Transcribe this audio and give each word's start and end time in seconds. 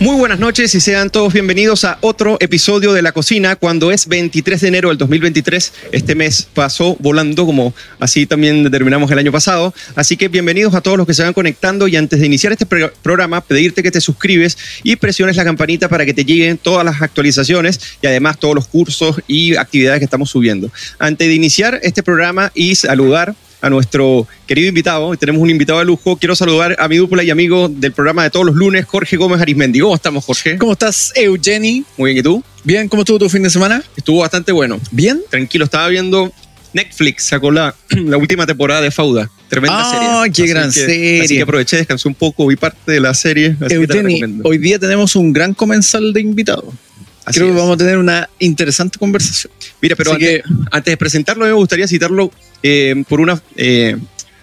Muy 0.00 0.14
buenas 0.14 0.38
noches 0.38 0.72
y 0.76 0.80
sean 0.80 1.10
todos 1.10 1.32
bienvenidos 1.32 1.84
a 1.84 1.98
otro 2.02 2.36
episodio 2.38 2.92
de 2.92 3.02
La 3.02 3.10
Cocina 3.10 3.56
cuando 3.56 3.90
es 3.90 4.06
23 4.06 4.60
de 4.60 4.68
enero 4.68 4.88
del 4.90 4.98
2023. 4.98 5.72
Este 5.90 6.14
mes 6.14 6.46
pasó 6.54 6.96
volando 7.00 7.44
como 7.44 7.74
así 7.98 8.24
también 8.24 8.62
determinamos 8.62 9.10
el 9.10 9.18
año 9.18 9.32
pasado. 9.32 9.74
Así 9.96 10.16
que 10.16 10.28
bienvenidos 10.28 10.76
a 10.76 10.82
todos 10.82 10.98
los 10.98 11.04
que 11.06 11.14
se 11.14 11.24
van 11.24 11.32
conectando 11.32 11.88
y 11.88 11.96
antes 11.96 12.20
de 12.20 12.26
iniciar 12.26 12.52
este 12.52 12.64
pro- 12.64 12.92
programa 13.02 13.40
pedirte 13.40 13.82
que 13.82 13.90
te 13.90 14.00
suscribes 14.00 14.56
y 14.84 14.94
presiones 14.94 15.34
la 15.34 15.42
campanita 15.42 15.88
para 15.88 16.06
que 16.06 16.14
te 16.14 16.24
lleguen 16.24 16.58
todas 16.58 16.84
las 16.84 17.02
actualizaciones 17.02 17.80
y 18.00 18.06
además 18.06 18.38
todos 18.38 18.54
los 18.54 18.68
cursos 18.68 19.16
y 19.26 19.56
actividades 19.56 19.98
que 19.98 20.04
estamos 20.04 20.30
subiendo. 20.30 20.70
Antes 21.00 21.26
de 21.26 21.34
iniciar 21.34 21.80
este 21.82 22.04
programa 22.04 22.52
y 22.54 22.76
saludar 22.76 23.34
a 23.60 23.70
nuestro 23.70 24.26
querido 24.46 24.68
invitado. 24.68 25.16
Tenemos 25.16 25.42
un 25.42 25.50
invitado 25.50 25.78
de 25.80 25.84
lujo. 25.84 26.16
Quiero 26.16 26.34
saludar 26.36 26.76
a 26.78 26.88
mi 26.88 26.96
dupla 26.96 27.22
y 27.22 27.30
amigo 27.30 27.68
del 27.68 27.92
programa 27.92 28.22
de 28.24 28.30
todos 28.30 28.46
los 28.46 28.54
lunes, 28.54 28.84
Jorge 28.86 29.16
Gómez 29.16 29.40
Arismendi. 29.40 29.80
¿Cómo 29.80 29.94
estamos, 29.94 30.24
Jorge? 30.24 30.56
¿Cómo 30.58 30.72
estás, 30.72 31.12
Eugeni? 31.16 31.84
Muy 31.96 32.10
bien, 32.12 32.20
¿y 32.20 32.22
tú? 32.22 32.42
Bien, 32.64 32.88
¿cómo 32.88 33.02
estuvo 33.02 33.18
tu 33.18 33.28
fin 33.28 33.42
de 33.42 33.50
semana? 33.50 33.82
Estuvo 33.96 34.20
bastante 34.20 34.52
bueno. 34.52 34.80
Bien. 34.90 35.20
Tranquilo, 35.30 35.64
estaba 35.64 35.88
viendo 35.88 36.32
Netflix, 36.72 37.24
sacó 37.24 37.50
la, 37.50 37.74
la 37.90 38.16
última 38.16 38.46
temporada 38.46 38.80
de 38.80 38.90
Fauda. 38.90 39.30
Tremenda 39.48 39.78
Ah, 39.80 40.22
serie. 40.24 40.32
qué 40.34 40.42
Así 40.42 40.50
gran 40.52 40.72
que- 40.72 40.80
serie. 40.80 41.22
Así 41.22 41.36
que 41.36 41.42
aproveché, 41.42 41.76
descansé 41.78 42.06
un 42.08 42.14
poco, 42.14 42.46
vi 42.46 42.56
parte 42.56 42.92
de 42.92 43.00
la 43.00 43.14
serie. 43.14 43.56
Así 43.60 43.78
que 43.78 43.86
te 43.86 44.02
la 44.02 44.28
hoy 44.44 44.58
día 44.58 44.78
tenemos 44.78 45.16
un 45.16 45.32
gran 45.32 45.54
comensal 45.54 46.12
de 46.12 46.20
invitado. 46.20 46.72
Así 47.28 47.38
Creo 47.38 47.48
es. 47.50 47.54
que 47.54 47.60
vamos 47.60 47.74
a 47.74 47.78
tener 47.78 47.98
una 47.98 48.28
interesante 48.38 48.98
conversación. 48.98 49.52
Mira, 49.80 49.96
pero 49.96 50.12
antes, 50.12 50.42
antes 50.70 50.92
de 50.92 50.96
presentarlo, 50.96 51.44
me 51.44 51.52
gustaría 51.52 51.86
citarlo 51.86 52.30
eh, 52.62 53.04
por 53.08 53.20
una. 53.20 53.40
eh, 53.56 53.96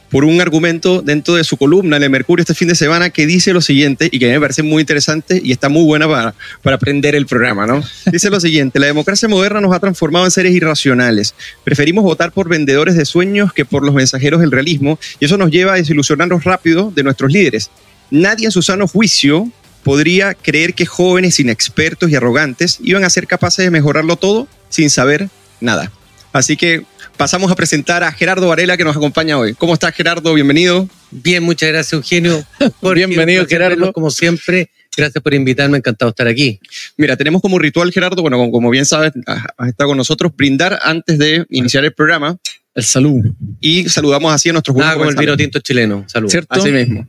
por 0.09 0.23
un 0.23 0.39
argumento 0.39 1.01
dentro 1.01 1.33
de 1.35 1.43
su 1.43 1.57
columna 1.57 1.97
en 1.97 2.03
el 2.03 2.09
Mercurio 2.09 2.41
este 2.43 2.53
fin 2.53 2.69
de 2.69 2.75
semana 2.75 3.09
que 3.09 3.25
dice 3.25 3.51
lo 3.51 3.59
siguiente 3.59 4.07
y 4.09 4.17
que 4.19 4.25
a 4.25 4.27
mí 4.29 4.33
me 4.35 4.39
parece 4.39 4.63
muy 4.63 4.79
interesante 4.81 5.41
y 5.43 5.51
está 5.51 5.67
muy 5.67 5.83
buena 5.83 6.07
para, 6.07 6.33
para 6.61 6.75
aprender 6.77 7.15
el 7.15 7.25
programa, 7.25 7.65
¿no? 7.67 7.83
Dice 8.11 8.29
lo 8.29 8.39
siguiente, 8.39 8.79
la 8.79 8.85
democracia 8.85 9.27
moderna 9.27 9.59
nos 9.59 9.75
ha 9.75 9.79
transformado 9.79 10.23
en 10.23 10.31
seres 10.31 10.53
irracionales. 10.53 11.33
Preferimos 11.65 12.03
votar 12.05 12.31
por 12.31 12.47
vendedores 12.47 12.95
de 12.95 13.03
sueños 13.03 13.51
que 13.51 13.65
por 13.65 13.83
los 13.83 13.93
mensajeros 13.93 14.39
del 14.39 14.51
realismo 14.51 14.99
y 15.19 15.25
eso 15.25 15.37
nos 15.37 15.51
lleva 15.51 15.73
a 15.73 15.75
desilusionarnos 15.77 16.45
rápido 16.45 16.93
de 16.95 17.03
nuestros 17.03 17.29
líderes. 17.33 17.69
Nadie 18.09 18.45
en 18.45 18.51
su 18.51 18.61
sano 18.61 18.87
juicio 18.87 19.51
podría 19.85 20.33
creer 20.33 20.73
que 20.73 20.87
jóvenes 20.87 21.39
inexpertos 21.39 22.09
y 22.09 22.15
arrogantes 22.15 22.79
iban 22.81 23.03
a 23.03 23.09
ser 23.11 23.27
capaces 23.27 23.63
de 23.63 23.69
mejorarlo 23.69 24.15
todo 24.15 24.47
sin 24.67 24.89
saber 24.89 25.29
nada. 25.61 25.91
Así 26.33 26.57
que 26.57 26.83
pasamos 27.17 27.51
a 27.51 27.55
presentar 27.55 28.03
a 28.03 28.11
Gerardo 28.11 28.47
Varela 28.47 28.77
que 28.77 28.83
nos 28.83 28.97
acompaña 28.97 29.37
hoy. 29.37 29.53
¿Cómo 29.53 29.75
estás, 29.75 29.93
Gerardo? 29.93 30.33
Bienvenido. 30.33 30.89
Bien, 31.11 31.43
muchas 31.43 31.69
gracias, 31.69 31.93
Eugenio. 31.93 32.43
Jorge, 32.81 33.05
Bienvenido, 33.05 33.45
Gerardo. 33.45 33.93
Como 33.93 34.09
siempre, 34.09 34.71
gracias 34.97 35.23
por 35.23 35.35
invitarme, 35.35 35.77
encantado 35.77 36.09
de 36.09 36.13
estar 36.13 36.27
aquí. 36.27 36.59
Mira, 36.97 37.15
tenemos 37.15 37.39
como 37.43 37.59
ritual, 37.59 37.91
Gerardo, 37.91 38.23
bueno, 38.23 38.37
como, 38.37 38.51
como 38.51 38.71
bien 38.71 38.87
sabes, 38.87 39.13
has 39.27 39.67
estado 39.67 39.89
con 39.89 39.97
nosotros, 39.97 40.31
brindar 40.35 40.79
antes 40.81 41.19
de 41.19 41.45
iniciar 41.51 41.85
el 41.85 41.93
programa 41.93 42.35
El 42.73 42.83
salud. 42.83 43.23
y 43.61 43.87
saludamos 43.87 44.33
así 44.33 44.49
a 44.49 44.53
nuestros 44.53 44.75
Nada 44.75 44.95
como 44.95 45.11
el 45.11 45.15
vino 45.15 45.37
tinto 45.37 45.59
chileno. 45.59 46.05
Saludos. 46.07 46.31
¿Cierto? 46.31 46.59
Así 46.59 46.71
mismo. 46.71 47.05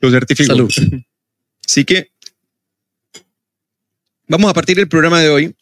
Lo 0.00 0.10
certifico. 0.12 0.46
Salud. 0.46 0.72
Así 1.66 1.84
que 1.84 2.10
vamos 4.28 4.50
a 4.50 4.54
partir 4.54 4.76
del 4.76 4.88
programa 4.88 5.20
de 5.20 5.28
hoy 5.28 5.54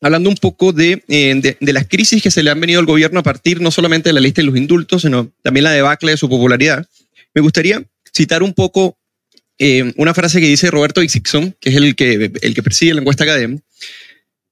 hablando 0.00 0.30
un 0.30 0.36
poco 0.36 0.72
de, 0.72 1.02
eh, 1.08 1.34
de, 1.40 1.56
de 1.60 1.72
las 1.72 1.86
crisis 1.88 2.22
que 2.22 2.30
se 2.30 2.42
le 2.42 2.50
han 2.50 2.60
venido 2.60 2.80
al 2.80 2.86
gobierno 2.86 3.20
a 3.20 3.22
partir 3.22 3.60
no 3.60 3.70
solamente 3.70 4.10
de 4.10 4.12
la 4.12 4.20
lista 4.20 4.42
de 4.42 4.46
los 4.46 4.56
indultos, 4.56 5.02
sino 5.02 5.30
también 5.42 5.64
la 5.64 5.72
debacle 5.72 6.12
de 6.12 6.16
su 6.16 6.28
popularidad. 6.28 6.86
Me 7.34 7.40
gustaría 7.40 7.82
citar 8.12 8.42
un 8.42 8.54
poco 8.54 8.98
eh, 9.58 9.92
una 9.96 10.14
frase 10.14 10.40
que 10.40 10.46
dice 10.46 10.70
Roberto 10.70 11.02
Isixson, 11.02 11.56
que 11.60 11.70
es 11.70 11.76
el 11.76 11.96
que, 11.96 12.30
el 12.42 12.54
que 12.54 12.62
preside 12.62 12.94
la 12.94 13.00
encuesta 13.00 13.24
Academ, 13.24 13.60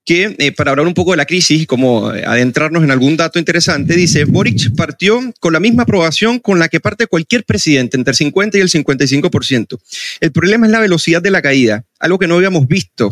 que 0.07 0.37
eh, 0.39 0.53
para 0.53 0.71
hablar 0.71 0.87
un 0.87 0.95
poco 0.95 1.11
de 1.11 1.17
la 1.17 1.27
crisis 1.27 1.67
como 1.67 2.15
eh, 2.15 2.25
adentrarnos 2.25 2.85
en 2.85 2.93
algún 2.93 3.17
dato 3.17 3.41
interesante, 3.41 3.95
dice, 3.95 4.25
Boric 4.25 4.75
partió 4.77 5.21
con 5.41 5.53
la 5.53 5.61
misma 5.61 5.83
aprobación 5.83 6.39
con 6.39 6.61
la 6.61 6.69
que 6.69 6.81
parte 6.81 7.09
cualquier 7.09 7.45
presidente, 7.45 7.97
entre 7.97 8.13
el 8.13 8.17
50 8.17 8.57
y 8.57 8.61
el 8.61 8.71
55%. 8.71 9.79
El 10.21 10.33
problema 10.33 10.67
es 10.67 10.73
la 10.73 10.79
velocidad 10.79 11.21
de 11.21 11.33
la 11.33 11.43
caída, 11.43 11.85
algo 11.99 12.21
que 12.21 12.29
no 12.29 12.37
habíamos 12.37 12.69
visto, 12.69 13.11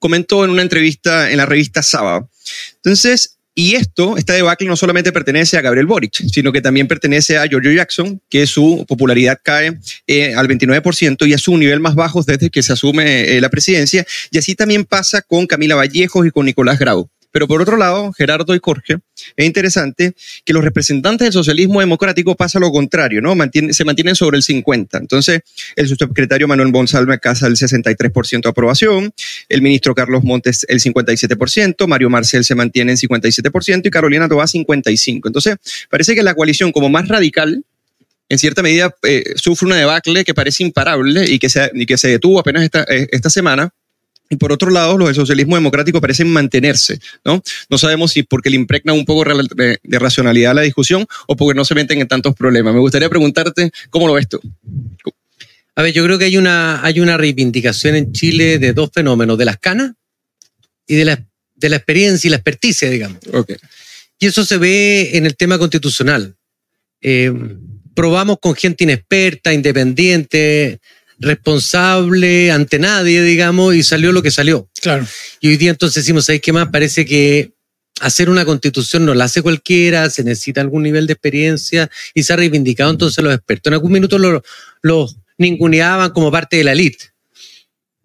comentó 0.00 0.44
en 0.44 0.50
una 0.50 0.62
entrevista 0.62 1.30
en 1.30 1.36
la 1.36 1.46
revista 1.46 1.80
Sábado. 1.80 2.28
Entonces, 2.76 3.38
y 3.54 3.74
esto, 3.74 4.16
esta 4.16 4.32
debacle 4.32 4.66
no 4.66 4.76
solamente 4.76 5.12
pertenece 5.12 5.58
a 5.58 5.60
Gabriel 5.60 5.86
Boric, 5.86 6.14
sino 6.32 6.52
que 6.52 6.62
también 6.62 6.88
pertenece 6.88 7.36
a 7.36 7.46
Giorgio 7.46 7.70
Jackson, 7.72 8.20
que 8.30 8.46
su 8.46 8.86
popularidad 8.88 9.38
cae 9.42 9.78
eh, 10.06 10.34
al 10.34 10.48
29% 10.48 11.28
y 11.28 11.34
a 11.34 11.38
su 11.38 11.56
nivel 11.58 11.80
más 11.80 11.94
bajo 11.94 12.22
desde 12.22 12.48
que 12.48 12.62
se 12.62 12.72
asume 12.72 13.36
eh, 13.36 13.40
la 13.42 13.50
presidencia. 13.50 14.06
Y 14.30 14.38
así 14.38 14.54
también 14.54 14.84
pasa 14.84 15.20
con 15.20 15.46
Camila 15.46 15.74
Vallejos 15.74 16.26
y 16.26 16.30
con 16.30 16.46
Nicolás 16.46 16.78
Grau. 16.78 17.10
Pero 17.32 17.48
por 17.48 17.60
otro 17.60 17.76
lado, 17.76 18.12
Gerardo 18.12 18.54
y 18.54 18.60
Jorge, 18.62 18.98
es 19.36 19.46
interesante 19.46 20.14
que 20.44 20.52
los 20.52 20.62
representantes 20.62 21.26
del 21.26 21.32
socialismo 21.32 21.80
democrático 21.80 22.36
pasa 22.36 22.60
lo 22.60 22.70
contrario, 22.70 23.20
¿no? 23.20 23.34
Se 23.70 23.84
mantienen 23.84 24.14
sobre 24.14 24.36
el 24.36 24.42
50. 24.42 24.98
Entonces, 24.98 25.40
el 25.74 25.88
subsecretario 25.88 26.46
Manuel 26.46 26.70
Bonsalve 26.70 27.18
casa 27.18 27.46
el 27.46 27.56
63% 27.56 28.42
de 28.42 28.48
aprobación, 28.48 29.12
el 29.48 29.62
ministro 29.62 29.94
Carlos 29.94 30.22
Montes 30.22 30.66
el 30.68 30.80
57%, 30.80 31.86
Mario 31.86 32.10
Marcel 32.10 32.44
se 32.44 32.54
mantiene 32.54 32.92
en 32.92 32.98
57% 32.98 33.86
y 33.86 33.90
Carolina 33.90 34.28
Toá 34.28 34.44
55%. 34.44 35.26
Entonces, 35.26 35.56
parece 35.88 36.14
que 36.14 36.22
la 36.22 36.34
coalición 36.34 36.72
como 36.72 36.88
más 36.88 37.08
radical, 37.08 37.64
en 38.28 38.38
cierta 38.38 38.62
medida, 38.62 38.94
eh, 39.02 39.24
sufre 39.36 39.66
una 39.66 39.76
debacle 39.76 40.24
que 40.24 40.34
parece 40.34 40.62
imparable 40.62 41.30
y 41.30 41.38
que 41.38 41.48
se, 41.48 41.70
que 41.86 41.98
se 41.98 42.08
detuvo 42.08 42.40
apenas 42.40 42.62
esta, 42.62 42.84
eh, 42.88 43.08
esta 43.10 43.30
semana. 43.30 43.72
Y 44.32 44.36
por 44.36 44.50
otro 44.50 44.70
lado, 44.70 44.96
los 44.96 45.08
del 45.08 45.14
socialismo 45.14 45.56
democrático 45.56 46.00
parecen 46.00 46.26
mantenerse, 46.26 46.98
¿no? 47.22 47.42
No 47.68 47.76
sabemos 47.76 48.12
si 48.12 48.22
porque 48.22 48.48
le 48.48 48.56
impregna 48.56 48.94
un 48.94 49.04
poco 49.04 49.24
de, 49.26 49.78
racionalidad 49.98 50.52
a 50.52 50.54
la 50.54 50.62
discusión 50.62 51.06
o 51.26 51.36
porque 51.36 51.54
no 51.54 51.66
se 51.66 51.74
meten 51.74 52.00
en 52.00 52.08
tantos 52.08 52.34
problemas. 52.34 52.72
Me 52.72 52.80
gustaría 52.80 53.10
preguntarte, 53.10 53.70
¿cómo 53.90 54.06
lo 54.06 54.14
ves 54.14 54.30
tú? 54.30 54.40
A 55.74 55.82
ver, 55.82 55.92
yo 55.92 56.02
creo 56.02 56.18
que 56.18 56.24
hay 56.24 56.38
una, 56.38 56.82
hay 56.82 57.00
una 57.00 57.18
reivindicación 57.18 57.94
en 57.94 58.12
Chile 58.14 58.58
de 58.58 58.72
dos 58.72 58.88
fenómenos, 58.90 59.36
de 59.36 59.44
las 59.44 59.58
canas 59.58 59.92
y 60.86 60.94
de 60.94 61.04
la, 61.04 61.22
de 61.54 61.68
la 61.68 61.76
experiencia 61.76 62.28
y 62.28 62.30
la 62.30 62.36
experticia, 62.36 62.88
digamos. 62.88 63.18
Y 64.18 64.26
eso 64.28 64.46
se 64.46 64.56
ve 64.56 65.10
en 65.12 65.26
el 65.26 65.36
tema 65.36 65.58
constitucional. 65.58 66.34
Eh, 67.02 67.30
probamos 67.94 68.38
con 68.40 68.54
gente 68.54 68.84
inexperta, 68.84 69.52
independiente, 69.52 70.80
responsable, 71.22 72.50
ante 72.50 72.78
nadie, 72.78 73.22
digamos, 73.22 73.74
y 73.74 73.82
salió 73.82 74.12
lo 74.12 74.22
que 74.22 74.30
salió. 74.30 74.68
Claro. 74.80 75.06
Y 75.40 75.48
hoy 75.48 75.56
día 75.56 75.70
entonces 75.70 76.02
decimos, 76.02 76.26
¿sabes 76.26 76.42
qué 76.42 76.52
más? 76.52 76.68
Parece 76.68 77.06
que 77.06 77.52
hacer 78.00 78.28
una 78.28 78.44
constitución 78.44 79.06
no 79.06 79.14
la 79.14 79.24
hace 79.24 79.42
cualquiera, 79.42 80.10
se 80.10 80.24
necesita 80.24 80.60
algún 80.60 80.82
nivel 80.82 81.06
de 81.06 81.12
experiencia 81.12 81.90
y 82.14 82.24
se 82.24 82.32
ha 82.32 82.36
reivindicado 82.36 82.90
entonces 82.90 83.22
los 83.22 83.34
expertos. 83.34 83.70
En 83.70 83.74
algún 83.74 83.92
minuto 83.92 84.18
los 84.18 84.42
los 84.82 85.16
ninguneaban 85.38 86.10
como 86.10 86.30
parte 86.30 86.56
de 86.56 86.64
la 86.64 86.72
élite. 86.72 87.12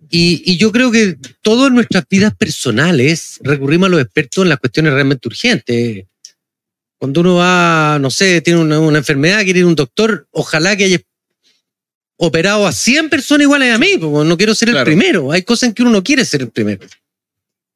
Y, 0.10 0.42
y 0.46 0.58
yo 0.58 0.72
creo 0.72 0.92
que 0.92 1.18
todas 1.42 1.72
nuestras 1.72 2.06
vidas 2.10 2.34
personales 2.36 3.40
recurrimos 3.42 3.88
a 3.88 3.90
los 3.90 4.02
expertos 4.02 4.44
en 4.44 4.50
las 4.50 4.60
cuestiones 4.60 4.94
realmente 4.94 5.28
urgentes. 5.28 6.06
Cuando 6.98 7.22
uno 7.22 7.36
va, 7.36 7.98
no 8.00 8.10
sé, 8.10 8.42
tiene 8.42 8.60
una, 8.60 8.80
una 8.80 9.00
enfermedad, 9.00 9.44
quiere 9.44 9.60
ir 9.60 9.66
a 9.66 9.68
un 9.68 9.76
doctor, 9.76 10.28
ojalá 10.32 10.76
que 10.78 10.86
haya 10.86 11.00
operado 12.18 12.66
a 12.68 12.72
100 12.72 13.10
personas 13.10 13.44
iguales 13.46 13.74
a 13.74 13.78
mí, 13.78 13.98
porque 14.00 14.28
no 14.28 14.38
quiero 14.38 14.56
ser 14.56 14.70
el 14.70 14.74
Claro. 14.76 14.86
primero. 14.86 15.32
Hay 15.32 15.44
cosas 15.44 15.70
en 15.70 15.74
que 15.74 15.84
uno 15.84 15.92
no 15.92 16.04
quiere 16.04 16.26
ser 16.26 16.42
el 16.42 16.50
primero. 16.50 16.86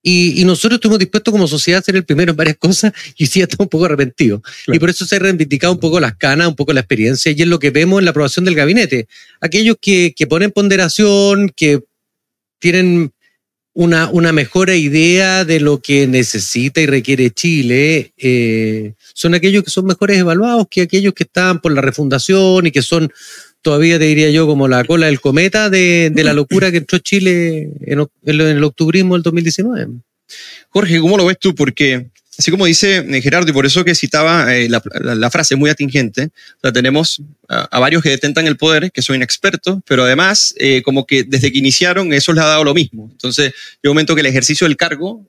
Y, 0.04 0.42
y 0.42 0.46
nosotros 0.46 0.78
estuvimos 0.78 0.98
dispuestos 0.98 1.32
como 1.32 1.48
sociedad 1.48 1.80
a 1.80 1.84
ser 1.84 1.96
el 1.96 2.04
primero 2.04 2.32
en 2.32 2.36
varias 2.38 2.58
cosas 2.58 2.92
y 3.18 3.28
sí 3.28 3.40
estamos 3.40 3.66
un 3.66 3.70
poco 3.70 3.86
arrepentidos. 3.86 4.42
Claro. 4.42 4.76
Y 4.76 4.80
por 4.80 4.90
eso 4.90 5.06
se 5.06 5.16
ha 5.16 5.20
reivindicado 5.20 5.74
un 5.74 5.80
poco 5.80 6.00
las 6.00 6.16
canas, 6.16 6.48
un 6.48 6.56
poco 6.56 6.74
la 6.74 6.80
experiencia, 6.80 7.32
y 7.32 7.40
es 7.40 7.48
lo 7.48 7.60
que 7.60 7.70
vemos 7.70 8.00
en 8.00 8.06
la 8.06 8.12
aprobación 8.12 8.44
del 8.46 8.56
gabinete. 8.56 9.08
Aquellos 9.40 9.78
que, 9.80 10.14
que 10.16 10.26
ponen 10.26 10.50
ponderación, 10.52 11.52
que 11.56 11.82
tienen 12.58 13.12
una, 13.74 14.10
una 14.10 14.32
mejor 14.34 14.70
idea 14.72 15.46
de 15.46 15.60
lo 15.60 15.82
que 15.82 16.08
necesita 16.08 16.82
y 16.82 16.88
requiere 16.88 17.30
Chile, 17.30 18.12
eh, 18.18 18.94
son 19.14 19.36
aquellos 19.36 19.64
que 19.64 19.70
son 19.70 19.86
mejores 19.86 20.18
evaluados 20.18 20.66
que 20.70 20.82
aquellos 20.82 21.14
que 21.14 21.24
están 21.24 21.62
por 21.62 21.72
la 21.74 21.82
refundación 21.82 22.66
y 22.68 22.72
que 22.72 22.82
son 22.82 23.12
todavía, 23.62 24.00
te 24.00 24.06
diría 24.06 24.30
yo, 24.30 24.48
como 24.48 24.68
la 24.68 24.84
cola 24.84 25.08
del 25.08 25.22
cometa 25.22 25.70
de, 25.70 26.12
la 26.16 26.34
locura 26.34 26.72
que 26.72 26.78
entró 26.78 27.00
Chile 27.00 27.70
en, 27.82 28.08
el 28.26 28.64
octubrismo 28.64 29.16
del 29.16 29.24
2019. 29.24 29.88
Jorge, 30.70 31.00
¿cómo 31.00 31.18
lo 31.18 31.26
ves 31.26 31.38
tú? 31.40 31.54
Porque, 31.54 32.08
así 32.38 32.52
como 32.52 32.66
dice 32.66 32.98
eh, 32.98 33.22
Gerardo, 33.22 33.50
y 33.50 33.54
por 33.54 33.66
eso 33.66 33.84
que 33.84 33.94
citaba 33.96 34.56
eh, 34.56 34.70
la, 34.70 34.82
la- 35.02 35.16
la 35.16 35.30
frase 35.30 35.56
muy 35.56 35.70
atingente, 35.70 36.30
sea, 36.62 36.72
tenemos 36.72 37.22
a, 37.50 37.80
varios 37.80 38.02
que 38.02 38.10
detentan 38.10 38.48
el 38.48 38.58
poder, 38.58 38.92
que 38.92 39.02
son 39.02 39.16
inexpertos, 39.16 39.80
pero 39.86 40.04
además, 40.04 40.54
eh, 40.58 40.82
como 40.84 41.06
que 41.06 41.24
desde 41.24 41.52
que 41.52 41.60
iniciaron, 41.60 42.14
eso 42.14 42.32
les 42.34 42.44
ha 42.44 42.48
dado 42.48 42.64
lo 42.64 42.74
mismo. 42.74 43.10
Entonces, 43.12 43.54
un 43.84 43.90
momento 43.90 44.16
que 44.16 44.22
el 44.22 44.28
ejercicio 44.28 44.66
del 44.66 44.78
cargo 44.78 45.26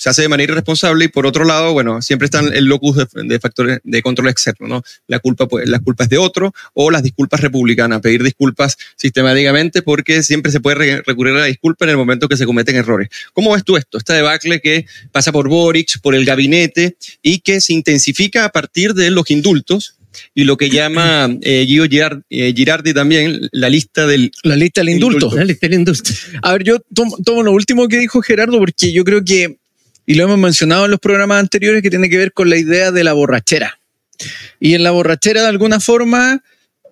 se 0.00 0.08
hace 0.08 0.22
de 0.22 0.28
manera 0.28 0.52
irresponsable 0.54 1.04
y 1.04 1.08
por 1.08 1.26
otro 1.26 1.44
lado, 1.44 1.74
bueno, 1.74 2.00
siempre 2.00 2.24
están 2.24 2.54
el 2.54 2.64
locus 2.64 2.96
de, 2.96 3.06
de 3.24 3.38
factores 3.38 3.80
de 3.84 4.00
control 4.00 4.28
externo, 4.30 4.66
¿no? 4.66 4.82
La 5.08 5.18
culpa, 5.18 5.46
pues, 5.46 5.68
las 5.68 5.82
culpas 5.82 6.08
de 6.08 6.16
otro 6.16 6.54
o 6.72 6.90
las 6.90 7.02
disculpas 7.02 7.42
republicanas, 7.42 8.00
pedir 8.00 8.22
disculpas 8.22 8.78
sistemáticamente 8.96 9.82
porque 9.82 10.22
siempre 10.22 10.50
se 10.52 10.60
puede 10.60 10.76
re- 10.76 11.02
recurrir 11.06 11.34
a 11.34 11.40
la 11.40 11.44
disculpa 11.46 11.84
en 11.84 11.90
el 11.90 11.96
momento 11.98 12.28
que 12.28 12.36
se 12.38 12.46
cometen 12.46 12.76
errores. 12.76 13.08
¿Cómo 13.34 13.52
ves 13.52 13.62
tú 13.64 13.76
esto? 13.76 13.98
Esta 13.98 14.14
debacle 14.14 14.60
que 14.60 14.86
pasa 15.12 15.32
por 15.32 15.48
Boric, 15.48 16.00
por 16.00 16.14
el 16.14 16.24
gabinete 16.24 16.96
y 17.22 17.40
que 17.40 17.60
se 17.60 17.74
intensifica 17.74 18.44
a 18.46 18.48
partir 18.50 18.94
de 18.94 19.10
los 19.10 19.30
indultos 19.30 19.96
y 20.34 20.44
lo 20.44 20.56
que 20.56 20.70
llama 20.70 21.28
eh, 21.42 21.64
Gio 21.68 21.84
Girard- 21.84 22.22
eh, 22.30 22.52
Girardi 22.56 22.94
también 22.94 23.48
la 23.52 23.68
lista 23.68 24.06
del 24.06 24.32
La 24.42 24.56
lista 24.56 24.80
del 24.80 24.90
indulto. 24.94 25.30
La 25.34 25.44
lista 25.44 25.66
la. 25.68 26.14
A 26.42 26.52
ver, 26.52 26.64
yo 26.64 26.78
tomo, 26.94 27.16
tomo 27.24 27.42
lo 27.42 27.52
último 27.52 27.86
que 27.88 27.98
dijo 27.98 28.22
Gerardo 28.22 28.58
porque 28.58 28.92
yo 28.92 29.04
creo 29.04 29.24
que, 29.24 29.58
y 30.10 30.14
lo 30.14 30.24
hemos 30.24 30.38
mencionado 30.38 30.86
en 30.86 30.90
los 30.90 30.98
programas 30.98 31.38
anteriores, 31.38 31.82
que 31.82 31.90
tiene 31.90 32.10
que 32.10 32.18
ver 32.18 32.32
con 32.32 32.50
la 32.50 32.56
idea 32.56 32.90
de 32.90 33.04
la 33.04 33.12
borrachera. 33.12 33.78
Y 34.58 34.74
en 34.74 34.82
la 34.82 34.90
borrachera, 34.90 35.42
de 35.42 35.46
alguna 35.46 35.78
forma, 35.78 36.42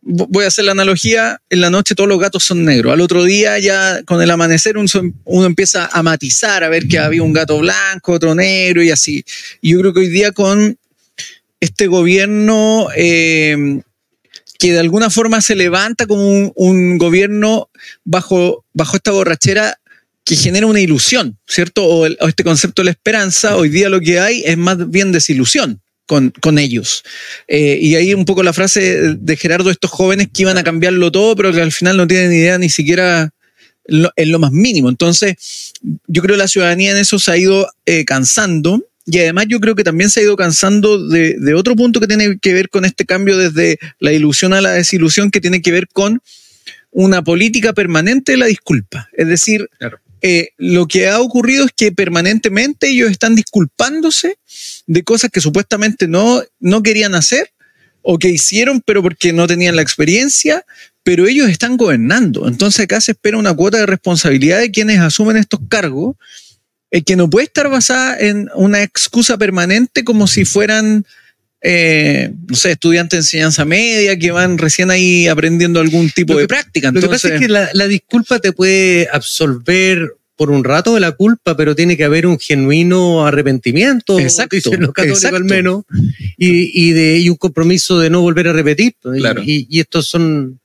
vo- 0.02 0.28
voy 0.30 0.44
a 0.44 0.48
hacer 0.48 0.66
la 0.66 0.70
analogía, 0.70 1.40
en 1.50 1.60
la 1.60 1.68
noche 1.68 1.96
todos 1.96 2.08
los 2.08 2.20
gatos 2.20 2.44
son 2.44 2.64
negros. 2.64 2.92
Al 2.92 3.00
otro 3.00 3.24
día 3.24 3.58
ya 3.58 4.04
con 4.04 4.22
el 4.22 4.30
amanecer 4.30 4.76
uno, 4.78 5.46
empieza 5.46 5.88
a 5.92 6.00
matizar, 6.04 6.62
a 6.62 6.68
ver 6.68 6.86
que 6.86 7.00
había 7.00 7.24
un 7.24 7.32
gato 7.32 7.58
blanco, 7.58 8.12
otro 8.12 8.36
negro 8.36 8.84
y 8.84 8.92
así. 8.92 9.24
Y 9.60 9.72
yo 9.72 9.80
creo 9.80 9.92
que 9.92 10.00
hoy 10.00 10.08
día 10.08 10.30
con 10.30 10.78
este 11.58 11.88
gobierno... 11.88 12.86
eh, 12.94 13.80
que 14.60 14.72
de 14.72 14.80
alguna 14.80 15.08
forma 15.08 15.40
se 15.40 15.54
levanta 15.54 16.06
como 16.06 16.26
un, 16.28 16.52
un 16.56 16.98
gobierno 16.98 17.68
bajo, 18.04 18.64
bajo 18.74 18.96
esta 18.96 19.12
borrachera 19.12 19.78
que 20.28 20.36
genera 20.36 20.66
una 20.66 20.80
ilusión, 20.80 21.38
¿cierto? 21.46 21.86
O, 21.86 22.06
este 22.06 22.44
concepto 22.44 22.82
de 22.82 22.84
la 22.84 22.90
esperanza, 22.90 23.56
hoy 23.56 23.70
día 23.70 23.88
lo 23.88 23.98
que 23.98 24.20
hay 24.20 24.42
es 24.44 24.58
más 24.58 24.90
bien 24.90 25.10
desilusión 25.10 25.80
con, 26.04 26.34
con 26.42 26.58
ellos. 26.58 27.02
Eh, 27.46 27.78
y 27.80 27.94
ahí 27.94 28.12
un 28.12 28.26
poco 28.26 28.42
la 28.42 28.52
frase 28.52 29.14
de 29.14 29.36
Gerardo, 29.38 29.70
estos 29.70 29.90
jóvenes 29.90 30.28
que 30.30 30.42
iban 30.42 30.58
a 30.58 30.62
cambiarlo 30.62 31.10
todo, 31.10 31.34
pero 31.34 31.50
que 31.50 31.62
al 31.62 31.72
final 31.72 31.96
no 31.96 32.06
tienen 32.06 32.30
idea 32.30 32.58
ni 32.58 32.68
siquiera 32.68 33.30
en 33.86 34.30
lo, 34.30 34.38
más 34.38 34.52
mínimo. 34.52 34.90
Entonces, 34.90 35.72
yo 36.06 36.20
creo 36.20 36.34
que 36.34 36.42
la 36.42 36.48
ciudadanía 36.48 36.90
en 36.90 36.98
eso 36.98 37.18
se 37.18 37.30
ha 37.30 37.38
ido 37.38 37.66
eh, 37.86 38.04
cansando. 38.04 38.84
Y 39.06 39.20
además 39.20 39.46
yo 39.48 39.60
creo 39.60 39.74
que 39.74 39.84
también 39.84 40.10
se 40.10 40.20
ha 40.20 40.24
ido 40.24 40.36
cansando 40.36 41.08
de, 41.08 41.54
otro 41.54 41.74
punto 41.74 42.00
que 42.00 42.06
tiene 42.06 42.38
que 42.38 42.52
ver 42.52 42.68
con 42.68 42.84
este 42.84 43.06
cambio 43.06 43.38
desde 43.38 43.78
la 43.98 44.12
ilusión 44.12 44.52
a 44.52 44.60
la 44.60 44.72
desilusión, 44.72 45.30
que 45.30 45.40
tiene 45.40 45.62
que 45.62 45.72
ver 45.72 45.88
con 45.88 46.20
una 46.90 47.24
política 47.24 47.72
permanente 47.72 48.32
de 48.32 48.38
la 48.38 48.44
disculpa. 48.44 49.08
Es 49.14 49.26
decir. 49.26 49.70
Eh, 50.20 50.50
lo 50.56 50.86
que 50.86 51.08
ha 51.08 51.20
ocurrido 51.20 51.64
es 51.64 51.72
que 51.76 51.92
permanentemente 51.92 52.88
ellos 52.88 53.10
están 53.10 53.34
disculpándose 53.34 54.38
de 54.86 55.04
cosas 55.04 55.30
que 55.30 55.40
supuestamente 55.40 56.08
no, 56.08 56.42
no 56.58 56.82
querían 56.82 57.14
hacer 57.14 57.52
o 58.02 58.18
que 58.18 58.28
hicieron, 58.28 58.80
pero 58.80 59.02
porque 59.02 59.32
no 59.32 59.46
tenían 59.46 59.76
la 59.76 59.82
experiencia, 59.82 60.64
pero 61.02 61.26
ellos 61.26 61.48
están 61.48 61.76
gobernando. 61.76 62.48
Entonces 62.48 62.84
acá 62.84 63.00
se 63.00 63.12
espera 63.12 63.38
una 63.38 63.54
cuota 63.54 63.78
de 63.78 63.86
responsabilidad 63.86 64.60
de 64.60 64.70
quienes 64.70 64.98
asumen 64.98 65.36
estos 65.36 65.60
cargos, 65.68 66.16
eh, 66.90 67.02
que 67.02 67.16
no 67.16 67.28
puede 67.28 67.46
estar 67.46 67.68
basada 67.68 68.18
en 68.18 68.48
una 68.54 68.82
excusa 68.82 69.36
permanente 69.36 70.04
como 70.04 70.26
si 70.26 70.44
fueran, 70.44 71.04
eh, 71.60 72.32
no 72.48 72.54
sé, 72.54 72.72
estudiantes 72.72 73.12
de 73.16 73.18
enseñanza 73.18 73.64
media 73.64 74.18
que 74.18 74.30
van 74.30 74.58
recién 74.58 74.90
ahí 74.90 75.26
aprendiendo 75.26 75.80
algún 75.80 76.08
tipo 76.10 76.36
de 76.36 76.46
práctica. 76.46 76.92
Lo 76.92 77.00
que 77.00 77.08
pasa 77.08 77.28
es 77.28 77.34
Entonces- 77.34 77.46
que 77.48 77.52
la, 77.52 77.70
la 77.74 77.88
disculpa 77.88 78.38
te 78.38 78.52
puede 78.52 79.08
absolver 79.12 80.14
por 80.36 80.52
un 80.52 80.62
rato 80.62 80.94
de 80.94 81.00
la 81.00 81.10
culpa, 81.12 81.56
pero 81.56 81.74
tiene 81.74 81.96
que 81.96 82.04
haber 82.04 82.24
un 82.24 82.38
genuino 82.38 83.26
arrepentimiento, 83.26 84.20
Exacto, 84.20 84.54
dicen 84.54 84.80
los 84.82 84.92
católicos 84.92 85.18
exacto. 85.18 85.36
al 85.36 85.44
menos, 85.44 85.82
y, 86.36 86.70
y 86.88 86.92
de, 86.92 87.18
y 87.18 87.28
un 87.28 87.34
compromiso 87.34 87.98
de 87.98 88.08
no 88.08 88.20
volver 88.20 88.46
a 88.46 88.52
repetir. 88.52 88.94
Y- 89.16 89.18
Claro. 89.18 89.42
Y, 89.44 89.66
y 89.68 89.80
estos 89.80 90.06
son 90.06 90.60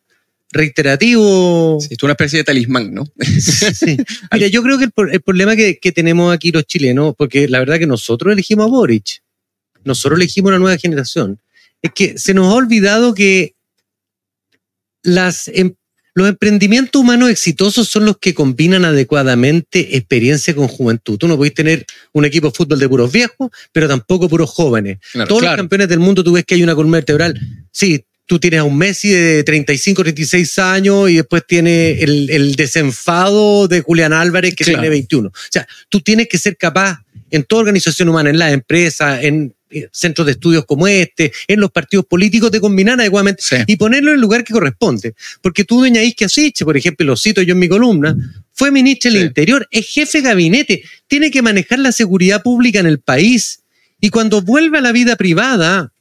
reiterativos. 0.51 1.85
Sí, 1.85 1.95
es 1.95 2.03
una 2.03 2.13
especie 2.13 2.37
de 2.37 2.43
talismán, 2.43 2.93
¿no? 2.93 3.05
Sí. 3.39 3.97
Mira, 4.31 4.47
yo 4.47 4.61
creo 4.61 4.77
que 4.77 4.85
el 5.11 5.21
problema 5.21 5.55
que, 5.55 5.79
que 5.79 5.91
tenemos 5.91 6.31
aquí 6.31 6.51
los 6.51 6.65
chilenos, 6.65 7.15
porque 7.17 7.47
la 7.47 7.57
verdad 7.57 7.79
que 7.79 7.87
nosotros 7.87 8.31
elegimos 8.31 8.67
a 8.67 8.69
Boric, 8.69 9.22
nosotros 9.85 10.19
elegimos 10.19 10.49
una 10.49 10.59
nueva 10.59 10.77
generación, 10.77 11.39
es 11.81 11.91
que 11.93 12.17
se 12.17 12.33
nos 12.33 12.51
ha 12.51 12.55
olvidado 12.55 13.13
que 13.13 13.53
las, 15.03 15.47
em- 15.49 15.75
los 16.15 16.29
emprendimientos 16.29 17.01
humanos 17.01 17.29
exitosos 17.29 17.87
son 17.89 18.05
los 18.05 18.17
que 18.19 18.33
combinan 18.33 18.85
adecuadamente 18.85 19.97
experiencia 19.97 20.53
con 20.55 20.67
juventud. 20.67 21.17
Tú 21.17 21.27
no 21.27 21.37
podés 21.37 21.53
tener 21.53 21.85
un 22.11 22.23
equipo 22.25 22.47
de 22.47 22.53
fútbol 22.53 22.79
de 22.79 22.87
puros 22.87 23.11
viejos, 23.11 23.49
pero 23.71 23.87
tampoco 23.87 24.29
puros 24.29 24.49
jóvenes. 24.51 24.99
Claro. 25.11 25.27
Todos 25.27 25.41
claro. 25.41 25.55
los 25.57 25.61
campeones 25.63 25.89
del 25.89 25.99
mundo, 25.99 26.23
tú 26.23 26.31
ves 26.33 26.45
que 26.45 26.55
hay 26.55 26.63
una 26.63 26.75
columna 26.75 26.97
vertebral. 26.97 27.39
Sí, 27.71 28.05
tú 28.25 28.39
tienes 28.39 28.59
a 28.59 28.63
un 28.63 28.77
Messi 28.77 29.09
de 29.09 29.43
35, 29.43 30.03
36 30.03 30.59
años 30.59 31.09
y 31.09 31.15
después 31.15 31.43
tiene 31.47 32.01
el, 32.03 32.29
el 32.29 32.55
desenfado 32.55 33.67
de 33.67 33.81
Julián 33.81 34.13
Álvarez 34.13 34.55
que 34.55 34.63
Claro. 34.63 34.79
tiene 34.81 34.89
21. 34.89 35.27
O 35.29 35.31
sea, 35.49 35.67
tú 35.89 35.99
tienes 35.99 36.27
que 36.29 36.37
ser 36.37 36.55
capaz 36.57 37.03
en 37.31 37.43
toda 37.43 37.61
organización 37.63 38.07
humana, 38.09 38.29
en 38.29 38.37
las 38.37 38.53
empresas, 38.53 39.23
en 39.23 39.53
centros 39.91 40.25
de 40.25 40.33
estudios 40.33 40.65
como 40.65 40.87
este, 40.87 41.31
en 41.47 41.59
los 41.59 41.71
partidos 41.71 42.05
políticos, 42.05 42.51
de 42.51 42.59
combinar 42.59 42.99
adecuadamente 42.99 43.41
Sí. 43.43 43.55
y 43.67 43.75
ponerlo 43.75 44.11
en 44.11 44.15
el 44.15 44.21
lugar 44.21 44.43
que 44.43 44.53
corresponde. 44.53 45.13
Porque 45.41 45.63
tú, 45.63 45.79
doña 45.81 46.03
Isquia 46.03 46.29
Siche, 46.29 46.65
por 46.65 46.77
ejemplo, 46.77 47.05
lo 47.05 47.17
cito 47.17 47.41
yo 47.41 47.53
en 47.53 47.59
mi 47.59 47.67
columna, 47.67 48.15
fue 48.53 48.71
ministra 48.71 49.11
del 49.11 49.21
Sí. 49.21 49.27
Interior, 49.27 49.67
es 49.71 49.87
jefe 49.87 50.19
de 50.19 50.27
gabinete, 50.29 50.83
tiene 51.07 51.31
que 51.31 51.41
manejar 51.41 51.79
la 51.79 51.91
seguridad 51.91 52.41
pública 52.43 52.79
en 52.79 52.85
el 52.87 52.99
país. 52.99 53.61
Y 53.99 54.09
cuando 54.09 54.41
vuelve 54.41 54.77
a 54.77 54.81
la 54.81 54.91
vida 54.91 55.15
privada, 55.15 55.93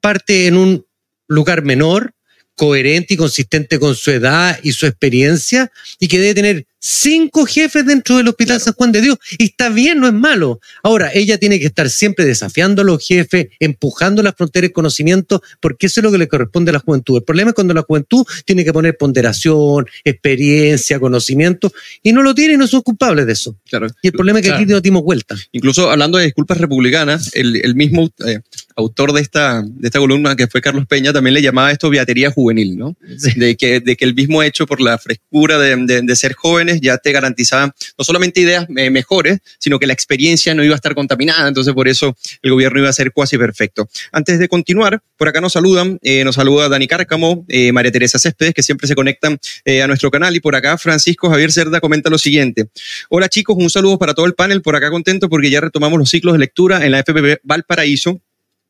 parte 0.00 0.46
en 0.46 0.56
un 0.56 0.86
lugar 1.28 1.62
menor, 1.62 2.14
coherente 2.54 3.14
y 3.14 3.16
consistente 3.16 3.78
con 3.78 3.94
su 3.94 4.10
edad 4.10 4.58
y 4.62 4.72
su 4.72 4.86
experiencia, 4.86 5.70
y 5.98 6.08
que 6.08 6.18
debe 6.18 6.34
tener 6.34 6.66
cinco 6.84 7.46
jefes 7.46 7.86
dentro 7.86 8.16
del 8.16 8.26
Hospital 8.28 8.60
San 8.60 8.74
Juan 8.74 8.90
de 8.90 9.00
Dios. 9.00 9.18
Y 9.38 9.44
está 9.44 9.68
bien, 9.68 10.00
no 10.00 10.08
es 10.08 10.12
malo. 10.12 10.60
Ahora, 10.82 11.10
ella 11.14 11.38
tiene 11.38 11.60
que 11.60 11.66
estar 11.66 11.88
siempre 11.88 12.24
desafiando 12.24 12.82
a 12.82 12.84
los 12.84 13.06
jefes, 13.06 13.46
empujando 13.60 14.22
las 14.22 14.34
fronteras 14.34 14.68
de 14.70 14.72
conocimiento, 14.72 15.42
porque 15.60 15.86
eso 15.86 16.00
es 16.00 16.04
lo 16.04 16.10
que 16.10 16.18
le 16.18 16.26
corresponde 16.28 16.70
a 16.70 16.72
la 16.74 16.78
juventud. 16.80 17.16
El 17.18 17.22
problema 17.24 17.50
es 17.50 17.54
cuando 17.54 17.72
la 17.72 17.82
juventud 17.82 18.24
tiene 18.44 18.64
que 18.64 18.72
poner 18.72 18.96
ponderación, 18.96 19.86
experiencia, 20.04 20.98
conocimiento, 20.98 21.72
y 22.02 22.12
no 22.12 22.22
lo 22.22 22.34
tiene 22.34 22.54
y 22.54 22.56
no 22.56 22.66
son 22.66 22.82
culpables 22.82 23.26
de 23.26 23.32
eso. 23.32 23.56
Claro. 23.68 23.86
Y 24.02 24.08
el 24.08 24.12
problema 24.12 24.38
es 24.40 24.42
que 24.44 24.48
Claro. 24.48 24.64
aquí 24.64 24.72
nos 24.72 24.82
dimos 24.82 25.02
vuelta. 25.02 25.36
Incluso 25.52 25.90
hablando 25.90 26.18
de 26.18 26.24
disculpas 26.24 26.58
republicanas, 26.58 27.30
el, 27.34 27.56
el 27.64 27.74
mismo 27.76 28.10
eh, 28.26 28.40
autor 28.76 29.12
de 29.12 29.20
esta, 29.20 29.62
de 29.62 29.86
esta 29.88 29.98
columna, 29.98 30.34
que 30.34 30.46
fue 30.48 30.60
Carlos 30.60 30.86
Peña, 30.86 31.12
también 31.12 31.34
le 31.34 31.42
llamaba 31.42 31.70
esto 31.70 31.88
beatería 31.90 32.30
juvenil, 32.30 32.76
¿no? 32.76 32.96
De 33.36 33.56
que, 33.56 33.80
de 33.80 33.96
que 33.96 34.04
el 34.04 34.14
mismo 34.14 34.42
hecho 34.42 34.66
por 34.66 34.80
la 34.80 34.98
frescura 34.98 35.58
de, 35.58 35.76
de- 35.76 36.02
de 36.02 36.16
ser 36.16 36.32
jóvenes 36.34 36.71
ya 36.80 36.98
te 36.98 37.12
garantizaba 37.12 37.74
no 37.98 38.04
solamente 38.04 38.40
ideas 38.40 38.66
eh, 38.76 38.90
mejores, 38.90 39.38
sino 39.58 39.78
que 39.78 39.86
la 39.86 39.92
experiencia 39.92 40.54
no 40.54 40.64
iba 40.64 40.74
a 40.74 40.76
estar 40.76 40.94
contaminada, 40.94 41.48
entonces 41.48 41.74
por 41.74 41.88
eso 41.88 42.16
el 42.42 42.50
gobierno 42.50 42.80
iba 42.80 42.88
a 42.88 42.92
ser 42.92 43.12
cuasi 43.12 43.38
perfecto. 43.38 43.88
Antes 44.12 44.38
de 44.38 44.48
continuar, 44.48 45.02
por 45.16 45.28
acá 45.28 45.40
nos 45.40 45.52
saludan, 45.52 45.98
eh, 46.02 46.24
nos 46.24 46.36
saluda 46.36 46.68
Dani 46.68 46.86
Cárcamo, 46.86 47.44
eh, 47.48 47.72
María 47.72 47.92
Teresa 47.92 48.18
Céspedes, 48.18 48.54
que 48.54 48.62
siempre 48.62 48.88
se 48.88 48.94
conectan 48.94 49.38
a 49.82 49.86
nuestro 49.86 50.10
canal, 50.10 50.34
y 50.34 50.40
por 50.40 50.54
acá 50.54 50.76
Francisco 50.78 51.28
Javier 51.30 51.52
Cerda 51.52 51.80
comenta 51.80 52.10
lo 52.10 52.18
siguiente. 52.18 52.68
Hola 53.08 53.28
chicos, 53.28 53.56
un 53.58 53.70
saludo 53.70 53.98
para 53.98 54.14
todo 54.14 54.26
el 54.26 54.34
panel, 54.34 54.62
por 54.62 54.76
acá 54.76 54.90
contento 54.90 55.28
porque 55.28 55.50
ya 55.50 55.60
retomamos 55.60 55.98
los 55.98 56.10
ciclos 56.10 56.34
de 56.34 56.38
lectura 56.38 56.84
en 56.84 56.92
la 56.92 56.98
FPP 56.98 57.40
Valparaíso 57.42 58.20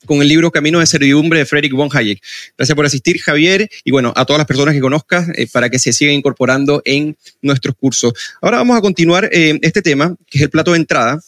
con 0.06 0.23
el 0.23 0.28
libro 0.28 0.50
Camino 0.50 0.80
de 0.80 0.87
Servidumbre 0.87 1.40
de 1.40 1.47
Frederick 1.47 1.73
von 1.73 1.88
Hayek. 1.92 2.23
Gracias 2.56 2.76
por 2.76 2.87
asistir, 2.87 3.21
Javier, 3.21 3.68
y 3.85 3.90
bueno, 3.90 4.12
a 4.16 4.25
todas 4.25 4.38
las 4.38 4.47
personas 4.47 4.75
que 4.75 4.80
conozcas 4.80 5.28
eh, 5.35 5.47
para 5.50 5.71
que 5.71 5.78
se 5.78 5.92
sigan 5.92 6.14
incorporando 6.14 6.82
en 6.85 7.16
nuestros 7.40 7.75
cursos. 7.76 8.12
Ahora 8.40 8.59
vamos 8.59 8.76
a 8.76 8.80
continuar 8.80 9.28
eh, 9.32 9.59
este 9.62 9.82
tema, 9.82 10.16
que 10.30 10.38
es 10.38 10.42
el 10.42 10.50
plato 10.50 10.73
de 10.73 10.78
entrada, 10.78 11.21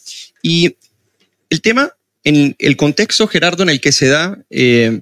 y 0.43 0.77
el 1.51 1.61
tema 1.61 1.93
en 2.25 2.57
el 2.59 2.77
contexto, 2.77 3.27
Gerardo, 3.29 3.63
en 3.63 3.71
el 3.71 3.81
que 3.81 3.93
se 3.93 4.09
da, 4.09 4.39
eh, 4.51 5.01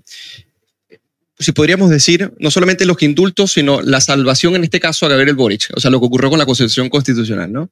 si 1.38 1.52
podríamos 1.52 1.90
decir, 1.90 2.32
no 2.38 2.50
solamente 2.50 2.84
los 2.84 3.00
indultos, 3.02 3.52
sino 3.52 3.80
la 3.80 4.00
salvación, 4.00 4.56
en 4.56 4.64
este 4.64 4.80
caso, 4.80 5.06
a 5.06 5.08
Gabriel 5.08 5.36
Boric, 5.36 5.70
o 5.74 5.80
sea, 5.80 5.90
lo 5.90 6.00
que 6.00 6.06
ocurrió 6.06 6.30
con 6.30 6.38
la 6.38 6.46
Constitución 6.46 6.88
Constitucional, 6.88 7.50
¿no? 7.52 7.70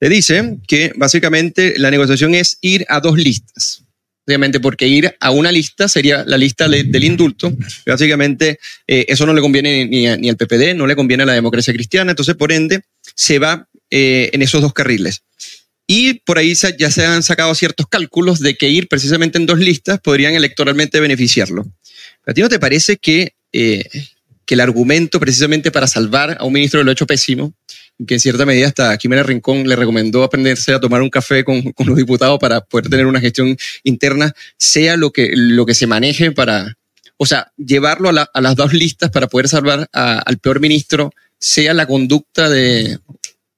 Se 0.00 0.08
dice 0.08 0.58
que 0.66 0.92
básicamente 0.96 1.74
la 1.78 1.90
negociación 1.90 2.34
es 2.34 2.58
ir 2.60 2.84
a 2.88 3.00
dos 3.00 3.16
listas. 3.16 3.83
Obviamente, 4.26 4.58
porque 4.58 4.88
ir 4.88 5.14
a 5.20 5.30
una 5.30 5.52
lista 5.52 5.86
sería 5.86 6.24
la 6.24 6.38
lista 6.38 6.66
del 6.66 7.04
indulto. 7.04 7.52
Básicamente, 7.84 8.58
eh, 8.86 9.04
eso 9.08 9.26
no 9.26 9.34
le 9.34 9.42
conviene 9.42 9.84
ni, 9.84 10.06
ni 10.16 10.28
al 10.30 10.36
PPD, 10.36 10.74
no 10.74 10.86
le 10.86 10.96
conviene 10.96 11.24
a 11.24 11.26
la 11.26 11.34
democracia 11.34 11.74
cristiana. 11.74 12.12
Entonces, 12.12 12.34
por 12.34 12.50
ende, 12.50 12.80
se 13.14 13.38
va 13.38 13.68
eh, 13.90 14.30
en 14.32 14.42
esos 14.42 14.62
dos 14.62 14.72
carriles. 14.72 15.22
Y 15.86 16.14
por 16.20 16.38
ahí 16.38 16.54
ya 16.78 16.90
se 16.90 17.04
han 17.04 17.22
sacado 17.22 17.54
ciertos 17.54 17.86
cálculos 17.86 18.40
de 18.40 18.56
que 18.56 18.70
ir 18.70 18.88
precisamente 18.88 19.38
en 19.38 19.46
dos 19.46 19.58
listas 19.58 20.00
podrían 20.00 20.34
electoralmente 20.34 20.98
beneficiarlo. 20.98 21.66
¿A 22.26 22.32
ti 22.32 22.40
no 22.40 22.48
te 22.48 22.58
parece 22.58 22.96
que, 22.96 23.34
eh, 23.52 23.84
que 24.46 24.54
el 24.54 24.60
argumento 24.60 25.20
precisamente 25.20 25.70
para 25.70 25.86
salvar 25.86 26.38
a 26.40 26.44
un 26.44 26.54
ministro 26.54 26.82
lo 26.82 26.90
hecho 26.90 27.06
pésimo 27.06 27.54
que 28.06 28.14
en 28.14 28.20
cierta 28.20 28.44
medida 28.44 28.66
hasta 28.66 28.96
Jimena 28.98 29.22
Rincón 29.22 29.68
le 29.68 29.76
recomendó 29.76 30.22
aprenderse 30.24 30.72
a 30.74 30.80
tomar 30.80 31.00
un 31.02 31.10
café 31.10 31.44
con, 31.44 31.62
con 31.72 31.86
los 31.86 31.96
diputados 31.96 32.38
para 32.38 32.60
poder 32.60 32.88
tener 32.88 33.06
una 33.06 33.20
gestión 33.20 33.56
interna, 33.84 34.32
sea 34.58 34.96
lo 34.96 35.10
que, 35.12 35.30
lo 35.34 35.64
que 35.66 35.74
se 35.74 35.86
maneje 35.86 36.32
para, 36.32 36.76
o 37.16 37.26
sea, 37.26 37.52
llevarlo 37.56 38.08
a, 38.08 38.12
la- 38.12 38.30
a 38.34 38.40
las 38.40 38.56
dos 38.56 38.72
listas 38.72 39.10
para 39.10 39.28
poder 39.28 39.48
salvar 39.48 39.88
a- 39.92 40.18
al 40.18 40.38
peor 40.38 40.60
ministro, 40.60 41.12
sea 41.38 41.72
la 41.74 41.86
conducta 41.86 42.48
de, 42.50 42.98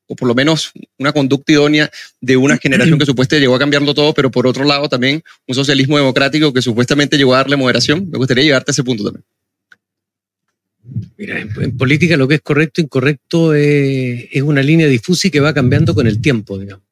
o 0.07 0.15
por 0.17 0.29
lo 0.29 0.35
menos 0.35 0.71
una 0.99 1.13
conducta 1.13 1.53
idónea 1.53 1.91
de 2.21 2.37
una 2.37 2.59
generación 2.63 2.99
que 2.99 3.07
supuestamente 3.07 3.41
llegó 3.41 3.55
a 3.57 3.59
cambiarlo 3.59 3.95
todo, 3.95 4.13
pero 4.13 4.31
por 4.31 4.47
otro 4.47 4.65
lado 4.65 4.89
también 4.89 5.23
un 5.49 5.55
socialismo 5.55 5.97
democrático 5.97 6.53
que 6.53 6.61
supuestamente 6.63 7.17
llegó 7.17 7.35
a 7.35 7.39
darle 7.39 7.57
moderación. 7.57 8.11
Me 8.11 8.19
gustaría 8.19 8.45
llegarte 8.45 8.71
a 8.71 8.73
ese 8.73 8.85
punto 8.85 9.05
también. 9.05 9.25
Mira, 11.19 11.41
en, 11.41 11.51
en 11.61 11.77
política 11.77 12.17
lo 12.17 12.27
que 12.29 12.37
es 12.37 12.41
correcto 12.43 12.81
e 12.81 12.85
incorrecto 12.85 13.55
es, 13.55 14.27
es 14.33 14.43
una 14.43 14.63
línea 14.63 14.87
difusa 14.87 15.29
y 15.29 15.31
que 15.31 15.41
va 15.41 15.53
cambiando 15.55 15.95
con 15.95 16.07
el 16.07 16.21
tiempo, 16.21 16.59
digamos. 16.59 16.85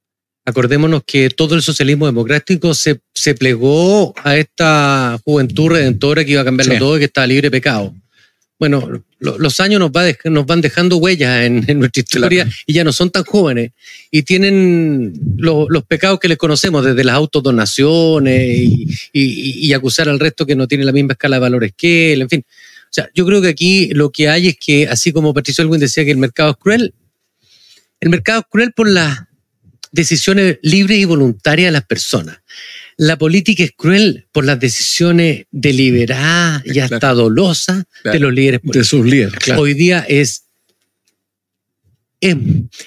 Acordémonos 0.47 1.03
que 1.07 1.31
todo 1.31 1.55
el 1.55 1.63
socialismo 1.63 2.05
democrático 2.07 2.75
se, 2.75 3.01
se 3.15 3.35
plegó 3.35 4.13
a 4.23 4.37
esta 4.37 5.19
juventud 5.25 5.69
redentora 5.71 6.23
que 6.25 6.33
iba 6.33 6.43
a 6.43 6.45
cambiarlo 6.45 6.75
Sí. 6.75 6.79
todo 6.79 6.97
y 6.97 6.99
que 6.99 7.05
estaba 7.07 7.27
libre 7.27 7.47
de 7.47 7.51
pecado. 7.51 7.95
Bueno, 8.59 9.03
lo- 9.19 9.39
los 9.39 9.59
años 9.61 9.81
nos, 9.81 9.91
va 9.91 10.07
dej- 10.09 10.31
nos 10.31 10.45
van 10.47 10.61
dejando 10.61 10.99
huellas 10.99 11.45
en, 11.45 11.65
en 11.67 11.79
nuestra 11.79 12.01
historia 12.03 12.49
y 12.67 12.75
ya 12.75 12.85
no 12.85 12.93
son 12.93 13.11
tan 13.11 13.25
jóvenes 13.25 13.73
y 14.11 14.23
tienen 14.23 15.15
lo- 15.39 15.67
los 15.69 15.85
pecados 15.85 16.21
que 16.21 16.29
les 16.29 16.37
conocemos, 16.39 16.85
desde 16.85 17.05
las 17.05 17.15
autodonaciones 17.17 18.47
y, 18.59 18.87
y- 19.13 19.67
y 19.67 19.73
acusar 19.73 20.09
al 20.09 20.21
resto 20.21 20.47
que 20.47 20.55
no 20.57 20.69
tiene 20.69 20.85
la 20.85 20.93
misma 20.93 21.13
escala 21.15 21.37
de 21.37 21.41
valores 21.41 21.73
que 21.77 22.13
él, 22.13 22.23
en 22.23 22.29
fin. 22.29 22.45
O 22.95 23.01
sea, 23.03 23.11
yo 23.13 23.27
creo 23.27 23.43
que 23.43 23.49
aquí 23.49 23.89
lo 23.89 24.13
que 24.13 24.29
hay 24.29 24.47
es 24.47 24.57
que, 24.57 24.87
así 24.87 25.11
como 25.11 25.35
Patricio 25.35 25.63
Elwin 25.65 25.81
decía 25.81 26.05
que 26.05 26.13
el 26.13 26.17
mercado 26.17 26.53
es 26.53 26.57
cruel, 26.59 26.95
el 27.99 28.09
mercado 28.09 28.43
es 28.43 28.47
cruel 28.49 28.73
por 28.73 28.89
las 28.89 29.19
decisiones 29.91 30.59
libres 30.63 31.01
y 31.01 31.05
voluntarias 31.05 31.67
de 31.67 31.73
las 31.73 31.85
personas. 31.87 32.39
La 32.97 33.19
política 33.19 33.65
es 33.65 33.73
cruel 33.77 34.29
por 34.31 34.45
las 34.45 34.61
decisiones 34.61 35.47
deliberadas 35.51 36.63
y 36.67 36.79
hasta 36.79 37.01
Claro. 37.01 37.17
dolosas 37.17 37.83
de 38.05 38.21
los 38.21 38.33
líderes 38.33 38.61
de 38.61 38.67
políticos. 38.69 38.87
sus 38.87 39.05
líderes. 39.05 39.35
Claro. 39.41 39.63
Hoy 39.63 39.75
día 39.75 40.07
es, 40.09 40.45
es, 42.21 42.37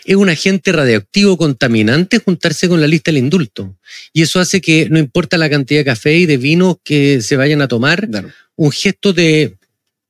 es 0.06 0.16
un 0.16 0.30
agente 0.30 0.72
radioactivo 0.72 1.38
contaminante 1.38 2.20
juntarse 2.20 2.70
con 2.70 2.80
la 2.80 2.88
lista 2.88 3.12
del 3.12 3.18
indulto. 3.24 3.78
Y 4.14 4.22
eso 4.22 4.40
hace 4.40 4.62
que 4.62 4.88
no 4.90 5.00
importa 5.00 5.38
la 5.38 5.50
cantidad 5.50 5.82
de 5.82 5.86
café 5.86 6.16
y 6.18 6.26
de 6.26 6.38
vino 6.38 6.80
que 6.82 7.22
se 7.22 7.36
vayan 7.36 7.62
a 7.62 7.68
tomar, 7.68 8.08
un 8.56 8.72
gesto 8.72 9.12
de 9.12 9.57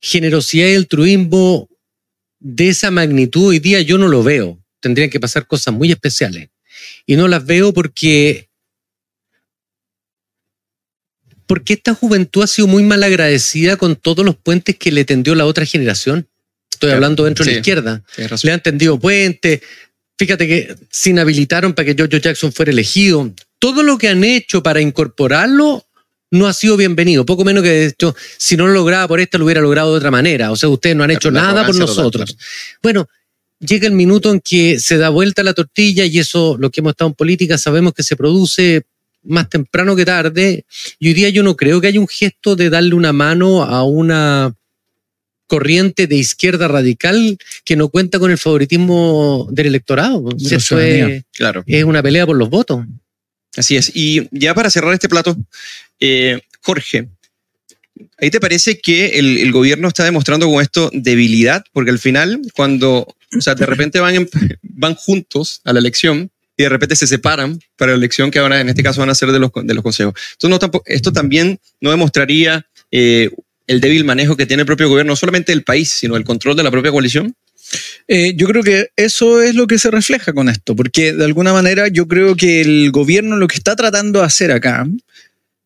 generosidad 0.01 0.68
y 0.68 0.75
altruismo 0.75 1.70
de 2.39 2.70
esa 2.70 2.92
magnitud 2.92 3.48
hoy 3.48 3.60
día 3.60 3.82
yo 3.82 3.98
no 3.98 4.08
lo 4.08 4.24
veo. 4.24 4.60
Tendrían 4.80 5.10
que 5.10 5.20
pasar 5.20 5.48
cosas 5.48 5.74
muy 5.74 5.92
especiales. 5.92 6.50
Y 7.06 7.16
no 7.16 7.27
las 7.27 7.46
veo 7.46 7.74
porque 7.74 8.48
porque 11.48 11.74
esta 11.74 11.94
juventud 11.94 12.44
ha 12.44 12.48
sido 12.48 12.68
muy 12.68 12.84
mal 12.84 13.01
agradecida 13.04 13.77
con 13.77 13.96
todos 13.96 14.25
los 14.25 14.36
puentes 14.36 14.75
que 14.75 14.92
le 14.92 15.06
tendió 15.06 15.34
la 15.34 15.46
otra 15.46 15.66
generación. 15.66 16.27
Estoy 16.70 16.92
hablando 16.92 17.24
dentro 17.24 17.46
de 17.46 17.51
la 17.51 17.58
izquierda. 17.58 18.04
Le 18.44 18.51
han 18.51 18.62
tendido 18.62 19.00
puentes. 19.00 19.62
Fíjate 20.18 20.46
que 20.48 20.75
se 20.92 21.12
inhabilitaron 21.12 21.74
para 21.74 21.86
que 21.86 21.96
George 21.96 22.20
Jackson 22.20 22.51
fuera 22.51 22.72
elegido. 22.72 23.34
Todo 23.60 23.82
lo 23.82 23.98
que 23.98 24.10
han 24.10 24.24
hecho 24.24 24.62
para 24.62 24.82
incorporarlo 24.82 25.87
no 26.32 26.48
ha 26.48 26.54
sido 26.54 26.78
bienvenido. 26.78 27.26
Poco 27.26 27.44
menos 27.46 27.64
que, 27.64 27.70
de 27.70 27.86
hecho, 27.88 28.16
si 28.38 28.58
no 28.58 28.68
lo 28.68 28.74
lograba 28.74 29.08
por 29.08 29.20
esta, 29.20 29.38
lo 29.38 29.46
hubiera 29.46 29.62
logrado 29.62 29.92
de 29.92 29.98
otra 29.98 30.12
manera. 30.12 30.52
O 30.52 30.56
sea, 30.56 30.70
ustedes 30.70 30.96
no 30.96 31.04
han 31.04 31.12
hecho 31.12 31.32
La 31.32 31.42
nada 31.42 31.66
por 31.66 31.76
total, 31.76 31.88
nosotros. 31.88 32.38
Bueno, 32.84 33.08
llega 33.60 33.88
el 33.88 33.94
minuto 33.94 34.32
en 34.32 34.40
que 34.42 34.80
se 34.80 34.98
da 34.98 35.10
vuelta 35.10 35.44
la 35.44 35.54
tortilla 35.54 36.06
y 36.06 36.20
eso, 36.20 36.58
lo 36.60 36.70
que 36.70 36.82
hemos 36.82 36.92
estado 36.92 37.10
en 37.10 37.16
política, 37.16 37.58
sabemos 37.58 37.94
que 37.94 38.04
se 38.04 38.16
produce 38.16 38.84
más 39.24 39.50
temprano 39.50 39.96
que 39.96 40.06
tarde. 40.06 40.66
Y 41.00 41.08
hoy 41.10 41.14
día 41.14 41.30
yo 41.30 41.44
no 41.44 41.56
creo 41.56 41.82
que 41.82 41.88
haya 41.88 42.00
un 42.00 42.08
gesto 42.08 42.56
de 42.56 42.70
darle 42.70 42.96
una 42.96 43.14
mano 43.14 43.64
a 43.64 43.84
una 43.84 44.54
corriente 45.48 46.08
de 46.08 46.18
izquierda 46.18 46.68
radical 46.68 47.38
que 47.64 47.78
no 47.78 47.88
cuenta 47.88 48.20
con 48.20 48.32
el 48.32 48.38
favoritismo 48.38 49.48
del 49.52 49.68
electorado. 49.68 50.30
De 50.32 50.40
Si 50.40 50.50
la 50.52 50.58
esto 50.58 50.80
es, 50.80 50.94
ciudadanía. 50.94 51.24
Claro. 51.34 51.64
es 51.66 51.84
una 51.86 52.04
pelea 52.04 52.26
por 52.26 52.36
los 52.36 52.50
votos. 52.50 52.86
Así 53.58 53.76
es. 53.76 53.92
Y 53.94 54.30
ya 54.32 54.54
para 54.54 54.70
cerrar 54.70 54.94
este 54.94 55.10
plato, 55.10 55.36
eh, 56.00 56.40
Jorge, 56.62 57.10
¿ahí 58.20 58.30
te 58.30 58.40
parece 58.40 58.80
que 58.80 59.20
el, 59.20 59.52
gobierno 59.52 59.88
está 59.88 60.04
demostrando 60.04 60.48
con 60.48 60.62
esto 60.62 60.90
debilidad? 60.94 61.66
Porque 61.74 61.92
al 61.92 62.00
final, 62.00 62.40
cuando, 62.56 63.08
o 63.36 63.42
sea, 63.42 63.56
de 63.56 63.66
repente 63.66 64.00
van, 64.00 64.30
van 64.62 64.96
juntos 64.96 65.62
a 65.66 65.74
la 65.74 65.80
elección 65.80 66.32
y 66.56 66.64
de 66.64 66.70
repente 66.70 66.96
se 66.96 67.08
separan 67.08 67.60
para 67.76 67.92
la 67.92 67.98
elección 67.98 68.32
que 68.32 68.40
ahora 68.40 68.62
en 68.62 68.70
este 68.70 68.84
caso 68.84 69.00
van 69.00 69.10
a 69.10 69.16
ser 69.16 69.32
de 69.32 69.40
los, 69.40 69.52
de 69.54 69.74
los 69.74 69.84
consejos. 69.84 70.14
Entonces, 70.34 70.50
no, 70.50 70.60
tampoco, 70.60 70.86
esto 70.88 71.12
también 71.12 71.60
no 71.82 71.92
demostraría 71.92 72.66
eh, 72.92 73.32
el 73.68 73.82
débil 73.82 74.06
manejo 74.06 74.38
que 74.38 74.46
tiene 74.46 74.62
el 74.62 74.68
propio 74.68 74.88
gobierno, 74.88 75.12
no 75.12 75.16
solamente 75.16 75.52
del 75.52 75.64
país, 75.64 75.92
sino 75.92 76.16
el 76.16 76.24
control 76.24 76.56
de 76.56 76.64
la 76.64 76.72
propia 76.72 76.92
coalición. 76.92 77.36
Eh, 78.08 78.34
yo 78.36 78.48
creo 78.48 78.64
que 78.64 78.90
eso 78.96 79.42
es 79.42 79.56
lo 79.56 79.68
que 79.68 79.80
se 79.80 79.92
refleja 79.92 80.34
con 80.34 80.50
esto, 80.50 80.76
porque 80.76 81.14
de 81.14 81.26
alguna 81.26 81.54
manera 81.54 81.88
yo 81.88 82.08
creo 82.08 82.36
que 82.36 82.62
el 82.62 82.92
gobierno 82.92 83.36
lo 83.36 83.48
que 83.48 83.58
está 83.58 83.76
tratando 83.76 84.20
de 84.20 84.26
hacer 84.26 84.52
acá 84.52 84.88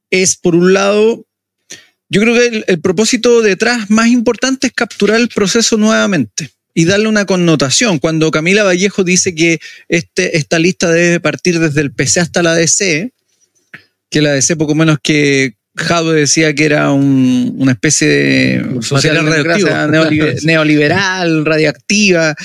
es, 0.10 0.36
por 0.36 0.56
un 0.56 0.74
lado, 0.74 1.26
yo 2.10 2.22
creo 2.22 2.36
que 2.36 2.64
el, 2.68 2.82
propósito 2.82 3.42
detrás 3.42 3.90
más 3.90 4.08
importante 4.08 4.68
es 4.68 4.74
capturar 4.74 5.20
el 5.20 5.30
proceso 5.30 5.78
nuevamente 5.78 6.50
y 6.74 6.86
darle 6.86 7.08
una 7.08 7.26
connotación. 7.26 8.00
Cuando 8.00 8.32
Camila 8.32 8.64
Vallejo 8.64 9.04
dice 9.04 9.36
que 9.36 9.60
este, 9.88 10.38
esta 10.38 10.60
lista 10.60 10.90
debe 10.90 11.20
partir 11.20 11.60
desde 11.60 11.82
el 11.82 11.94
PC 11.94 12.20
hasta 12.20 12.44
la 12.44 12.54
DC, 12.54 13.12
que 14.10 14.22
la 14.22 14.34
DC 14.34 14.56
poco 14.58 14.76
menos 14.76 14.98
que 15.02 15.56
Jadwe 15.76 16.20
decía 16.20 16.54
que 16.54 16.66
era 16.66 16.92
un- 16.92 17.56
una 17.58 17.72
especie 17.72 18.08
de 18.08 18.64
socialdemocracia 18.82 19.88
neolibe- 19.88 20.42
neoliberal, 20.44 21.46
radiactiva, 21.46 22.36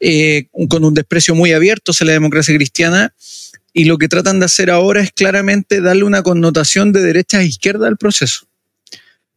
eh, 0.00 0.46
con 0.68 0.84
un 0.84 0.94
desprecio 0.94 1.34
muy 1.34 1.52
abierto 1.52 1.92
hacia 1.92 2.06
la 2.06 2.12
democracia 2.12 2.54
cristiana. 2.54 3.12
Y 3.72 3.84
lo 3.84 3.98
que 3.98 4.08
tratan 4.08 4.38
de 4.40 4.46
hacer 4.46 4.70
ahora 4.70 5.02
es 5.02 5.10
claramente 5.12 5.80
darle 5.80 6.04
una 6.04 6.22
connotación 6.22 6.92
de 6.92 7.02
derecha 7.02 7.38
a 7.38 7.42
izquierda 7.42 7.88
al 7.88 7.96
proceso. 7.98 8.46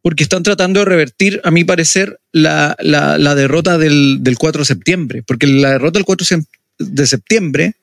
Porque 0.01 0.23
están 0.23 0.43
tratando 0.43 0.79
de 0.79 0.85
revertir, 0.85 1.41
a 1.43 1.51
mi 1.51 1.65
parecer, 1.65 2.19
la, 2.31 2.75
la- 2.79 3.17
la 3.17 3.35
derrota 3.35 3.77
del, 3.77 4.19
del 4.21 4.37
4 4.37 4.61
de 4.61 4.65
septiembre. 4.65 5.23
Porque 5.27 5.45
la 5.47 5.71
derrota 5.71 5.97
del 5.99 6.05
4 6.05 6.25
sem- 6.25 6.45
de 6.77 7.05
septiembre 7.07 7.73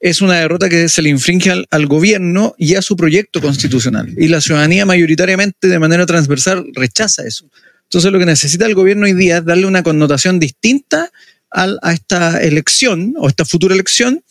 es 0.00 0.20
una 0.20 0.40
derrota 0.40 0.68
que 0.68 0.88
se 0.88 1.02
le 1.02 1.08
infringe 1.08 1.64
al, 1.70 1.86
gobierno 1.86 2.54
y 2.56 2.76
a 2.76 2.82
su 2.82 2.96
proyecto 2.96 3.40
constitucional. 3.40 4.14
Y 4.16 4.28
la 4.28 4.40
ciudadanía 4.40 4.86
mayoritariamente 4.86 5.68
de 5.68 5.78
manera 5.78 6.06
transversal 6.06 6.66
rechaza 6.74 7.26
eso. 7.26 7.48
Entonces 7.84 8.12
lo 8.12 8.18
que 8.18 8.26
necesita 8.26 8.66
el 8.66 8.74
gobierno 8.74 9.06
hoy 9.06 9.14
día 9.14 9.38
es 9.38 9.44
darle 9.44 9.66
una 9.66 9.82
connotación 9.82 10.38
distinta 10.38 11.10
a 11.50 11.92
esta 11.92 12.42
elección 12.42 13.14
o 13.16 13.28
esta 13.28 13.44
futura 13.44 13.74
elección, 13.74 14.22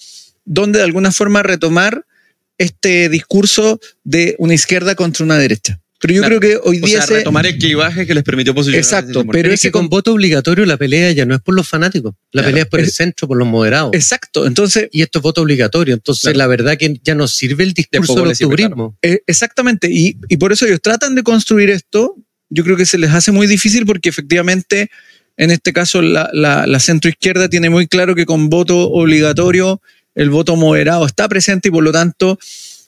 donde 0.46 0.80
de 0.80 0.86
alguna 0.86 1.12
forma 1.12 1.42
retomar 1.42 2.06
este 2.58 3.10
discurso 3.10 3.80
de 4.04 4.36
una 4.40 4.54
izquierda 4.54 4.96
contra 4.96 5.26
una 5.26 5.38
derecha. 5.38 5.80
Pero 6.00 6.14
yo 6.14 6.22
Claro. 6.22 6.40
creo 6.40 6.62
que 6.62 6.70
hoy 6.70 6.78
O 6.82 6.86
día 6.86 7.00
sea, 7.00 7.08
se- 7.08 7.14
retomar 7.16 7.46
el 7.48 7.58
clivaje 7.58 8.06
que 8.06 8.14
les 8.14 8.24
permitió 8.24 8.54
posicionar. 8.54 8.80
Exacto, 8.84 9.26
Pero 9.32 9.50
es 9.50 9.62
que 9.62 9.68
ese 9.68 9.72
con 9.72 9.90
voto 9.90 10.14
obligatorio 10.14 10.66
la 10.66 10.78
pelea 10.78 11.12
ya 11.12 11.26
no 11.26 11.34
es 11.34 11.42
por 11.42 11.56
los 11.56 11.68
fanáticos, 11.68 12.14
la 12.32 12.42
Claro. 12.42 12.48
pelea 12.48 12.64
es 12.64 12.70
por 12.70 12.80
el 12.82 12.92
centro, 12.92 13.28
por 13.28 13.38
los 13.38 13.48
moderados. 13.48 13.92
Exacto. 13.96 14.46
Entonces, 14.46 14.90
y 14.92 15.02
esto 15.02 15.20
es 15.20 15.24
voto 15.24 15.42
obligatorio. 15.42 15.96
Entonces, 15.96 16.22
Claro. 16.24 16.38
la 16.38 16.48
verdad 16.48 16.78
que 16.78 17.00
ya 17.04 17.16
no 17.16 17.28
sirve 17.28 17.64
el 17.64 17.74
discurso 17.74 18.14
poco 18.14 18.28
del 18.28 18.32
octubrismo. 18.34 18.98
Eh, 19.02 19.22
exactamente, 19.26 19.88
y, 19.92 20.18
y 20.30 20.38
por 20.38 20.52
eso 20.54 20.66
ellos 20.68 20.82
tratan 20.82 21.16
de 21.16 21.24
construir 21.24 21.70
esto. 21.72 22.16
Yo 22.50 22.64
creo 22.64 22.78
que 22.78 22.86
se 22.86 22.98
les 23.00 23.10
hace 23.12 23.32
muy 23.32 23.48
difícil 23.48 23.86
porque 23.88 24.10
efectivamente, 24.10 24.90
en 25.36 25.50
este 25.52 25.74
caso, 25.74 26.02
la, 26.04 26.30
la, 26.32 26.68
la 26.68 26.80
centroizquierda 26.80 27.50
tiene 27.50 27.70
muy 27.72 27.88
claro 27.88 28.14
que 28.16 28.26
con 28.28 28.50
voto 28.50 28.90
obligatorio 28.92 29.82
el 30.16 30.30
voto 30.30 30.56
moderado 30.56 31.06
está 31.06 31.28
presente 31.28 31.68
y 31.70 31.72
por 31.72 31.84
lo 31.84 31.92
tanto 31.92 32.40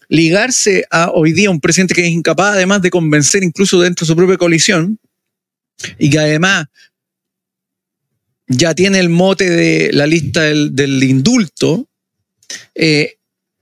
ligarse 0.09 0.85
a 0.89 1.11
hoy 1.11 1.31
día 1.31 1.51
un 1.51 1.61
presidente 1.61 1.93
que 1.93 2.01
es 2.01 2.09
incapaz 2.09 2.55
además 2.55 2.81
de 2.81 2.89
convencer 2.89 3.43
incluso 3.43 3.79
dentro 3.79 4.05
de 4.05 4.07
su 4.07 4.15
propia 4.15 4.37
coalición 4.37 4.99
y 5.97 6.09
que 6.09 6.19
además 6.19 6.65
ya 8.47 8.73
tiene 8.73 8.99
el 8.99 9.09
mote 9.09 9.49
de 9.49 9.93
la 9.93 10.07
lista 10.07 10.41
del, 10.41 10.75
del 10.75 11.01
indulto, 11.03 11.87
eh, 12.73 13.17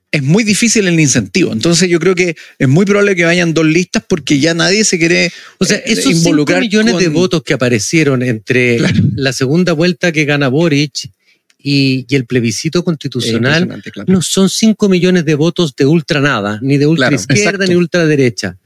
es 0.09 0.23
muy 0.23 0.45
difícil 0.45 0.87
el 0.87 0.97
incentivo. 0.99 1.51
Entonces 1.51 1.89
yo 1.89 1.99
creo 1.99 2.15
que 2.15 2.35
es 2.57 2.67
muy 2.67 2.85
probable 2.85 3.15
que 3.15 3.25
vayan 3.25 3.53
dos 3.53 3.65
listas 3.65 4.03
porque 4.07 4.39
ya 4.39 4.53
nadie 4.53 4.85
se 4.85 4.97
quiere 4.97 5.31
O 5.57 5.65
sea, 5.65 5.77
eh, 5.77 5.83
esos 5.87 6.05
5 6.05 6.17
involucrar 6.19 6.61
millones 6.61 6.97
de 6.97 7.09
votos 7.09 7.43
que 7.43 7.53
aparecieron 7.53 8.23
entre 8.23 8.79
la 9.15 9.33
segunda 9.33 9.73
vuelta 9.73 10.13
que 10.13 10.23
gana 10.23 10.47
Boric 10.47 11.11
y, 11.57 12.05
y 12.07 12.15
el 12.15 12.25
plebiscito 12.25 12.83
constitucional 12.83 13.67
claro. 13.91 14.05
no 14.07 14.21
son 14.21 14.49
5 14.49 14.89
millones 14.89 15.25
de 15.25 15.35
votos 15.35 15.75
de 15.75 15.85
ultra 15.85 16.21
nada, 16.21 16.59
ni 16.61 16.77
de 16.77 16.85
ultra 16.87 17.07
Claro, 17.09 17.15
izquierda 17.21 17.49
exacto. 17.51 17.67
ni 17.71 17.75
ultraderecha. 17.75 18.57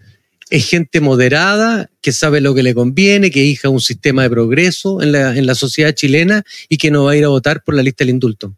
es 0.50 0.68
gente 0.68 1.00
moderada, 1.00 1.90
que 2.02 2.12
sabe 2.12 2.42
lo 2.42 2.54
que 2.54 2.64
le 2.64 2.74
conviene, 2.74 3.32
que 3.32 3.44
hija 3.46 3.70
un 3.70 3.80
sistema 3.80 4.24
de 4.24 4.30
progreso 4.30 5.02
en 5.02 5.14
la, 5.14 5.38
en 5.38 5.46
la 5.46 5.56
sociedad 5.56 5.94
chilena 5.94 6.44
y 6.68 6.78
que 6.78 6.92
no 6.92 7.06
va 7.06 7.12
a 7.12 7.16
ir 7.16 7.24
a 7.24 7.30
votar 7.30 7.64
por 7.64 7.74
la 7.76 7.84
lista 7.84 8.04
del 8.04 8.10
indulto. 8.10 8.54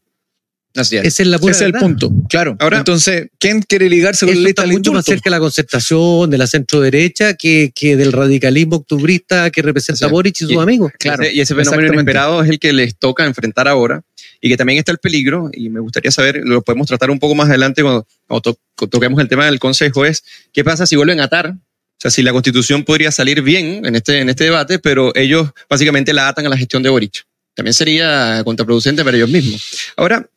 Así 0.76 0.98
es. 0.98 1.06
Esa 1.06 1.22
es 1.22 1.30
la 1.30 1.38
pura 1.38 1.52
Ese 1.52 1.66
es 1.68 1.74
el 1.74 1.80
punto, 1.80 2.12
claro. 2.28 2.56
Ahora- 2.60 2.80
Entonces, 2.80 3.28
¿quién 3.38 3.62
quiere 3.62 3.88
ligarse 3.92 4.26
con 4.26 4.34
la 4.34 4.42
lista 4.42 4.50
está 4.50 4.62
del 4.64 4.72
mucho 4.72 4.92
más 4.92 5.02
indulto? 5.06 5.12
cerca 5.12 5.30
de 5.30 5.36
la 5.36 5.40
concertación, 5.40 6.30
de 6.32 6.38
la 6.40 6.48
centro 6.48 6.82
derecha, 6.82 7.36
que, 7.36 7.72
que 7.76 7.96
del 7.96 8.12
radicalismo 8.12 8.78
octubrista 8.78 9.52
que 9.52 9.62
representa. 9.62 10.08
Boric 10.08 10.36
y 10.38 10.46
sus 10.46 10.52
Y- 10.54 10.58
amigos. 10.58 10.92
Claro, 10.98 11.22
Ese- 11.22 11.34
y 11.36 11.42
ese 11.42 11.54
fenómeno 11.54 11.94
inesperado 11.94 12.42
es 12.42 12.50
el 12.50 12.58
que 12.58 12.74
les 12.74 12.98
toca 12.98 13.24
enfrentar 13.28 13.68
ahora 13.68 14.02
y 14.44 14.50
que 14.50 14.58
también 14.58 14.78
está 14.78 14.92
el 14.92 14.98
peligro, 14.98 15.50
y 15.54 15.70
me 15.70 15.80
gustaría 15.80 16.12
saber, 16.12 16.42
lo 16.44 16.62
podemos 16.62 16.86
tratar 16.86 17.10
un 17.10 17.18
poco 17.18 17.34
más 17.34 17.48
adelante 17.48 17.82
cuando, 17.82 18.06
cuando 18.28 18.42
to- 18.42 18.88
toquemos 18.90 19.22
el 19.22 19.30
tema 19.30 19.46
del 19.46 19.58
Consejo, 19.58 20.06
es 20.06 20.22
qué 20.52 20.66
pasa 20.66 20.86
si 20.86 20.98
vuelven 20.98 21.22
a 21.22 21.24
atar. 21.24 21.52
O 21.52 22.02
sea, 22.04 22.12
si 22.12 22.22
la 22.24 22.34
Constitución 22.34 22.84
podría 22.84 23.10
salir 23.12 23.42
bien 23.42 23.86
en 23.86 23.96
este, 23.96 24.20
en 24.20 24.28
este 24.28 24.44
debate, 24.44 24.80
pero 24.80 25.16
ellos 25.16 25.50
básicamente 25.70 26.12
la 26.12 26.28
atan 26.28 26.46
a 26.46 26.50
la 26.50 26.58
gestión 26.58 26.84
de 26.84 26.90
Boric. 26.90 27.24
También 27.56 27.74
sería 27.74 28.42
contraproducente 28.44 29.02
para 29.06 29.16
ellos 29.16 29.30
mismos. 29.30 29.66
Ahora, 29.96 30.28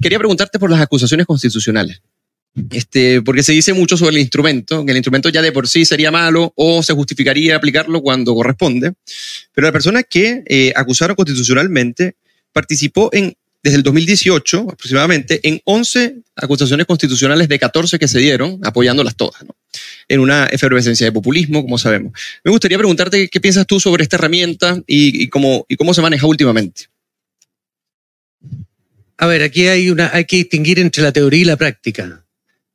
quería 0.00 0.18
preguntarte 0.18 0.58
por 0.58 0.70
las 0.70 0.80
acusaciones 0.80 1.26
constitucionales. 1.26 2.00
Este, 2.70 3.20
porque 3.20 3.42
se 3.42 3.52
dice 3.52 3.74
mucho 3.74 3.98
sobre 3.98 4.16
el 4.16 4.22
instrumento, 4.22 4.82
que 4.86 4.92
el 4.92 4.96
instrumento 4.96 5.28
ya 5.28 5.42
de 5.42 5.52
por 5.52 5.68
sí 5.68 5.84
sería 5.84 6.10
malo 6.10 6.52
o 6.56 6.82
se 6.82 6.94
justificaría 6.94 7.54
aplicarlo 7.54 8.00
cuando 8.00 8.34
corresponde. 8.34 8.94
Pero 9.52 9.66
la 9.66 9.72
persona 9.72 10.02
que 10.02 10.42
eh, 10.46 10.72
acusaron 10.74 11.14
constitucionalmente 11.14 12.16
participó 12.52 13.10
en, 13.12 13.34
desde 13.62 13.76
el 13.76 13.82
2018 13.82 14.68
aproximadamente 14.72 15.40
en 15.42 15.60
11 15.64 16.16
acusaciones 16.36 16.86
constitucionales 16.86 17.48
de 17.48 17.58
14 17.58 17.98
que 17.98 18.08
se 18.08 18.18
dieron, 18.18 18.60
apoyándolas 18.64 19.16
todas, 19.16 19.42
¿no? 19.44 19.54
en 20.08 20.20
una 20.20 20.46
efervescencia 20.46 21.06
de 21.06 21.12
populismo, 21.12 21.62
como 21.62 21.78
sabemos. 21.78 22.12
Me 22.42 22.50
gustaría 22.50 22.78
preguntarte 22.78 23.28
qué 23.28 23.40
piensas 23.40 23.66
tú 23.66 23.78
sobre 23.78 24.02
esta 24.02 24.16
herramienta 24.16 24.82
y, 24.86 25.28
cómo, 25.28 25.66
cómo 25.78 25.94
se 25.94 26.02
maneja 26.02 26.26
últimamente. 26.26 26.86
A 29.16 29.26
ver, 29.26 29.42
aquí 29.42 29.68
hay, 29.68 29.90
una, 29.90 30.10
hay 30.12 30.24
que 30.24 30.36
distinguir 30.36 30.80
entre 30.80 31.02
la 31.02 31.12
teoría 31.12 31.42
y 31.42 31.44
la 31.44 31.56
práctica. 31.56 32.24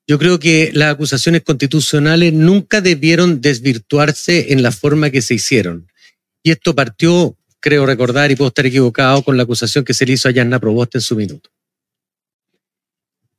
Yo 0.07 0.19
creo 0.19 0.39
que 0.39 0.69
las 0.73 0.93
acusaciones 0.93 1.41
constitucionales 1.41 2.31
nunca 2.31 2.79
debieron 2.79 3.41
desvirtuarse 3.41 4.53
en 4.53 4.61
la 4.61 4.71
forma 4.71 5.09
que 5.09 5.23
se 5.23 5.33
hicieron. 5.33 5.91
Y 6.43 6.51
esto 6.51 6.75
partió, 6.75 7.35
creo 7.65 7.87
recordar, 7.87 8.29
y 8.29 8.35
puedo 8.35 8.49
estar 8.49 8.67
equivocado, 8.67 9.23
con 9.23 9.37
la 9.37 9.43
acusación 9.43 9.83
que 9.83 9.95
se 9.95 10.05
le 10.05 10.13
hizo 10.13 10.29
a 10.29 10.31
Yanna 10.31 10.59
Proboste 10.59 10.99
en 10.99 11.01
su 11.01 11.15
minuto. 11.15 11.49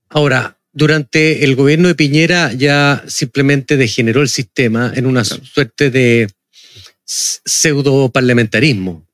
Ahora, 0.09 0.59
durante 0.73 1.45
el 1.45 1.55
gobierno 1.55 1.87
de 1.87 1.95
Piñera 1.95 2.53
ya 2.53 3.05
simplemente 3.07 3.77
degeneró 3.77 4.23
el 4.23 4.29
sistema 4.29 4.93
en 4.97 5.07
una 5.07 5.23
suerte 5.25 5.93
de 5.93 6.29
pseudo 7.05 8.11
parlamentarismo 8.11 9.07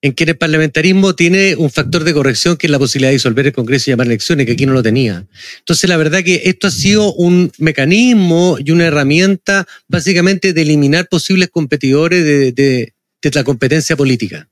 en 0.00 0.12
que 0.12 0.24
el 0.24 0.36
parlamentarismo 0.36 1.14
tiene 1.14 1.56
un 1.56 1.70
factor 1.70 2.04
de 2.04 2.14
corrección 2.14 2.56
que 2.56 2.66
es 2.66 2.70
la 2.70 2.78
posibilidad 2.78 3.10
de 3.10 3.14
disolver 3.14 3.46
el 3.46 3.52
Congreso 3.52 3.90
y 3.90 3.92
llamar 3.92 4.06
elecciones, 4.06 4.46
que 4.46 4.52
aquí 4.52 4.64
no 4.64 4.72
lo 4.72 4.82
tenía. 4.82 5.26
Entonces, 5.58 5.88
la 5.90 5.96
verdad 5.96 6.22
que 6.22 6.42
esto 6.44 6.68
ha 6.68 6.70
sido 6.70 7.12
un 7.14 7.50
mecanismo 7.58 8.58
y 8.64 8.70
una 8.70 8.86
herramienta 8.86 9.66
básicamente 9.88 10.52
de 10.52 10.62
eliminar 10.62 11.08
posibles 11.08 11.48
competidores 11.50 12.24
de, 12.24 12.52
de, 12.52 12.92
de 13.22 13.30
la 13.32 13.44
competencia 13.44 13.96
política 13.96 14.48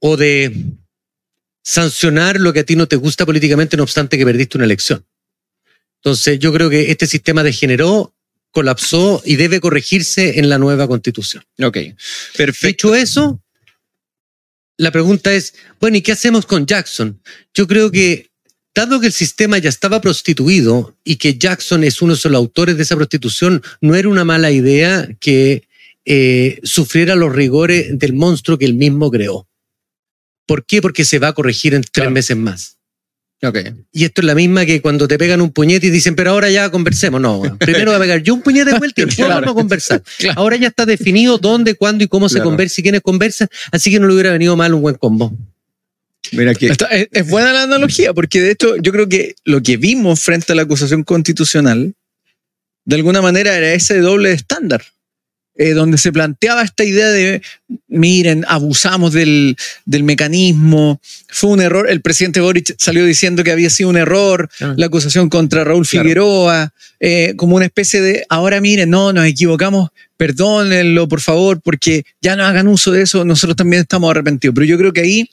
o 0.00 0.16
de 0.16 0.54
sancionar 1.62 2.40
lo 2.40 2.52
que 2.52 2.60
a 2.60 2.64
ti 2.64 2.76
no 2.76 2.88
te 2.88 2.96
gusta 2.96 3.26
políticamente, 3.26 3.76
no 3.76 3.82
obstante 3.82 4.16
que 4.16 4.24
perdiste 4.24 4.56
una 4.58 4.64
elección. 4.64 5.04
Entonces, 5.96 6.38
yo 6.38 6.52
creo 6.52 6.70
que 6.70 6.90
este 6.90 7.06
sistema 7.06 7.42
degeneró, 7.42 8.14
colapsó 8.50 9.20
y 9.24 9.36
debe 9.36 9.60
corregirse 9.60 10.38
en 10.38 10.48
la 10.48 10.58
nueva 10.58 10.88
constitución. 10.88 11.44
Ok, 11.62 11.76
perfecto. 12.36 12.92
Dicho 12.92 12.94
eso, 12.94 13.42
la 14.78 14.92
pregunta 14.92 15.34
es, 15.34 15.54
bueno, 15.80 15.96
¿y 15.96 16.02
qué 16.02 16.12
hacemos 16.12 16.46
con 16.46 16.64
Jackson? 16.64 17.20
Yo 17.52 17.66
creo 17.66 17.90
que, 17.90 18.30
dado 18.74 19.00
que 19.00 19.08
el 19.08 19.12
sistema 19.12 19.58
ya 19.58 19.68
estaba 19.68 20.00
prostituido 20.00 20.96
y 21.04 21.16
que 21.16 21.36
Jackson 21.36 21.82
es 21.84 22.00
uno 22.00 22.14
de 22.14 22.30
los 22.30 22.38
autores 22.38 22.76
de 22.76 22.84
esa 22.84 22.96
prostitución, 22.96 23.62
no 23.80 23.96
era 23.96 24.08
una 24.08 24.24
mala 24.24 24.52
idea 24.52 25.08
que 25.20 25.67
eh, 26.10 26.58
sufriera 26.62 27.14
los 27.16 27.34
rigores 27.34 27.98
del 27.98 28.14
monstruo 28.14 28.56
que 28.58 28.64
él 28.64 28.72
mismo 28.74 29.10
creó. 29.10 29.46
¿Por 30.46 30.64
qué? 30.64 30.80
Porque 30.80 31.04
se 31.04 31.18
va 31.18 31.28
a 31.28 31.32
corregir 31.34 31.74
en 31.74 31.82
tres 31.82 31.90
Claro. 31.92 32.10
meses 32.12 32.34
más. 32.36 32.78
Y 33.92 34.04
esto 34.04 34.22
es 34.22 34.24
la 34.24 34.34
misma 34.34 34.64
que 34.66 34.80
cuando 34.80 35.06
te 35.06 35.16
pegan 35.18 35.40
un 35.42 35.52
puñete 35.52 35.86
y 35.86 35.90
dicen, 35.90 36.16
pero 36.16 36.30
ahora 36.30 36.50
ya 36.50 36.70
conversemos. 36.70 37.20
No, 37.20 37.38
bueno, 37.38 37.56
primero 37.58 37.90
va 37.92 37.98
a 37.98 38.00
pegar 38.00 38.20
yo 38.22 38.34
un 38.34 38.42
puñete 38.42 38.72
de 38.72 38.78
vuelta 38.78 39.00
y 39.02 39.04
después 39.04 39.26
Claro. 39.26 39.42
vamos 39.42 39.52
a 39.52 39.54
conversar. 39.54 40.02
Claro. 40.18 40.40
Ahora 40.40 40.56
ya 40.56 40.68
está 40.68 40.86
definido 40.86 41.38
dónde, 41.38 41.74
cuándo 41.74 42.02
y 42.02 42.08
cómo 42.08 42.28
se 42.28 42.36
Claro. 42.36 42.50
conversa 42.50 42.80
y 42.80 42.82
quiénes 42.82 43.00
conversan, 43.02 43.48
así 43.70 43.90
que 43.92 44.00
no 44.00 44.08
le 44.08 44.14
hubiera 44.14 44.32
venido 44.32 44.56
mal 44.56 44.72
un 44.74 44.80
buen 44.82 44.94
combo. 44.96 45.32
mira 46.32 46.50
es, 46.52 46.78
es 47.12 47.28
buena 47.28 47.52
la 47.52 47.62
analogía, 47.64 48.12
porque 48.12 48.40
de 48.40 48.50
hecho 48.52 48.76
yo 48.78 48.90
creo 48.92 49.08
que 49.08 49.34
lo 49.44 49.62
que 49.62 49.76
vimos 49.76 50.20
frente 50.20 50.52
a 50.52 50.56
la 50.56 50.62
acusación 50.62 51.04
constitucional, 51.04 51.94
de 52.86 52.96
alguna 52.96 53.22
manera 53.22 53.56
era 53.56 53.72
ese 53.72 54.00
doble 54.00 54.32
estándar, 54.32 54.82
eh, 55.58 55.72
donde 55.72 55.98
se 55.98 56.12
planteaba 56.12 56.62
esta 56.62 56.84
idea 56.84 57.08
de, 57.08 57.42
miren, 57.88 58.44
abusamos 58.48 59.12
del, 59.12 59.56
del 59.84 60.04
mecanismo, 60.04 61.00
fue 61.28 61.50
un 61.50 61.60
error, 61.60 61.90
el 61.90 62.00
presidente 62.00 62.40
Boric 62.40 62.74
salió 62.78 63.04
diciendo 63.04 63.42
que 63.44 63.50
había 63.50 63.68
sido 63.68 63.90
un 63.90 63.96
error, 63.96 64.48
la 64.76 64.86
acusación 64.86 65.28
contra 65.28 65.64
Raúl 65.64 65.86
Claro. 65.86 66.04
Figueroa, 66.04 66.72
eh, 67.00 67.34
como 67.36 67.56
una 67.56 67.64
especie 67.66 68.00
de, 68.00 68.24
ahora 68.28 68.60
miren, 68.60 68.88
no, 68.90 69.12
nos 69.12 69.26
equivocamos, 69.26 69.90
perdónenlo, 70.16 71.08
por 71.08 71.20
favor, 71.20 71.60
porque 71.60 72.04
ya 72.22 72.36
no 72.36 72.44
hagan 72.44 72.68
uso 72.68 72.92
de 72.92 73.02
eso, 73.02 73.24
nosotros 73.24 73.56
también 73.56 73.82
estamos 73.82 74.10
arrepentidos. 74.10 74.54
Pero 74.54 74.64
yo 74.66 74.78
creo 74.78 74.92
que 74.92 75.00
ahí 75.02 75.30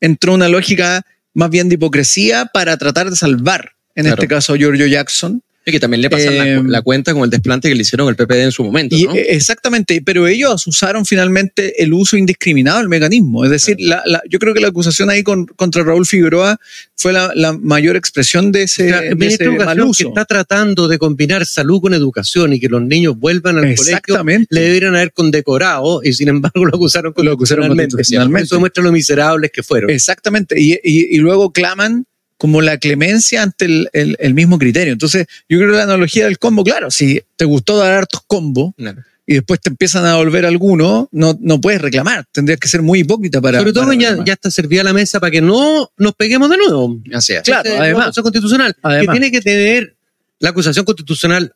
entró 0.00 0.34
una 0.34 0.48
lógica 0.48 1.02
más 1.34 1.50
bien 1.50 1.68
de 1.68 1.74
hipocresía 1.74 2.46
para 2.46 2.76
tratar 2.78 3.10
de 3.10 3.16
salvar, 3.16 3.72
en 3.94 4.04
Claro. 4.04 4.14
este 4.22 4.28
caso, 4.28 4.54
a 4.54 4.56
Giorgio 4.56 4.86
Jackson. 4.86 5.42
Y 5.68 5.72
que 5.72 5.80
también 5.80 6.00
le 6.02 6.10
pasan 6.10 6.36
la, 6.36 6.48
Eh, 6.48 6.62
la 6.66 6.82
cuenta 6.82 7.12
con 7.12 7.24
el 7.24 7.30
desplante 7.30 7.68
que 7.68 7.74
le 7.74 7.82
hicieron 7.82 8.08
al 8.08 8.16
PPD 8.16 8.42
en 8.44 8.52
su 8.52 8.64
momento, 8.64 8.96
Y, 8.96 9.04
¿no? 9.04 9.14
eh, 9.14 9.26
exactamente, 9.30 10.00
pero 10.04 10.26
ellos 10.26 10.66
usaron 10.66 11.04
finalmente 11.04 11.82
el 11.82 11.92
uso 11.92 12.16
indiscriminado 12.16 12.78
del 12.78 12.88
mecanismo. 12.88 13.44
Es 13.44 13.50
decir, 13.50 13.76
la- 13.80 14.02
la- 14.06 14.22
yo 14.28 14.38
creo 14.38 14.54
que 14.54 14.60
la 14.60 14.68
acusación 14.68 15.10
ahí 15.10 15.22
con- 15.22 15.46
contra 15.46 15.82
Raúl 15.84 16.06
Figueroa 16.06 16.58
fue 16.96 17.12
la, 17.12 17.32
la 17.34 17.52
mayor 17.52 17.96
expresión 17.96 18.50
de 18.52 18.62
ese, 18.62 18.86
O 18.86 18.88
sea, 18.88 19.00
de 19.00 19.08
el 19.08 19.22
ese 19.22 19.44
mal 19.48 19.54
Educación 19.56 19.76
que 19.84 19.90
uso. 19.90 20.08
está 20.08 20.24
tratando 20.24 20.88
de 20.88 20.98
combinar 20.98 21.44
salud 21.46 21.80
con 21.80 21.94
educación 21.94 22.52
y 22.52 22.60
que 22.60 22.68
los 22.68 22.82
niños 22.82 23.16
vuelvan 23.18 23.58
al 23.58 23.74
colegio, 23.74 24.24
le 24.50 24.60
deberían 24.60 24.96
haber 24.96 25.12
condecorado 25.12 26.00
y 26.02 26.12
sin 26.12 26.28
embargo 26.28 26.64
lo 26.64 26.74
acusaron 26.74 27.12
Lo 27.16 27.32
acusaron 27.32 27.66
constitucionalmente. 27.68 27.92
constitucionalmente. 27.96 28.44
Eso 28.46 28.60
muestra 28.60 28.82
lo 28.82 28.92
miserables 28.92 29.50
que 29.52 29.62
fueron. 29.62 29.90
Exactamente. 29.90 30.60
Y, 30.60 30.72
y- 30.82 31.14
y 31.14 31.18
luego 31.18 31.52
claman 31.52 32.06
como 32.38 32.62
la 32.62 32.78
clemencia 32.78 33.42
ante 33.42 33.66
el, 33.66 33.90
el- 33.92 34.16
el 34.20 34.32
mismo 34.32 34.58
criterio. 34.58 34.92
Entonces, 34.94 35.26
yo 35.48 35.58
creo 35.58 35.70
que 35.72 35.76
la 35.76 35.82
analogía 35.82 36.24
del 36.24 36.38
combo, 36.38 36.64
claro, 36.64 36.90
si 36.90 37.20
te 37.36 37.44
gustó 37.44 37.76
dar 37.76 37.92
hartos 37.92 38.22
combos 38.26 38.72
Claro. 38.76 39.02
y 39.26 39.34
después 39.34 39.60
te 39.60 39.68
empiezan 39.70 40.04
a 40.06 40.10
devolver 40.12 40.46
alguno, 40.46 41.08
no, 41.12 41.36
no 41.40 41.60
puedes 41.60 41.82
reclamar. 41.82 42.24
Tendrías 42.32 42.58
que 42.60 42.68
ser 42.68 42.80
muy 42.80 43.00
hipócrita 43.00 43.40
para. 43.42 43.58
Sobre 43.58 43.72
todo 43.72 43.84
para 43.86 43.98
ya, 43.98 44.16
ya 44.24 44.32
está 44.34 44.50
servida 44.50 44.82
la 44.84 44.92
mesa 44.94 45.18
para 45.20 45.30
que 45.32 45.40
no 45.42 45.90
nos 45.98 46.14
peguemos 46.14 46.48
de 46.48 46.56
nuevo. 46.58 46.98
Así 47.12 47.32
es. 47.34 47.42
Claro, 47.42 47.64
Esa 47.64 47.72
es 47.74 47.78
la 47.78 47.84
además. 47.84 48.02
acusación 48.04 48.22
constitucional, 48.22 48.76
Además. 48.82 49.06
que 49.06 49.20
tiene 49.20 49.30
que 49.32 49.40
tener 49.42 49.96
la 50.38 50.50
acusación 50.50 50.84
constitucional 50.84 51.52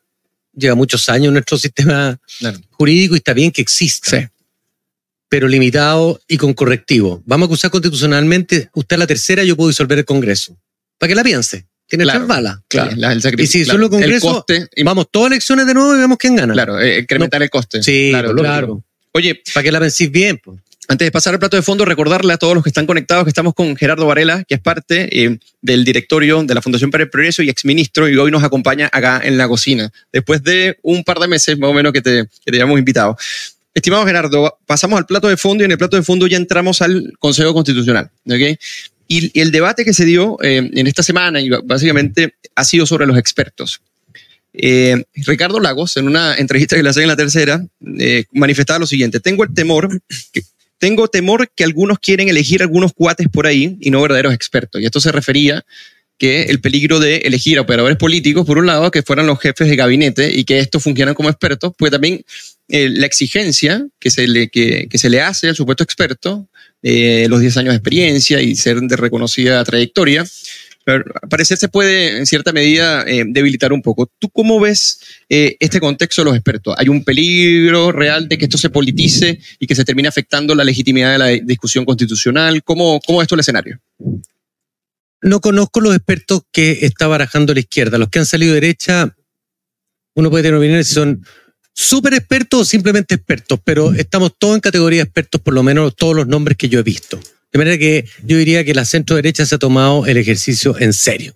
lleva 0.55 0.75
muchos 0.75 1.07
años 1.09 1.27
en 1.29 1.33
nuestro 1.33 1.57
sistema 1.57 2.19
Claro. 2.39 2.59
jurídico 2.71 3.15
y 3.15 3.17
está 3.19 3.33
bien 3.33 3.49
que 3.51 3.61
exista, 3.61 4.19
Sí. 4.19 4.27
pero 5.29 5.47
limitado 5.47 6.19
y 6.27 6.37
con 6.37 6.53
correctivo. 6.53 7.23
Vamos 7.25 7.45
a 7.45 7.47
acusar 7.47 7.71
constitucionalmente, 7.71 8.69
usted 8.75 8.95
es 8.97 8.99
la 8.99 9.07
tercera, 9.07 9.43
yo 9.43 9.55
puedo 9.55 9.69
disolver 9.69 9.97
el 9.97 10.05
Congreso. 10.05 10.55
Para 10.97 11.07
que 11.09 11.15
la 11.15 11.23
piense. 11.23 11.65
Tiene 11.87 12.05
Claro. 12.05 12.19
tres 12.19 12.27
balas. 12.27 12.57
Claro. 12.67 12.91
La- 12.95 13.11
el 13.11 13.21
sacrificio, 13.21 13.59
Y 13.59 13.63
si 13.63 13.69
claro. 13.69 13.77
solo 13.77 13.89
Congreso- 13.89 14.27
El 14.27 14.33
coste. 14.33 14.67
y- 14.75 14.83
Vamos, 14.83 15.07
todas 15.11 15.31
elecciones 15.31 15.67
de 15.67 15.73
nuevo 15.73 15.95
y 15.95 15.99
vemos 15.99 16.17
quién 16.17 16.35
gana. 16.35 16.53
Claro, 16.53 16.79
eh, 16.79 16.99
incrementar 16.99 17.43
el 17.43 17.49
coste. 17.49 17.83
Sí, 17.83 18.09
claro. 18.11 18.83
Oye, 19.11 19.41
Para 19.53 19.63
que 19.63 19.71
la 19.71 19.79
pensís 19.79 20.09
bien. 20.09 20.39
pues. 20.43 20.59
Antes 20.89 21.05
de 21.05 21.11
pasar 21.11 21.33
al 21.33 21.39
plato 21.39 21.55
de 21.55 21.61
fondo, 21.61 21.85
recordarle 21.85 22.33
a 22.33 22.37
todos 22.37 22.55
los 22.55 22.63
que 22.63 22.69
están 22.69 22.85
conectados 22.85 23.23
que 23.23 23.29
estamos 23.29 23.53
con 23.53 23.75
Gerardo 23.77 24.05
Varela, 24.05 24.43
que 24.43 24.55
es 24.55 24.59
parte 24.61 25.07
eh, 25.23 25.37
del 25.61 25.85
directorio 25.85 26.43
de 26.43 26.53
la 26.53 26.61
Fundación 26.61 26.91
para 26.91 27.03
el 27.05 27.09
Progreso 27.09 27.41
y 27.41 27.49
exministro, 27.49 28.09
y 28.09 28.17
hoy 28.17 28.31
nos 28.31 28.43
acompaña 28.43 28.89
acá 28.91 29.21
en 29.23 29.37
la 29.37 29.47
cocina, 29.47 29.91
después 30.11 30.43
de 30.43 30.77
un 30.81 31.03
par 31.05 31.19
de 31.19 31.27
meses 31.29 31.57
más 31.57 31.69
o 31.69 31.73
menos 31.73 31.93
que 31.93 32.01
te, 32.01 32.25
que 32.25 32.51
te 32.51 32.57
habíamos 32.57 32.77
invitado. 32.79 33.15
Estimado 33.73 34.05
Gerardo, 34.05 34.57
pasamos 34.65 34.97
al 34.99 35.05
plato 35.05 35.27
de 35.29 35.37
fondo 35.37 35.63
y 35.63 35.65
en 35.65 35.71
el 35.71 35.77
plato 35.77 35.95
de 35.95 36.03
fondo 36.03 36.27
ya 36.27 36.35
entramos 36.37 36.81
al 36.81 37.13
Consejo 37.17 37.53
Constitucional. 37.53 38.09
¿ok? 38.25 38.59
Y, 39.07 39.39
el 39.39 39.51
debate 39.51 39.85
que 39.85 39.93
se 39.93 40.05
dio 40.05 40.37
eh, 40.41 40.69
en 40.73 40.87
esta 40.87 41.03
semana, 41.03 41.41
y 41.41 41.49
básicamente, 41.63 42.35
ha 42.55 42.63
sido 42.63 42.85
sobre 42.85 43.05
los 43.05 43.17
expertos. 43.17 43.81
Eh, 44.53 45.03
Ricardo 45.15 45.59
Lagos, 45.59 45.97
en 45.97 46.07
una 46.07 46.35
entrevista 46.35 46.75
que 46.75 46.83
le 46.83 46.89
hacen 46.89 47.03
en 47.03 47.09
la 47.09 47.15
tercera, 47.15 47.65
eh, 47.99 48.25
manifestaba 48.31 48.79
lo 48.79 48.85
siguiente: 48.85 49.19
Tengo 49.19 49.43
el 49.43 49.53
temor, 49.53 50.01
que, 50.31 50.43
tengo 50.77 51.07
temor 51.07 51.49
que 51.55 51.63
algunos 51.63 51.99
quieren 51.99 52.29
elegir 52.29 52.61
algunos 52.61 52.93
cuates 52.93 53.27
por 53.29 53.47
ahí 53.47 53.77
y 53.81 53.89
no 53.89 54.01
verdaderos 54.01 54.33
expertos. 54.33 54.81
Y 54.81 54.85
esto 54.85 54.99
se 54.99 55.11
refería 55.11 55.65
que 56.19 56.43
el 56.43 56.61
peligro 56.61 56.99
de 56.99 57.17
elegir 57.17 57.57
a 57.57 57.61
operadores 57.61 57.97
políticos, 57.97 58.45
por 58.45 58.59
un 58.59 58.67
lado, 58.67 58.91
que 58.91 59.01
fueran 59.01 59.25
los 59.25 59.39
jefes 59.39 59.67
de 59.67 59.75
gabinete 59.75 60.31
y 60.31 60.43
que 60.43 60.59
estos 60.59 60.83
funcionan 60.83 61.15
como 61.15 61.29
expertos, 61.29 61.73
pues 61.75 61.91
también 61.91 62.23
eh, 62.69 62.89
la 62.89 63.07
exigencia 63.07 63.87
que 63.99 64.11
se, 64.11 64.27
le, 64.27 64.49
que 64.49 64.87
se 64.93 65.09
le 65.09 65.21
hace 65.21 65.49
al 65.49 65.55
supuesto 65.55 65.83
experto, 65.83 66.47
eh, 66.83 67.27
los 67.29 67.39
10 67.39 67.57
años 67.57 67.71
de 67.71 67.77
experiencia 67.77 68.41
y 68.41 68.55
ser 68.55 68.79
de 68.81 68.95
reconocida 68.97 69.63
trayectoria, 69.63 70.25
al 70.85 71.03
parecer 71.29 71.57
se 71.57 71.69
puede 71.69 72.17
en 72.17 72.25
cierta 72.25 72.51
medida 72.51 73.03
eh, 73.07 73.23
debilitar 73.25 73.71
un 73.71 73.81
poco. 73.81 74.11
¿Tú 74.19 74.29
cómo 74.29 74.59
ves 74.59 74.99
eh, 75.29 75.55
este 75.59 75.79
contexto 75.79 76.21
de 76.21 76.25
los 76.25 76.35
expertos? 76.35 76.75
¿Hay 76.77 76.89
un 76.89 77.03
peligro 77.03 77.91
real 77.91 78.27
de 78.27 78.37
que 78.37 78.45
esto 78.45 78.57
se 78.57 78.69
politice 78.69 79.39
y 79.59 79.67
que 79.67 79.75
se 79.75 79.85
termine 79.85 80.09
afectando 80.09 80.53
la 80.55 80.63
legitimidad 80.63 81.13
de 81.13 81.17
la 81.17 81.27
discusión 81.27 81.85
constitucional? 81.85 82.63
¿Cómo, 82.63 82.99
cómo 83.05 83.21
es 83.21 83.25
esto 83.25 83.35
el 83.35 83.41
escenario? 83.41 83.79
No 85.21 85.39
conozco 85.39 85.79
los 85.79 85.95
expertos 85.95 86.41
que 86.51 86.79
está 86.81 87.07
barajando 87.07 87.53
la 87.53 87.61
izquierda. 87.61 87.97
Los 87.97 88.09
que 88.09 88.19
han 88.19 88.25
salido 88.25 88.53
de 88.53 88.59
derecha, 88.59 89.15
uno 90.15 90.29
puede 90.29 90.43
tener 90.43 90.57
opiniones 90.57 90.87
si 90.87 90.95
son 90.95 91.25
súper 91.73 92.13
expertos 92.13 92.61
o 92.61 92.65
simplemente 92.65 93.15
expertos, 93.15 93.59
pero 93.63 93.93
estamos 93.93 94.33
todos 94.37 94.55
en 94.55 94.61
categoría 94.61 94.99
de 94.99 95.03
expertos, 95.03 95.41
por 95.41 95.53
lo 95.53 95.63
menos 95.63 95.95
todos 95.95 96.15
los 96.15 96.27
nombres 96.27 96.57
que 96.57 96.69
yo 96.69 96.79
he 96.79 96.83
visto. 96.83 97.19
De 97.51 97.59
manera 97.59 97.77
que 97.77 98.05
yo 98.23 98.37
diría 98.37 98.63
que 98.63 98.73
la 98.73 98.85
centro 98.85 99.15
derecha 99.15 99.45
se 99.45 99.55
ha 99.55 99.59
tomado 99.59 100.05
el 100.05 100.17
ejercicio 100.17 100.75
en 100.79 100.93
serio. 100.93 101.33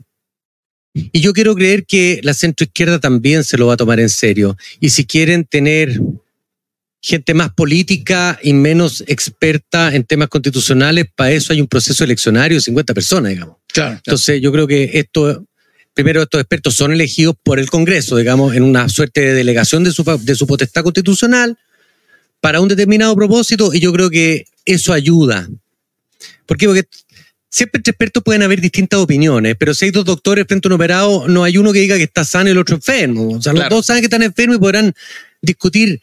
Y 1.12 1.20
yo 1.22 1.34
quiero 1.34 1.54
creer 1.56 1.86
que 1.86 2.20
la 2.24 2.34
centro 2.34 2.64
izquierda 2.64 3.00
también 3.00 3.44
se 3.44 3.58
lo 3.58 3.68
va 3.68 3.74
a 3.74 3.78
tomar 3.78 4.00
en 4.00 4.10
serio. 4.10 4.58
Y 4.80 4.90
si 4.90 5.06
quieren 5.06 5.46
tener 5.46 6.00
gente 7.02 7.34
más 7.34 7.54
política 7.54 8.40
y 8.42 8.54
menos 8.54 9.04
experta 9.08 9.94
en 9.96 10.04
temas 10.04 10.30
constitucionales, 10.30 11.06
para 11.16 11.32
eso 11.32 11.54
hay 11.54 11.62
un 11.62 11.68
proceso 11.68 12.04
eleccionario 12.04 12.58
de 12.58 12.62
50 12.62 12.94
personas, 12.94 13.32
digamos. 13.32 13.58
Claro. 13.68 13.98
Entonces 13.98 14.42
yo 14.42 14.52
creo 14.52 14.68
que 14.68 14.92
esto, 14.94 15.46
primero 15.98 16.22
estos 16.22 16.40
expertos 16.40 16.76
son 16.76 16.92
elegidos 16.94 17.36
por 17.44 17.58
el 17.60 17.70
Congreso, 17.70 18.18
digamos, 18.18 18.56
en 18.56 18.62
una 18.64 18.88
suerte 18.88 19.22
de 19.22 19.34
delegación 19.34 19.84
de 19.84 19.92
su, 19.92 20.04
de 20.22 20.36
su 20.36 20.46
potestad 20.46 20.84
constitucional 20.84 21.58
para 22.40 22.62
un 22.62 22.68
determinado 22.68 23.16
propósito 23.16 23.74
y 23.74 23.80
yo 23.80 23.92
creo 23.92 24.10
que 24.12 24.46
eso 24.66 24.94
ayuda 24.94 25.50
¿Por 26.46 26.56
qué? 26.58 26.68
Porque 26.68 26.84
siempre 27.50 27.80
entre 27.80 27.92
expertos 27.92 28.24
pueden 28.24 28.44
haber 28.44 28.62
distintas 28.62 29.00
opiniones, 29.00 29.56
pero 29.60 29.74
si 29.74 29.86
hay 29.86 29.92
dos 29.92 30.06
doctores 30.06 30.46
frente 30.48 30.68
a 30.68 30.70
un 30.70 30.74
operado, 30.74 31.28
no 31.28 31.44
hay 31.44 31.58
uno 31.58 31.74
que 31.74 31.80
diga 31.80 31.98
que 31.98 32.04
está 32.04 32.24
sano 32.24 32.48
y 32.50 32.52
el 32.52 32.58
otro 32.58 32.76
enfermo. 32.76 33.32
O 33.38 33.42
sea, 33.42 33.54
los 33.54 33.62
dos 33.70 33.86
saben 33.88 34.02
que 34.02 34.06
están 34.06 34.24
enfermos 34.24 34.58
y 34.58 34.60
podrán 34.60 34.94
discutir 35.42 36.00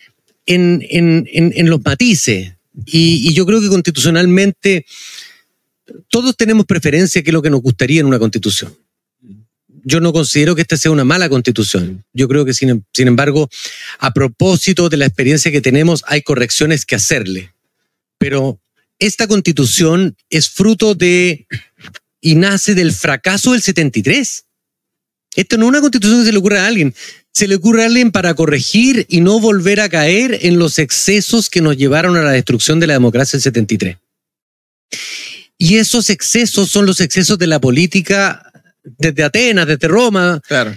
en, 0.46 0.85
en- 0.90 1.26
en- 1.33 1.52
en 1.57 1.70
los 1.70 1.83
matices. 1.85 2.52
Y, 2.85 3.28
y 3.28 3.33
yo 3.33 3.46
creo 3.46 3.61
que 3.61 3.68
constitucionalmente 3.68 4.85
todos 6.09 6.37
tenemos 6.37 6.66
preferencia 6.66 7.22
que 7.22 7.30
es 7.30 7.35
lo 7.35 7.42
que 7.42 7.50
nos 7.50 7.62
gustaría 7.62 8.00
en 8.00 8.07
una 8.07 8.18
constitución. 8.18 8.74
Yo 9.85 10.01
no 10.01 10.12
considero 10.12 10.55
que 10.55 10.62
esta 10.62 10.77
sea 10.77 10.90
una 10.90 11.05
mala 11.05 11.29
constitución. 11.29 12.05
Yo 12.12 12.27
creo 12.27 12.44
que, 12.44 12.55
sin, 12.55 12.70
em, 12.70 12.83
embargo, 12.97 13.49
a 13.99 14.12
propósito 14.12 14.88
de 14.88 14.97
la 14.97 15.07
experiencia 15.07 15.53
que 15.53 15.61
tenemos, 15.61 16.03
hay 16.07 16.23
correcciones 16.23 16.87
que 16.87 16.97
hacerle. 16.97 17.53
Pero 18.18 18.59
esta 18.99 19.27
constitución 19.27 20.16
es 20.31 20.49
fruto 20.49 20.94
de 20.94 21.47
y 22.20 22.37
nace 22.37 22.75
del 22.75 22.92
fracaso 22.92 23.53
del 23.53 23.61
73. 23.61 24.44
Esto 25.37 25.59
no 25.59 25.64
es 25.66 25.68
una 25.68 25.81
constitución 25.83 26.20
que 26.20 26.27
se 26.27 26.33
le 26.33 26.38
ocurre 26.38 26.59
a 26.59 26.66
alguien. 26.66 26.94
Se 27.33 27.47
le 27.47 27.57
ocurre 27.57 27.83
a 27.83 27.87
alguien 27.87 28.12
para 28.12 28.33
corregir 28.35 29.05
y 29.11 29.20
no 29.20 29.40
volver 29.40 29.81
a 29.81 29.90
caer 29.90 30.38
en 30.42 30.59
los 30.59 30.79
excesos 30.79 31.51
que 31.51 31.61
nos 31.61 31.77
llevaron 31.77 32.16
a 32.16 32.23
la 32.23 32.31
destrucción 32.31 32.81
de 32.81 32.87
la 32.87 32.94
democracia 32.94 33.37
del 33.37 33.42
73. 33.42 33.99
Y 35.59 35.77
esos 35.77 36.09
excesos 36.09 36.70
son 36.70 36.87
los 36.87 37.01
excesos 37.01 37.38
de 37.38 37.47
la 37.47 37.61
política 37.61 38.51
desde 38.85 39.25
Atenas, 39.25 39.66
desde 39.66 39.88
Roma, 39.88 40.40
Claro. 40.47 40.77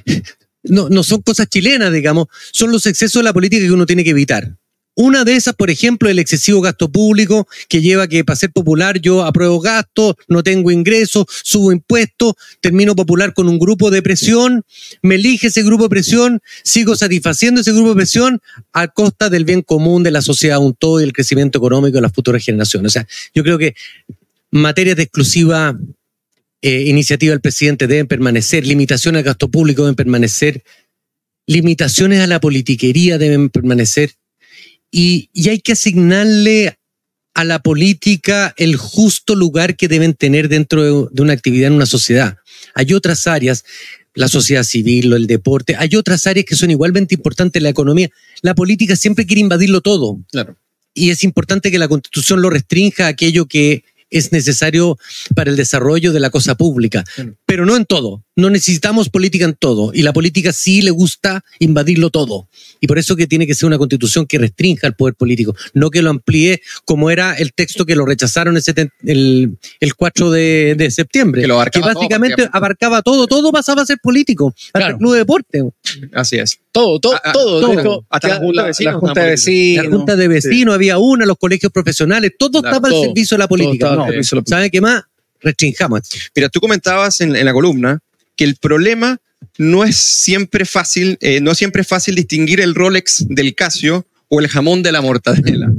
no, 0.63 0.89
no 0.89 1.03
son 1.03 1.21
cosas 1.21 1.47
chilenas, 1.49 1.91
digamos, 1.91 2.27
son 2.51 2.71
los 2.71 2.85
excesos 2.85 3.19
de 3.19 3.23
la 3.25 3.33
política 3.33 3.65
que 3.65 3.71
uno 3.71 3.85
tiene 3.85 4.03
que 4.03 4.11
evitar. 4.11 4.55
Una 4.99 5.23
de 5.23 5.35
esas, 5.35 5.53
por 5.53 5.69
ejemplo, 5.69 6.09
el 6.09 6.17
excesivo 6.17 6.59
gasto 6.59 6.89
público, 6.91 7.47
que 7.69 7.81
lleva 7.81 8.03
a 8.03 8.07
que 8.07 8.25
para 8.25 8.35
ser 8.35 8.51
popular 8.51 8.99
yo 8.99 9.23
apruebo 9.23 9.59
gastos, 9.59 10.15
no 10.27 10.41
tengo 10.41 10.71
ingresos, 10.71 11.25
subo 11.43 11.71
impuestos, 11.71 12.33
termino 12.61 12.95
popular 12.95 13.35
con 13.35 13.47
un 13.47 13.59
grupo 13.59 13.91
de 13.91 14.01
presión, 14.01 14.63
me 15.03 15.13
elige 15.13 15.47
ese 15.47 15.61
grupo 15.61 15.83
de 15.83 15.89
presión, 15.89 16.41
sigo 16.63 16.95
satisfaciendo 16.95 17.61
ese 17.61 17.73
grupo 17.73 17.89
de 17.89 17.95
presión 17.97 18.41
a 18.73 18.87
costa 18.87 19.29
del 19.29 19.45
bien 19.45 19.61
común 19.61 20.01
de 20.01 20.09
la 20.09 20.23
sociedad 20.23 20.57
un 20.57 20.73
todo 20.73 20.99
y 20.99 21.03
el 21.03 21.13
crecimiento 21.13 21.59
económico 21.59 21.97
de 21.97 22.01
las 22.01 22.13
futuras 22.13 22.43
generaciones. 22.43 22.89
O 22.89 22.93
sea, 22.93 23.07
yo 23.35 23.43
creo 23.43 23.59
que 23.59 23.75
materias 24.49 24.95
de 24.95 25.03
exclusiva 25.03 25.77
eh, 26.61 26.83
iniciativa 26.87 27.31
del 27.31 27.41
presidente 27.41 27.87
deben 27.87 28.07
permanecer, 28.07 28.65
limitaciones 28.65 29.19
al 29.19 29.25
gasto 29.25 29.49
público 29.49 29.83
deben 29.83 29.95
permanecer, 29.95 30.63
limitaciones 31.45 32.19
a 32.19 32.27
la 32.27 32.39
politiquería 32.39 33.17
deben 33.17 33.49
permanecer 33.49 34.11
y, 34.91 35.29
y 35.33 35.49
hay 35.49 35.59
que 35.59 35.73
asignarle 35.73 36.77
a 37.37 37.43
la 37.43 37.59
política 37.59 38.55
el 38.57 38.77
justo 38.77 39.35
lugar 39.35 39.75
que 39.75 39.87
deben 39.87 40.15
tener 40.15 40.49
dentro 40.49 41.07
de, 41.11 41.21
una 41.21 41.33
actividad 41.33 41.67
en 41.67 41.73
una 41.73 41.85
sociedad. 41.85 42.37
Hay 42.73 42.93
otras 42.93 43.27
áreas, 43.27 43.63
la 44.15 44.27
sociedad 44.27 44.63
civil, 44.63 45.13
el 45.13 45.27
deporte, 45.27 45.75
hay 45.77 45.95
otras 45.95 46.25
áreas 46.25 46.47
que 46.47 46.55
son 46.55 46.71
igualmente 46.71 47.13
importantes, 47.13 47.61
la 47.61 47.69
economía. 47.69 48.09
La 48.41 48.55
política 48.55 48.95
siempre 48.95 49.27
quiere 49.27 49.41
invadirlo 49.41 49.81
todo 49.81 50.19
Claro. 50.31 50.57
y 50.95 51.11
es 51.11 51.23
importante 51.23 51.69
que 51.69 51.77
la 51.77 51.87
constitución 51.87 52.41
lo 52.41 52.49
restrinja 52.49 53.05
a 53.05 53.09
aquello 53.09 53.45
que 53.45 53.83
es 54.09 54.31
necesario 54.31 54.97
para 55.35 55.49
el 55.49 55.57
desarrollo 55.57 56.13
de 56.13 56.19
la 56.19 56.29
cosa 56.29 56.55
pública. 56.55 57.03
Pero 57.47 57.65
no 57.65 57.75
en 57.77 57.85
todo. 57.85 58.23
No 58.35 58.51
necesitamos 58.51 59.09
política 59.09 59.45
en 59.45 59.55
todo 59.55 59.91
y 59.93 60.03
la 60.03 60.13
política 60.13 60.51
sí 60.53 60.83
le 60.83 60.91
gusta 60.91 61.43
invadirlo 61.57 62.11
todo. 62.11 62.47
Y 62.81 62.85
por 62.85 62.99
eso 62.99 63.15
que 63.15 63.25
tiene 63.25 63.47
que 63.47 63.55
ser 63.55 63.65
una 63.65 63.79
constitución 63.79 64.27
que 64.27 64.37
restrinja 64.37 64.85
el 64.85 64.93
poder 64.93 65.15
político, 65.15 65.55
no 65.73 65.89
que 65.89 66.03
lo 66.03 66.11
amplíe 66.11 66.61
como 66.85 67.09
era 67.09 67.33
el 67.33 67.53
texto 67.53 67.85
que 67.85 67.95
lo 67.95 68.05
rechazaron 68.05 68.55
el, 68.57 68.63
el, 69.05 69.57
el 69.79 69.95
4 69.95 70.29
de, 70.29 70.75
de 70.77 70.91
septiembre, 70.91 71.41
Que 71.41 71.47
lo 71.47 71.55
abarcaba 71.55 71.93
todo, 71.93 72.01
básicamente 72.01 72.35
prácticamente. 72.35 72.57
abarcaba 72.57 73.01
todo, 73.01 73.25
todo 73.27 73.51
pasaba 73.51 73.81
a 73.81 73.85
ser 73.87 73.97
político, 74.03 74.53
hasta 74.55 74.79
Claro. 74.79 74.93
el 74.95 74.97
club 74.99 75.13
de 75.13 75.17
deporte. 75.19 75.63
Así 76.13 76.37
es. 76.37 76.59
Todo, 76.71 76.99
todo, 76.99 77.15
Ah, 77.15 77.21
ah, 77.23 77.31
todo. 77.31 77.61
todo. 77.61 77.71
Dijo, 77.75 78.05
Hasta 78.09 78.27
la 78.27 78.33
que 78.35 78.39
Junta 78.45 78.61
de 78.61 78.67
Vecinos 78.67 78.93
La 78.93 78.99
Junta 78.99 79.21
de 79.23 79.29
Vecinos. 79.29 79.85
La 79.85 79.89
junta 79.97 80.15
de 80.17 80.27
vecinos, 80.27 80.75
había 80.75 80.97
una, 80.99 81.25
los 81.25 81.37
colegios 81.37 81.71
profesionales, 81.71 82.33
todo 82.37 82.61
Claro, 82.61 82.67
estaba 82.75 82.87
al 82.89 82.93
todo, 82.93 83.03
servicio 83.05 83.35
de 83.35 83.39
la 83.39 83.47
todo 83.47 83.57
política. 83.57 83.95
No. 83.95 84.05
¿Saben 84.45 84.69
qué 84.69 84.81
más? 84.81 85.03
Restringamos. 85.41 86.01
Mira, 86.35 86.49
tú 86.49 86.59
comentabas 86.59 87.21
en, 87.21 87.33
la 87.33 87.53
columna 87.53 87.99
que 88.35 88.43
el 88.43 88.55
problema 88.55 89.17
no 89.57 89.83
es 89.83 89.97
siempre 89.97 90.65
fácil, 90.65 91.17
eh, 91.21 91.39
no 91.41 91.53
siempre 91.55 91.81
es 91.81 91.87
fácil 91.87 92.15
distinguir 92.15 92.59
el 92.61 92.75
Rolex 92.75 93.25
del 93.29 93.53
Casio 93.55 94.05
o 94.29 94.39
el 94.39 94.47
jamón 94.47 94.83
de 94.83 94.91
la 94.91 95.01
mortadela. 95.01 95.71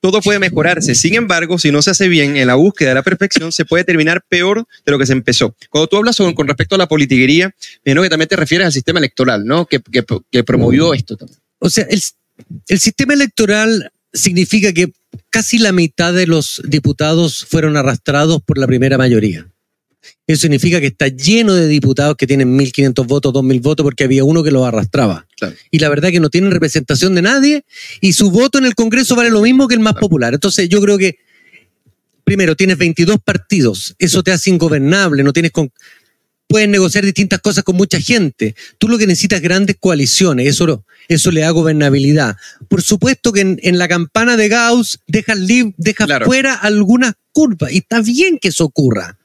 Todo 0.00 0.20
puede 0.20 0.38
mejorarse. 0.38 0.94
Sin 0.94 1.14
embargo, 1.14 1.58
si 1.58 1.72
no 1.72 1.82
se 1.82 1.90
hace 1.90 2.06
bien 2.06 2.36
en 2.36 2.46
la 2.46 2.54
búsqueda 2.54 2.90
de 2.90 2.94
la 2.96 3.02
perfección, 3.02 3.50
se 3.50 3.64
puede 3.64 3.82
terminar 3.82 4.22
peor 4.28 4.64
de 4.86 4.92
lo 4.92 4.98
que 4.98 5.06
se 5.06 5.12
empezó. 5.12 5.56
Cuando 5.70 5.88
tú 5.88 5.96
hablas 5.96 6.16
con 6.16 6.46
respecto 6.46 6.76
a 6.76 6.78
la 6.78 6.86
politiquería, 6.86 7.48
me 7.84 7.92
imagino 7.92 8.02
que 8.04 8.10
también 8.10 8.28
te 8.28 8.36
refieres 8.36 8.66
al 8.66 8.72
sistema 8.72 9.00
electoral, 9.00 9.44
¿no? 9.44 9.66
Que, 9.66 9.80
que- 9.80 10.04
que 10.30 10.44
promovió 10.44 10.94
esto 10.94 11.16
también. 11.16 11.40
O 11.58 11.68
sea, 11.68 11.84
el, 11.90 12.00
el 12.68 12.78
sistema 12.78 13.14
electoral 13.14 13.90
significa 14.12 14.72
que 14.72 14.92
casi 15.30 15.58
la 15.58 15.72
mitad 15.72 16.12
de 16.12 16.26
los 16.26 16.62
diputados 16.64 17.46
fueron 17.48 17.76
arrastrados 17.76 18.40
por 18.42 18.58
la 18.58 18.66
primera 18.66 18.98
mayoría. 18.98 19.46
Eso 20.26 20.42
significa 20.42 20.80
que 20.80 20.86
está 20.88 21.08
lleno 21.08 21.54
de 21.54 21.66
diputados 21.68 22.16
que 22.16 22.26
tienen 22.26 22.56
1.500 22.56 23.06
votos, 23.06 23.32
2.000 23.32 23.62
votos, 23.62 23.84
porque 23.84 24.04
había 24.04 24.24
uno 24.24 24.42
que 24.42 24.50
los 24.50 24.66
arrastraba. 24.66 25.26
Claro. 25.36 25.54
Y 25.70 25.78
la 25.78 25.88
verdad 25.88 26.10
que 26.10 26.20
no 26.20 26.30
tienen 26.30 26.50
representación 26.50 27.14
de 27.14 27.22
nadie 27.22 27.64
y 28.00 28.12
su 28.12 28.30
voto 28.30 28.58
en 28.58 28.66
el 28.66 28.74
Congreso 28.74 29.16
vale 29.16 29.30
lo 29.30 29.42
mismo 29.42 29.66
que 29.68 29.74
el 29.74 29.80
más 29.80 29.94
Claro. 29.94 30.00
popular. 30.06 30.34
Entonces 30.34 30.68
yo 30.68 30.80
creo 30.80 30.98
que, 30.98 31.16
primero, 32.24 32.54
tienes 32.56 32.76
22 32.78 33.18
partidos, 33.24 33.94
eso 33.98 34.22
te 34.22 34.32
hace 34.32 34.50
ingobernable, 34.50 35.22
no 35.22 35.32
tienes... 35.32 35.50
Con, 35.50 35.70
puedes 36.48 36.68
negociar 36.68 37.04
distintas 37.04 37.40
cosas 37.40 37.62
con 37.62 37.76
mucha 37.76 38.00
gente. 38.00 38.54
Tú 38.78 38.88
lo 38.88 38.98
que 38.98 39.06
necesitas 39.06 39.36
es 39.36 39.42
grandes 39.42 39.76
coaliciones, 39.78 40.46
eso, 40.48 40.66
lo- 40.66 40.84
eso 41.08 41.30
le 41.30 41.42
da 41.42 41.50
gobernabilidad. 41.50 42.36
Por 42.68 42.82
supuesto 42.82 43.32
que 43.32 43.40
en, 43.42 43.60
en 43.62 43.78
la 43.78 43.86
campana 43.86 44.36
de 44.36 44.48
Gauss 44.48 44.98
dejas, 45.06 45.38
lib- 45.38 45.74
dejas 45.76 46.06
Claro. 46.06 46.26
fuera 46.26 46.54
algunas 46.54 47.14
curvas 47.32 47.70
y 47.72 47.78
está 47.78 48.00
bien 48.00 48.38
que 48.38 48.48
eso 48.48 48.64
ocurra. 48.64 49.18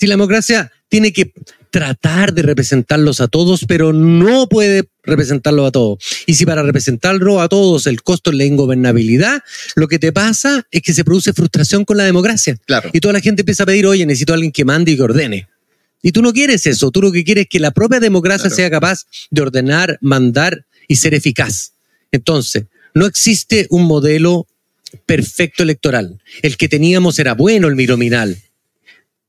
Si 0.00 0.06
la 0.06 0.14
democracia 0.14 0.72
tiene 0.88 1.12
que 1.12 1.32
tratar 1.70 2.34
de 2.34 2.42
representarlos 2.42 3.20
a 3.20 3.28
todos, 3.28 3.64
pero 3.66 3.92
no 3.92 4.46
puede 4.48 4.84
representarlos 5.04 5.66
a 5.68 5.70
todos. 5.70 5.98
Y 6.26 6.34
si 6.34 6.44
para 6.44 6.62
representarlo 6.62 7.40
a 7.40 7.48
todos 7.48 7.86
el 7.86 8.02
costo 8.02 8.30
es 8.30 8.36
la 8.36 8.44
ingobernabilidad, 8.44 9.42
lo 9.74 9.88
que 9.88 9.98
te 9.98 10.12
pasa 10.12 10.66
es 10.70 10.82
que 10.82 10.92
se 10.92 11.02
produce 11.04 11.32
frustración 11.32 11.84
con 11.84 11.96
la 11.96 12.04
democracia. 12.04 12.56
Claro. 12.66 12.90
Y 12.92 13.00
toda 13.00 13.14
la 13.14 13.20
gente 13.20 13.42
empieza 13.42 13.62
a 13.62 13.66
pedir, 13.66 13.86
oye, 13.86 14.04
necesito 14.04 14.32
a 14.32 14.34
alguien 14.34 14.52
que 14.52 14.64
mande 14.64 14.92
y 14.92 14.96
que 14.96 15.02
ordene. 15.02 15.48
Y 16.02 16.12
tú 16.12 16.20
no 16.20 16.32
quieres 16.32 16.66
eso, 16.66 16.90
tú 16.90 17.00
lo 17.00 17.12
que 17.12 17.24
quieres 17.24 17.44
es 17.44 17.48
que 17.48 17.60
la 17.60 17.70
propia 17.70 18.00
democracia 18.00 18.44
Claro. 18.48 18.56
sea 18.56 18.70
capaz 18.70 19.06
de 19.30 19.42
ordenar, 19.42 19.98
mandar 20.00 20.66
y 20.88 20.96
ser 20.96 21.14
eficaz. 21.14 21.74
Entonces, 22.10 22.64
no 22.94 23.06
existe 23.06 23.66
un 23.70 23.84
modelo 23.84 24.46
perfecto 25.06 25.62
electoral. 25.62 26.20
El 26.42 26.56
que 26.56 26.68
teníamos 26.68 27.18
era 27.18 27.34
bueno, 27.34 27.68
el 27.68 27.76
mirominal. 27.76 28.36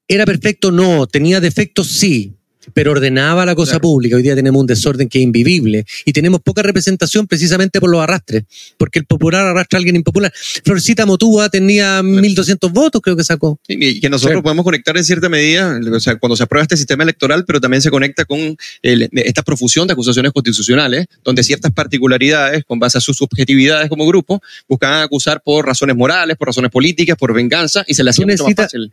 ¿Era 0.07 0.25
perfecto? 0.25 0.71
No. 0.71 1.07
¿Tenía 1.07 1.39
defectos? 1.39 1.87
Sí. 1.87 2.33
Pero 2.73 2.91
ordenaba 2.91 3.45
la 3.45 3.55
cosa 3.55 3.71
Claro. 3.73 3.81
pública. 3.81 4.15
Hoy 4.15 4.21
día 4.23 4.35
tenemos 4.35 4.59
un 4.61 4.67
desorden 4.67 5.09
que 5.09 5.17
es 5.19 5.23
invivible 5.23 5.85
y 6.05 6.13
tenemos 6.13 6.41
poca 6.41 6.61
representación 6.61 7.27
precisamente 7.27 7.79
por 7.79 7.89
los 7.89 8.01
arrastres, 8.01 8.43
porque 8.77 8.99
el 8.99 9.05
popular 9.05 9.45
arrastra 9.47 9.77
a 9.77 9.79
alguien 9.79 9.95
impopular. 9.95 10.31
Florecita 10.63 11.05
Motúa 11.05 11.49
tenía 11.49 12.01
1.200 12.01 12.71
votos, 12.71 13.01
creo 13.01 13.15
que 13.15 13.23
sacó. 13.23 13.59
Y 13.67 13.99
que 13.99 14.09
nosotros 14.09 14.41
podemos 14.41 14.63
conectar 14.63 14.95
en 14.97 15.03
cierta 15.03 15.29
medida, 15.29 15.79
o 15.93 15.99
sea, 15.99 16.15
cuando 16.17 16.35
se 16.35 16.43
aprueba 16.43 16.63
este 16.63 16.77
sistema 16.77 17.03
electoral, 17.03 17.43
pero 17.45 17.59
también 17.59 17.81
se 17.81 17.89
conecta 17.89 18.25
con 18.25 18.55
el- 18.81 19.09
esta 19.13 19.41
profusión 19.41 19.87
de 19.87 19.93
acusaciones 19.93 20.31
constitucionales, 20.31 21.07
donde 21.23 21.43
ciertas 21.43 21.71
particularidades, 21.71 22.63
con 22.65 22.79
base 22.79 22.97
a 22.97 23.01
sus 23.01 23.17
subjetividades 23.17 23.89
como 23.89 24.05
grupo, 24.05 24.41
buscaban 24.67 25.01
acusar 25.03 25.41
por 25.43 25.65
razones 25.65 25.95
morales, 25.95 26.37
por 26.37 26.47
razones 26.47 26.71
políticas, 26.71 27.17
por 27.17 27.33
venganza, 27.33 27.83
y 27.87 27.93
se 27.93 28.03
le 28.03 28.09
hacía 28.11 28.25
mucho 28.25 28.43
más 28.45 28.53
fácil. 28.55 28.91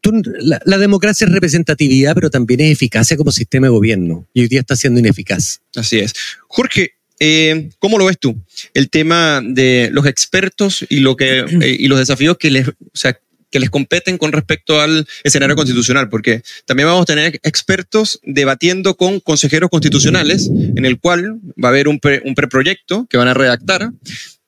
Tú- 0.00 0.22
la, 0.40 0.60
la 0.64 0.78
democracia 0.78 1.26
es 1.26 1.32
representatividad, 1.32 2.14
pero 2.14 2.30
también 2.30 2.60
es 2.60 2.72
eficacia 2.72 3.16
como 3.16 3.32
sistema 3.32 3.66
de 3.66 3.70
gobierno. 3.70 4.26
Y 4.34 4.42
hoy 4.42 4.48
día 4.48 4.60
está 4.60 4.76
siendo 4.76 5.00
ineficaz. 5.00 5.60
Así 5.74 5.98
es. 5.98 6.14
Jorge, 6.48 6.92
eh, 7.18 7.70
¿cómo 7.78 7.98
lo 7.98 8.06
ves 8.06 8.18
tú? 8.18 8.40
El 8.74 8.88
tema 8.90 9.42
de 9.44 9.90
los 9.92 10.06
expertos 10.06 10.84
y, 10.88 11.00
lo 11.00 11.16
que, 11.16 11.40
eh, 11.60 11.76
y 11.78 11.88
los 11.88 11.98
desafíos 11.98 12.36
que 12.38 12.50
les, 12.50 12.68
o 12.68 12.74
sea, 12.94 13.18
que 13.50 13.58
les 13.58 13.68
competen 13.68 14.16
con 14.16 14.30
respecto 14.30 14.80
al 14.80 15.08
escenario 15.24 15.56
constitucional, 15.56 16.08
porque 16.08 16.42
también 16.66 16.86
vamos 16.86 17.02
a 17.02 17.06
tener 17.06 17.40
expertos 17.42 18.20
debatiendo 18.22 18.96
con 18.96 19.18
consejeros 19.18 19.70
constitucionales, 19.70 20.48
en 20.48 20.86
el 20.86 21.00
cual 21.00 21.40
va 21.62 21.68
a 21.68 21.72
haber 21.72 21.88
un, 21.88 21.98
pre- 21.98 22.22
un 22.24 22.36
preproyecto 22.36 23.06
que 23.10 23.16
van 23.16 23.26
a 23.26 23.34
redactar 23.34 23.90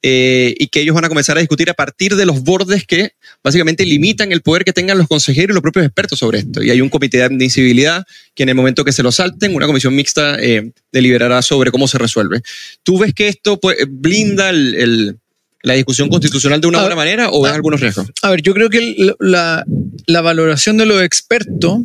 eh, 0.03 0.55
y 0.59 0.67
que 0.67 0.81
ellos 0.81 0.95
van 0.95 1.05
a 1.05 1.09
comenzar 1.09 1.37
a 1.37 1.41
discutir 1.41 1.71
a 1.71 1.75
partir 1.75 2.17
de 2.17 2.27
los 2.27 2.43
bordes 2.43 2.85
que 2.87 3.13
básicamente 3.43 3.85
limitan 3.87 4.33
el 4.33 4.43
poder 4.43 4.65
que 4.65 4.73
tengan 4.73 4.99
los 4.99 5.07
consejeros 5.09 5.51
y 5.51 5.55
los 5.55 5.63
propios 5.63 5.85
expertos 5.87 6.19
sobre 6.19 6.41
esto. 6.41 6.63
Y 6.63 6.71
hay 6.71 6.81
un 6.81 6.89
comité 6.89 7.19
de 7.19 7.25
admisibilidad 7.25 8.05
que 8.35 8.43
en 8.43 8.49
el 8.49 8.55
momento 8.57 8.85
que 8.85 8.93
se 8.93 9.03
lo 9.03 9.13
salten, 9.13 9.55
una 9.55 9.67
comisión 9.67 9.95
mixta 9.95 10.37
eh, 10.41 10.73
deliberará 10.91 11.41
sobre 11.43 11.71
cómo 11.71 11.87
se 11.87 11.99
resuelve. 11.99 12.43
¿Tú 12.83 12.99
ves 12.99 13.15
que 13.15 13.29
esto 13.29 13.61
pues, 13.61 13.77
blinda 13.89 14.51
el- 14.51 14.75
el- 14.75 15.17
la 15.65 15.75
discusión 15.75 16.09
constitucional 16.09 16.61
de 16.61 16.67
una 16.67 16.81
buena 16.81 16.97
manera 16.97 17.29
o 17.31 17.41
ves 17.43 17.53
ah, 17.53 17.55
algunos 17.55 17.81
riesgos? 17.81 18.09
A 18.23 18.31
ver, 18.31 18.43
yo 18.43 18.53
creo 18.55 18.69
que 18.69 18.97
la, 19.21 19.65
la 20.07 20.21
valoración 20.21 20.77
de 20.77 20.87
los 20.87 21.01
expertos 21.03 21.83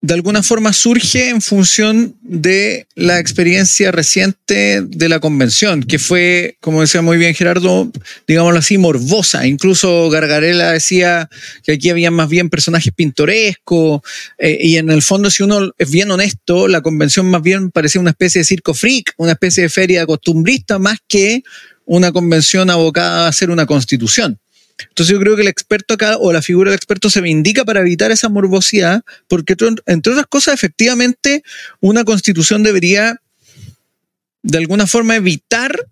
de 0.00 0.14
alguna 0.14 0.44
forma 0.44 0.72
surge 0.72 1.28
en 1.28 1.42
función 1.42 2.16
de 2.22 2.86
la 2.94 3.18
experiencia 3.18 3.90
reciente 3.90 4.82
de 4.82 5.08
la 5.08 5.18
convención, 5.18 5.82
que 5.82 5.98
fue, 5.98 6.56
como 6.60 6.82
decía 6.82 7.02
muy 7.02 7.18
bien 7.18 7.34
Gerardo, 7.34 7.90
digámoslo 8.26 8.60
así, 8.60 8.78
morbosa. 8.78 9.46
Incluso 9.46 10.08
Gargarela 10.08 10.72
decía 10.72 11.28
que 11.64 11.72
aquí 11.72 11.90
había 11.90 12.12
más 12.12 12.28
bien 12.28 12.48
personajes 12.48 12.92
pintorescos, 12.94 14.02
eh, 14.38 14.58
y 14.60 14.76
en 14.76 14.90
el 14.90 15.02
fondo, 15.02 15.30
si 15.30 15.42
uno 15.42 15.72
es 15.76 15.90
bien 15.90 16.10
honesto, 16.12 16.68
la 16.68 16.80
convención 16.80 17.26
más 17.26 17.42
bien 17.42 17.72
parecía 17.72 18.00
una 18.00 18.10
especie 18.10 18.40
de 18.40 18.44
circo 18.44 18.74
freak, 18.74 19.14
una 19.16 19.32
especie 19.32 19.64
de 19.64 19.68
feria 19.68 20.06
costumbrista, 20.06 20.78
más 20.78 20.98
que 21.08 21.42
una 21.86 22.12
convención 22.12 22.70
abocada 22.70 23.24
a 23.24 23.28
hacer 23.28 23.50
una 23.50 23.66
constitución. 23.66 24.38
Entonces 24.80 25.12
yo 25.12 25.20
creo 25.20 25.36
que 25.36 25.42
el 25.42 25.48
experto 25.48 25.94
acá 25.94 26.16
o 26.18 26.32
la 26.32 26.42
figura 26.42 26.70
del 26.70 26.76
experto 26.76 27.10
se 27.10 27.20
vindica 27.20 27.64
para 27.64 27.80
evitar 27.80 28.10
esa 28.10 28.28
morbosidad, 28.28 29.02
porque 29.26 29.56
entre 29.86 30.12
otras 30.12 30.26
cosas, 30.26 30.54
efectivamente, 30.54 31.42
una 31.80 32.04
constitución 32.04 32.62
debería 32.62 33.20
de 34.42 34.58
alguna 34.58 34.86
forma 34.86 35.16
evitar 35.16 35.86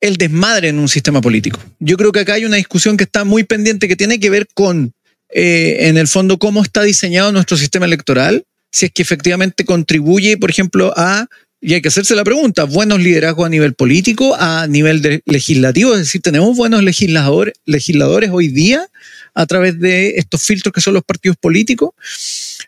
el 0.00 0.16
desmadre 0.16 0.68
en 0.68 0.78
un 0.78 0.88
sistema 0.88 1.20
político. 1.20 1.60
Yo 1.78 1.96
creo 1.96 2.12
que 2.12 2.20
acá 2.20 2.34
hay 2.34 2.44
una 2.44 2.56
discusión 2.56 2.96
que 2.96 3.04
está 3.04 3.24
muy 3.24 3.44
pendiente 3.44 3.88
que 3.88 3.96
tiene 3.96 4.20
que 4.20 4.28
ver 4.28 4.46
con, 4.52 4.92
eh, 5.30 5.88
en 5.88 5.96
el 5.96 6.08
fondo, 6.08 6.38
cómo 6.38 6.62
está 6.62 6.82
diseñado 6.82 7.32
nuestro 7.32 7.56
sistema 7.56 7.86
electoral, 7.86 8.44
si 8.70 8.86
es 8.86 8.92
que 8.92 9.02
efectivamente 9.02 9.64
contribuye, 9.64 10.36
por 10.36 10.50
ejemplo, 10.50 10.92
a 10.96 11.26
y 11.64 11.74
hay 11.74 11.80
que 11.80 11.88
hacerse 11.88 12.14
la 12.14 12.24
pregunta, 12.24 12.64
buenos 12.64 13.00
liderazgos 13.00 13.46
a 13.46 13.48
nivel 13.48 13.74
político, 13.74 14.36
a 14.38 14.66
nivel 14.66 15.00
de 15.00 15.22
legislativo, 15.24 15.94
es 15.94 16.00
decir, 16.00 16.20
tenemos 16.20 16.56
buenos 16.56 16.82
legisladores, 16.82 18.30
hoy 18.30 18.48
día 18.48 18.86
a 19.34 19.46
través 19.46 19.80
de 19.80 20.14
estos 20.16 20.42
filtros 20.42 20.72
que 20.72 20.80
son 20.80 20.94
los 20.94 21.02
partidos 21.02 21.36
políticos, 21.38 21.90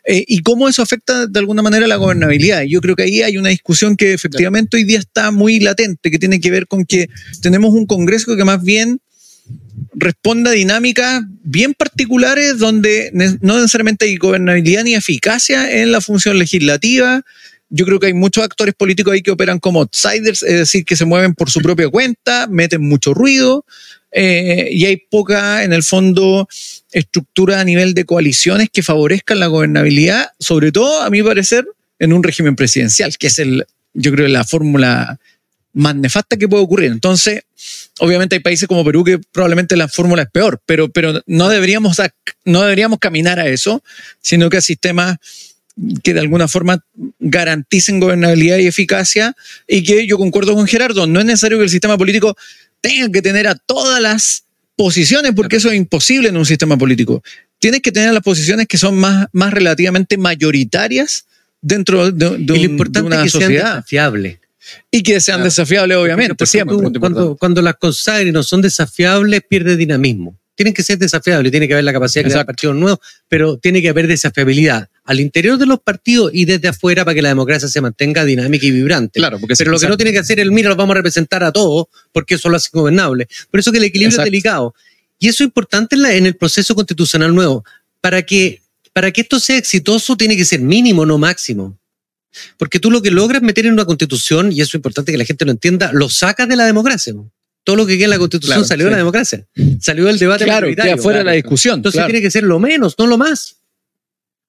Eh, 0.09 0.23
y 0.25 0.41
cómo 0.41 0.69
eso 0.69 0.81
afecta 0.81 1.27
de 1.27 1.39
alguna 1.39 1.61
manera 1.61 1.85
la 1.85 1.97
gobernabilidad. 1.97 2.61
Yo 2.63 2.79
creo 2.79 2.95
que 2.95 3.03
ahí 3.03 3.21
hay 3.23 3.37
una 3.37 3.49
discusión 3.49 3.97
que 3.97 4.13
efectivamente 4.13 4.77
hoy 4.77 4.85
día 4.85 4.99
está 4.99 5.31
muy 5.31 5.59
latente, 5.59 6.09
que 6.11 6.19
tiene 6.19 6.39
que 6.39 6.49
ver 6.49 6.65
con 6.65 6.85
que 6.85 7.09
tenemos 7.41 7.73
un 7.73 7.85
Congreso 7.85 8.37
que 8.37 8.45
más 8.45 8.63
bien 8.63 9.01
responde 9.93 10.49
a 10.49 10.53
dinámicas 10.53 11.23
bien 11.43 11.73
particulares 11.73 12.57
donde 12.57 13.11
no 13.41 13.55
necesariamente 13.55 14.05
hay 14.05 14.15
gobernabilidad 14.15 14.83
ni 14.85 14.95
eficacia 14.95 15.69
en 15.81 15.91
la 15.91 15.99
función 15.99 16.39
legislativa. 16.39 17.23
Yo 17.69 17.85
creo 17.85 17.99
que 17.99 18.07
hay 18.07 18.13
muchos 18.13 18.43
actores 18.43 18.73
políticos 18.75 19.13
ahí 19.13 19.21
que 19.21 19.31
operan 19.31 19.59
como 19.59 19.81
outsiders, 19.81 20.41
es 20.43 20.59
decir, 20.59 20.85
que 20.85 20.95
se 20.95 21.05
mueven 21.05 21.33
por 21.33 21.49
su 21.49 21.59
propia 21.59 21.89
cuenta, 21.89 22.47
meten 22.47 22.81
mucho 22.81 23.13
ruido 23.13 23.65
eh, 24.11 24.69
y 24.71 24.85
hay 24.85 24.97
poca, 24.97 25.63
en 25.63 25.73
el 25.73 25.83
fondo, 25.83 26.47
estructura 26.91 27.59
a 27.59 27.63
nivel 27.63 27.93
de 27.93 28.05
coaliciones 28.05 28.69
que 28.71 28.83
favorezcan 28.83 29.39
la 29.39 29.47
gobernabilidad, 29.47 30.31
sobre 30.39 30.71
todo, 30.71 31.01
a 31.01 31.09
mi 31.09 31.21
parecer, 31.23 31.67
en 31.99 32.13
un 32.13 32.23
régimen 32.23 32.55
presidencial, 32.55 33.17
que 33.17 33.27
es 33.27 33.39
el, 33.39 33.65
yo 33.93 34.11
creo, 34.11 34.27
la 34.27 34.43
fórmula 34.43 35.19
más 35.73 35.95
nefasta 35.95 36.37
que 36.37 36.47
puede 36.47 36.63
ocurrir. 36.63 36.91
Entonces, 36.91 37.43
obviamente 37.99 38.35
hay 38.35 38.41
países 38.41 38.67
como 38.67 38.83
Perú 38.83 39.03
que 39.03 39.19
probablemente 39.19 39.75
la 39.77 39.87
fórmula 39.87 40.23
es 40.23 40.29
peor, 40.31 40.61
pero, 40.65 40.89
pero 40.89 41.21
no, 41.27 41.49
deberíamos, 41.49 41.97
no 42.45 42.61
deberíamos 42.61 42.99
caminar 42.99 43.39
a 43.39 43.47
eso, 43.47 43.83
sino 44.21 44.49
que 44.49 44.57
a 44.57 44.61
sistemas 44.61 45.17
que 46.03 46.13
de 46.13 46.19
alguna 46.19 46.47
forma 46.47 46.83
garanticen 47.19 47.99
gobernabilidad 47.99 48.57
y 48.57 48.67
eficacia 48.67 49.35
y 49.67 49.83
que 49.83 50.07
yo 50.07 50.17
concuerdo 50.17 50.53
con 50.55 50.67
Gerardo, 50.67 51.05
no 51.07 51.19
es 51.19 51.25
necesario 51.25 51.57
que 51.57 51.65
el 51.65 51.69
sistema 51.69 51.97
político 51.97 52.35
tenga 52.81 53.09
que 53.11 53.21
tener 53.21 53.47
a 53.47 53.55
todas 53.55 54.01
las 54.01 54.43
posiciones 54.75 55.33
porque 55.35 55.57
eso 55.57 55.69
es 55.69 55.75
imposible 55.77 56.29
en 56.29 56.37
un 56.37 56.45
sistema 56.45 56.77
político. 56.77 57.23
Tienes 57.59 57.81
que 57.81 57.91
tener 57.91 58.13
las 58.13 58.23
posiciones 58.23 58.67
que 58.67 58.77
son 58.77 58.95
más, 58.95 59.27
más 59.33 59.53
relativamente 59.53 60.17
mayoritarias 60.17 61.25
dentro 61.61 62.11
de, 62.11 62.29
de 62.29 62.35
y 62.37 62.45
lo 62.45 62.53
de 62.53 62.59
importante 62.61 63.07
una 63.07 63.15
es 63.17 63.23
que 63.23 63.29
sean 63.29 63.41
sociedad 63.43 63.75
desafiables. 63.75 64.39
y 64.91 65.01
que 65.03 65.19
sean 65.19 65.37
Claro. 65.37 65.45
desafiables 65.45 65.97
obviamente 65.97 66.29
Porque 66.35 66.45
siempre. 66.45 66.75
tú, 66.75 66.83
punto 66.83 66.99
cuando, 66.99 67.35
cuando 67.37 67.61
las 67.61 67.75
consagres 67.75 68.31
no 68.33 68.43
son 68.43 68.61
desafiables, 68.61 69.41
pierde 69.49 69.75
dinamismo. 69.77 70.37
Tienen 70.55 70.73
que 70.73 70.81
ser 70.83 70.97
desafiables, 70.97 71.51
tiene 71.51 71.67
que 71.67 71.73
haber 71.73 71.83
la 71.85 71.93
capacidad 71.93 72.23
de 72.25 72.31
crear 72.31 72.45
partidos 72.45 72.75
nuevos, 72.75 72.99
pero 73.27 73.57
tiene 73.57 73.81
que 73.81 73.89
haber 73.89 74.07
desafiabilidad 74.07 74.89
al 75.07 75.19
interior 75.19 75.57
de 75.57 75.65
los 75.65 75.79
partidos 75.79 76.29
y 76.33 76.45
desde 76.45 76.67
afuera 76.67 77.03
para 77.03 77.15
que 77.15 77.21
la 77.21 77.29
democracia 77.29 77.67
se 77.67 77.81
mantenga 77.81 78.23
dinámica 78.25 78.65
y 78.65 78.71
vibrante. 78.71 79.19
Claro, 79.19 79.39
porque 79.39 79.55
Pero 79.57 79.71
lo 79.71 79.79
que 79.79 79.87
no 79.87 79.97
tiene 79.97 80.11
que 80.11 80.19
hacer 80.19 80.39
el 80.39 80.51
mira, 80.51 80.67
los 80.69 80.77
vamos 80.77 80.93
a 80.93 80.97
representar 80.97 81.43
a 81.43 81.51
todos, 81.51 81.87
porque 82.11 82.35
eso 82.35 82.49
lo 82.49 82.57
hace 82.57 82.69
gobernable. 82.71 83.27
Por 83.49 83.59
eso 83.59 83.71
que 83.71 83.79
el 83.79 83.85
equilibrio 83.85 84.09
Exacto. 84.09 84.27
es 84.27 84.31
delicado. 84.31 84.75
Y 85.17 85.29
eso 85.29 85.43
es 85.43 85.47
importante 85.47 85.95
en, 85.95 86.03
la- 86.03 86.13
en 86.13 86.25
el 86.27 86.35
proceso 86.35 86.75
constitucional 86.75 87.33
nuevo. 87.33 87.65
Para 88.01 88.21
que, 88.21 88.61
para 88.93 89.11
que 89.11 89.21
esto 89.21 89.39
sea 89.39 89.57
exitoso, 89.57 90.15
tiene 90.15 90.37
que 90.37 90.45
ser 90.45 90.59
mínimo, 90.61 91.05
no 91.05 91.17
máximo. 91.17 91.77
Porque 92.57 92.79
tú 92.79 92.91
lo 92.91 93.01
que 93.01 93.09
logras 93.09 93.41
meter 93.41 93.65
en 93.65 93.73
una 93.73 93.85
constitución, 93.85 94.51
y 94.51 94.61
eso 94.61 94.69
es 94.71 94.75
importante 94.75 95.11
que 95.11 95.17
la 95.17 95.25
gente 95.25 95.43
lo 95.45 95.51
entienda, 95.51 95.91
lo 95.93 96.09
sacas 96.09 96.47
de 96.47 96.55
la 96.55 96.65
democracia. 96.65 97.13
Todo 97.63 97.75
lo 97.75 97.85
que 97.85 97.95
queda 97.97 98.05
en 98.05 98.09
la 98.11 98.19
constitución 98.19 98.57
Claro, 98.59 98.67
salió 98.67 98.85
de 98.85 98.91
la 98.91 98.97
democracia. 98.97 99.45
Salió 99.81 100.05
del 100.05 100.17
debate 100.19 100.45
Claro, 100.45 100.67
queda 100.67 100.97
fuera 100.97 101.23
la 101.23 101.33
discusión. 101.33 101.75
Entonces 101.79 101.97
claro. 101.97 102.11
tiene 102.11 102.21
que 102.21 102.31
ser 102.31 102.43
lo 102.43 102.59
menos, 102.59 102.95
no 102.97 103.07
lo 103.07 103.17
más. 103.17 103.56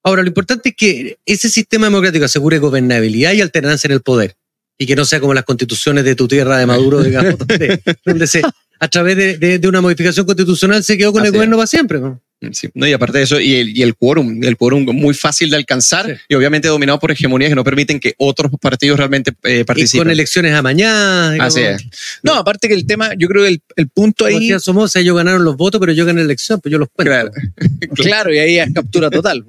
Ahora, 0.02 0.22
lo 0.22 0.28
importante 0.28 0.70
es 0.70 0.76
que 0.76 1.18
ese 1.26 1.48
sistema 1.48 1.86
democrático 1.86 2.24
asegure 2.24 2.58
gobernabilidad 2.58 3.32
y 3.32 3.40
alternancia 3.40 3.88
en 3.88 3.92
el 3.92 4.00
poder. 4.02 4.36
Y 4.78 4.86
que 4.86 4.94
no 4.96 5.04
sea 5.04 5.18
como 5.20 5.34
las 5.34 5.44
constituciones 5.44 6.04
de 6.04 6.14
tu 6.14 6.28
tierra 6.28 6.56
de 6.58 6.66
Maduro, 6.66 7.02
digamos, 7.02 7.36
donde, 7.38 7.82
donde 8.04 8.26
se, 8.26 8.42
a 8.80 8.88
través 8.88 9.16
de, 9.16 9.36
de- 9.38 9.58
de 9.58 9.68
una 9.68 9.80
modificación 9.80 10.24
constitucional 10.24 10.84
se 10.84 10.96
quedó 10.96 11.12
con 11.12 11.22
Así 11.22 11.28
el 11.28 11.34
gobierno 11.34 11.56
para 11.56 11.66
siempre. 11.66 11.98
¿no? 11.98 12.22
Sí, 12.52 12.68
no, 12.74 12.86
y 12.86 12.92
aparte 12.92 13.18
de 13.18 13.24
eso, 13.24 13.40
y 13.40 13.56
el, 13.56 13.76
y 13.76 13.82
el 13.82 13.96
quórum, 13.96 14.44
el 14.44 14.56
quórum 14.56 14.84
muy 14.94 15.12
fácil 15.12 15.50
de 15.50 15.56
alcanzar 15.56 16.06
Sí. 16.06 16.12
y 16.28 16.34
obviamente 16.36 16.68
dominado 16.68 16.98
por 17.00 17.10
hegemonías 17.10 17.48
que 17.50 17.56
no 17.56 17.64
permiten 17.64 17.98
que 17.98 18.14
otros 18.16 18.52
partidos 18.60 18.96
realmente 18.96 19.32
eh, 19.42 19.60
Y 19.60 19.64
participen. 19.64 20.04
con 20.04 20.10
elecciones 20.12 20.54
a 20.54 20.62
mañana. 20.62 21.44
Así 21.44 21.60
es. 21.62 21.82
No, 22.22 22.34
aparte 22.34 22.68
que 22.68 22.74
el 22.74 22.86
tema, 22.86 23.10
yo 23.18 23.26
creo 23.28 23.42
que 23.42 23.48
el, 23.48 23.62
el 23.76 23.88
punto 23.88 24.24
Como 24.24 24.38
ahí, 24.38 24.52
Somoza, 24.60 25.00
ellos 25.00 25.16
ganaron 25.16 25.44
los 25.44 25.56
votos, 25.56 25.80
pero 25.80 25.92
yo 25.92 26.04
gané 26.06 26.20
la 26.20 26.26
elección, 26.26 26.60
pues 26.60 26.70
yo 26.70 26.78
los 26.78 26.88
cuento. 26.90 27.10
Claro. 27.10 27.30
claro, 27.96 28.32
y 28.32 28.38
ahí 28.38 28.58
es 28.58 28.72
captura 28.72 29.10
total. 29.10 29.44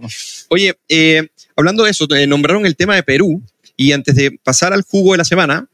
Oye, 0.50 0.74
eh, 0.90 1.28
hablando 1.56 1.84
de 1.84 1.92
eso, 1.92 2.08
eh, 2.16 2.26
nombraron 2.26 2.66
el 2.66 2.76
tema 2.76 2.96
de 2.96 3.04
Perú 3.04 3.42
y 3.78 3.92
antes 3.92 4.16
de 4.16 4.32
pasar 4.44 4.74
al 4.74 4.82
jugo 4.82 5.12
de 5.12 5.20
la 5.20 5.26
semana, 5.26 5.68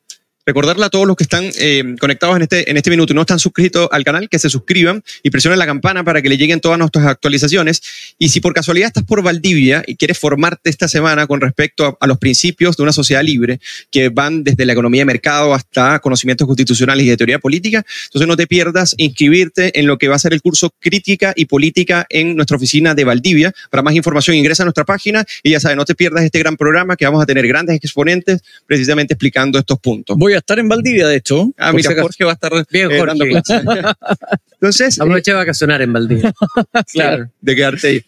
recordarle 0.46 0.86
a 0.86 0.90
todos 0.90 1.08
los 1.08 1.16
que 1.16 1.24
están 1.24 1.50
eh, 1.58 1.96
conectados 2.00 2.36
en 2.36 2.44
este, 2.44 2.70
en 2.70 2.78
este 2.78 2.90
minuto 2.90 3.14
y 3.14 3.16
no 3.16 3.22
están 3.22 3.40
suscritos 3.40 3.88
al 3.92 4.04
canal, 4.04 4.30
que 4.30 4.40
se 4.40 4.50
suscriban 4.50 5.04
y 5.24 5.30
presionen 5.30 5.60
la 5.60 5.66
campana 5.66 6.04
para 6.04 6.22
que 6.22 6.30
le 6.30 6.38
lleguen 6.38 6.62
todas 6.62 6.78
nuestras 6.78 7.06
actualizaciones. 7.06 7.82
Y 8.20 8.30
si 8.30 8.42
por 8.42 8.54
casualidad 8.54 8.88
estás 8.88 9.04
por 9.04 9.24
Valdivia 9.24 9.84
y 9.88 9.96
quieres 9.96 10.20
formarte 10.20 10.70
esta 10.70 10.88
semana 10.88 11.28
con 11.28 11.42
respecto 11.42 11.98
a, 12.00 12.08
los 12.08 12.18
principios 12.20 12.78
de 12.78 12.84
una 12.84 12.92
sociedad 12.92 13.24
libre, 13.24 13.60
que 13.90 14.10
van 14.10 14.44
desde 14.44 14.66
la 14.66 14.74
economía 14.74 15.02
de 15.02 15.06
mercado 15.06 15.54
hasta 15.54 16.00
conocimientos 16.00 16.48
constitucionales 16.48 17.06
y 17.06 17.10
de 17.10 17.18
teoría 17.18 17.40
política, 17.40 17.84
entonces 18.06 18.28
no 18.28 18.38
te 18.38 18.48
pierdas 18.48 18.94
inscribirte 18.98 19.80
en 19.80 19.88
lo 19.88 19.98
que 19.98 20.08
va 20.08 20.16
a 20.16 20.20
ser 20.20 20.34
el 20.34 20.42
curso 20.42 20.72
Crítica 20.80 21.34
y 21.36 21.46
Política 21.46 22.06
en 22.10 22.36
nuestra 22.36 22.58
oficina 22.58 22.94
de 22.94 23.04
Valdivia. 23.04 23.54
Para 23.72 23.82
más 23.82 23.96
información 23.96 24.36
ingresa 24.36 24.64
a 24.64 24.66
nuestra 24.66 24.86
página 24.86 25.26
y 25.42 25.52
ya 25.52 25.60
sabes, 25.60 25.78
no 25.78 25.86
te 25.86 25.96
pierdas 25.96 26.24
este 26.24 26.40
gran 26.40 26.58
programa 26.58 26.96
que 26.96 27.06
vamos 27.06 27.22
a 27.24 27.26
tener 27.26 27.48
grandes 27.48 27.78
exponentes 27.78 28.42
precisamente 28.68 29.14
explicando 29.14 29.58
estos 29.58 29.80
puntos. 29.80 30.16
A 30.36 30.40
estar 30.40 30.60
en 30.60 30.68
Valdivia, 30.70 31.08
de 31.08 31.16
hecho. 31.18 31.52
Ah, 31.58 31.72
mira, 31.74 31.92
si. 31.92 32.00
Jorge 32.00 32.24
va 32.24 32.32
a 32.32 32.34
estar 32.34 32.52
Bien, 32.72 32.92
eh, 32.92 32.98
Jorge. 33.00 33.06
dando 33.18 33.26
clases. 33.26 33.64
Entonces, 34.54 34.98
eh, 34.98 35.02
Aproveché 35.02 35.32
de 35.32 35.38
vacacionar 35.38 35.82
en 35.82 35.94
Valdivia. 35.94 36.34
claro, 36.94 37.30
de 37.42 37.56
quedarte 37.56 37.88
ahí. 37.88 38.02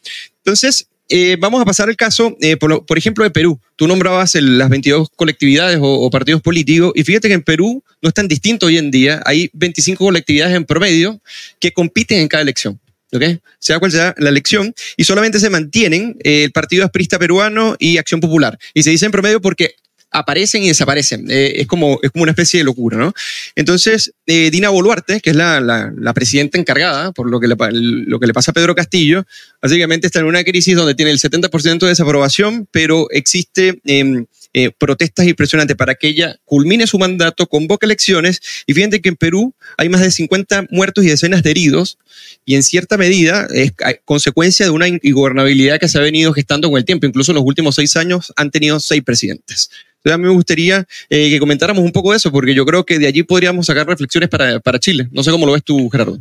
Entonces, 0.43 0.87
eh, 1.09 1.37
vamos 1.39 1.61
a 1.61 1.65
pasar 1.65 1.89
el 1.89 1.95
caso, 1.95 2.35
eh, 2.41 2.57
por, 2.57 2.69
lo- 2.69 2.85
por 2.85 2.97
ejemplo, 2.97 3.23
de 3.23 3.29
Perú. 3.31 3.59
Tú 3.75 3.87
nombrabas 3.87 4.35
el- 4.35 4.57
las 4.57 4.69
22 4.69 5.09
colectividades 5.15 5.77
o, 5.81 5.83
o 5.85 6.09
partidos 6.09 6.41
políticos 6.41 6.91
y 6.95 7.03
fíjate 7.03 7.27
que 7.27 7.33
en 7.33 7.43
Perú 7.43 7.83
no 8.01 8.09
es 8.09 8.13
tan 8.13 8.27
distinto 8.27 8.65
hoy 8.65 8.77
en 8.77 8.91
día. 8.91 9.21
Hay 9.25 9.49
25 9.53 10.03
colectividades 10.03 10.55
en 10.55 10.65
promedio 10.65 11.21
que 11.59 11.71
compiten 11.71 12.19
en 12.19 12.27
cada 12.27 12.43
elección. 12.43 12.79
¿ok? 13.13 13.23
Sea 13.59 13.79
cual 13.79 13.91
sea 13.93 14.13
la 14.17 14.27
elección, 14.29 14.73
y 14.97 15.05
solamente 15.05 15.39
se 15.39 15.49
mantienen 15.49 16.17
eh, 16.25 16.43
el 16.43 16.51
Partido 16.51 16.83
Asprista 16.83 17.17
Peruano 17.17 17.77
y 17.79 17.97
Acción 17.97 18.19
Popular. 18.19 18.59
Y 18.73 18.83
se 18.83 18.89
dice 18.89 19.05
en 19.05 19.11
promedio 19.13 19.39
porque 19.39 19.75
aparecen 20.17 20.63
y 20.63 20.67
desaparecen. 20.67 21.25
Eh, 21.29 21.53
es, 21.57 21.67
como, 21.67 21.99
es 22.01 22.11
como 22.11 22.23
una 22.23 22.31
especie 22.31 22.59
de 22.59 22.63
locura, 22.63 22.97
¿no? 22.97 23.13
Entonces, 23.55 24.13
eh, 24.25 24.49
Dina 24.51 24.69
Boluarte, 24.69 25.19
que 25.21 25.29
es 25.31 25.35
la, 25.35 25.59
la- 25.59 26.13
presidenta 26.13 26.57
encargada 26.57 27.11
por 27.11 27.29
lo 27.29 27.39
que, 27.39 27.47
le, 27.47 27.55
lo 27.71 28.19
que 28.19 28.27
le 28.27 28.33
pasa 28.33 28.51
a 28.51 28.53
Pedro 28.53 28.73
Castillo, 28.75 29.25
básicamente 29.61 30.07
está 30.07 30.19
en 30.19 30.25
una 30.25 30.43
crisis 30.43 30.75
donde 30.75 30.95
tiene 30.95 31.11
el 31.11 31.19
70% 31.19 31.79
de 31.79 31.87
desaprobación, 31.87 32.67
pero 32.71 33.07
existe 33.11 33.79
em, 33.85 34.25
eh, 34.53 34.71
protestas 34.77 35.27
y 35.27 35.33
presionantes 35.33 35.77
para 35.77 35.93
que 35.95 36.07
ella 36.07 36.37
culmine 36.45 36.87
su 36.87 36.97
mandato, 36.97 37.45
convoque 37.47 37.85
elecciones, 37.85 38.41
y 38.65 38.73
fíjense 38.73 39.01
que 39.01 39.09
en 39.09 39.15
Perú 39.15 39.53
hay 39.77 39.89
más 39.89 40.01
de 40.01 40.09
50 40.09 40.67
muertos 40.71 41.03
y 41.03 41.09
decenas 41.09 41.43
de 41.43 41.51
heridos, 41.51 41.97
y 42.45 42.55
en 42.55 42.63
cierta 42.63 42.97
medida 42.97 43.47
es 43.53 43.73
consecuencia 44.05 44.65
de 44.65 44.71
una 44.71 44.87
ingobernabilidad 44.87 45.79
que 45.79 45.87
se 45.87 45.97
ha 45.99 46.01
venido 46.01 46.33
gestando 46.33 46.69
con 46.69 46.77
el 46.79 46.85
tiempo. 46.85 47.05
Incluso 47.05 47.31
en 47.31 47.35
los 47.35 47.43
últimos 47.45 47.75
seis 47.75 47.95
años 47.95 48.33
han 48.35 48.49
tenido 48.49 48.79
seis 48.79 49.03
presidentes. 49.03 49.69
Entonces 49.97 50.15
a 50.15 50.17
mí 50.17 50.23
me 50.25 50.33
gustaría 50.33 50.85
eh, 51.09 51.29
que 51.29 51.39
comentáramos 51.39 51.83
un 51.83 51.91
poco 51.91 52.11
de 52.11 52.17
eso, 52.17 52.31
porque 52.31 52.53
yo 52.53 52.65
creo 52.65 52.85
que 52.85 52.99
de 52.99 53.07
allí 53.07 53.23
podríamos 53.23 53.65
sacar 53.65 53.87
reflexiones 53.87 54.29
para, 54.29 54.59
para 54.59 54.79
Chile. 54.79 55.07
No 55.11 55.23
sé 55.23 55.31
cómo 55.31 55.45
lo 55.45 55.53
ves 55.53 55.63
tú, 55.63 55.89
Gerardo. 55.89 56.19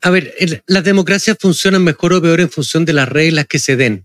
A 0.00 0.10
ver, 0.10 0.34
las 0.66 0.84
democracias 0.84 1.36
funcionan 1.38 1.84
mejor 1.84 2.12
o 2.12 2.20
peor 2.20 2.40
en 2.40 2.50
función 2.50 2.84
de 2.84 2.92
las 2.92 3.08
reglas 3.08 3.46
que 3.46 3.60
se 3.60 3.76
den. 3.76 4.04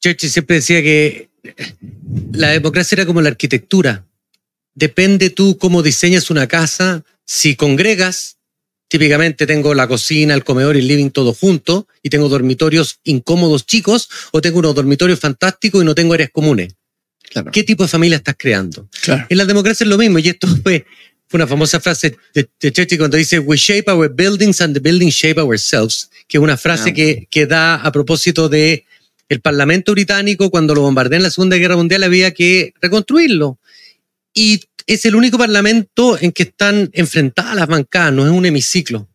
Churchill 0.00 0.30
siempre 0.30 0.56
decía 0.56 0.82
que 0.82 1.30
la 2.32 2.48
democracia 2.48 2.96
era 2.96 3.06
como 3.06 3.22
la 3.22 3.28
arquitectura. 3.28 4.04
Depende 4.74 5.30
tú 5.30 5.58
cómo 5.58 5.82
diseñas 5.82 6.30
una 6.30 6.48
casa. 6.48 7.04
Si 7.24 7.54
congregas, 7.54 8.38
típicamente 8.92 9.46
tengo 9.46 9.72
la 9.72 9.88
cocina, 9.88 10.34
el 10.34 10.44
comedor 10.44 10.76
y 10.76 10.80
el 10.80 10.86
living 10.86 11.08
todo 11.08 11.32
junto 11.32 11.88
y 12.02 12.10
tengo 12.10 12.28
dormitorios 12.28 12.98
incómodos 13.04 13.64
chicos 13.64 14.10
o 14.32 14.42
tengo 14.42 14.58
unos 14.58 14.74
dormitorios 14.74 15.18
fantásticos 15.18 15.80
y 15.80 15.86
no 15.86 15.94
tengo 15.94 16.12
áreas 16.12 16.28
comunes. 16.30 16.74
Claro. 17.30 17.50
¿Qué 17.50 17.64
tipo 17.64 17.84
de 17.84 17.88
familia 17.88 18.16
estás 18.16 18.34
creando? 18.38 18.86
Claro. 19.00 19.24
En 19.30 19.38
la 19.38 19.46
democracia 19.46 19.84
es 19.84 19.88
lo 19.88 19.96
mismo, 19.96 20.18
y 20.18 20.28
esto 20.28 20.46
fue, 20.62 20.84
una 21.32 21.46
famosa 21.46 21.80
frase 21.80 22.18
de, 22.34 22.50
de 22.60 22.70
Churchill 22.70 22.98
cuando 22.98 23.16
dice, 23.16 23.38
We 23.38 23.56
shape 23.56 23.90
our 23.90 24.10
buildings 24.10 24.60
and 24.60 24.74
the 24.74 24.80
buildings 24.80 25.14
shape 25.14 25.40
ourselves, 25.40 26.10
que 26.28 26.36
es 26.36 26.42
una 26.42 26.58
frase 26.58 26.90
Ah. 26.90 26.92
que, 26.92 27.26
que 27.30 27.46
da 27.46 27.76
a 27.76 27.90
propósito 27.92 28.50
de 28.50 28.84
el 29.30 29.40
Parlamento 29.40 29.92
británico 29.92 30.50
cuando 30.50 30.74
lo 30.74 30.82
bombardean 30.82 31.20
en 31.20 31.22
la 31.22 31.30
Segunda 31.30 31.56
Guerra 31.56 31.76
Mundial 31.76 32.04
había 32.04 32.34
que 32.34 32.74
reconstruirlo. 32.82 33.58
Y 34.34 34.60
es 34.86 35.04
el 35.04 35.14
único 35.14 35.38
parlamento 35.38 36.18
en 36.20 36.32
que 36.32 36.44
están 36.44 36.90
enfrentadas 36.92 37.56
las 37.56 37.66
bancadas, 37.66 38.12
no 38.12 38.24
es 38.24 38.32
un 38.32 38.46
hemiciclo. 38.46 39.08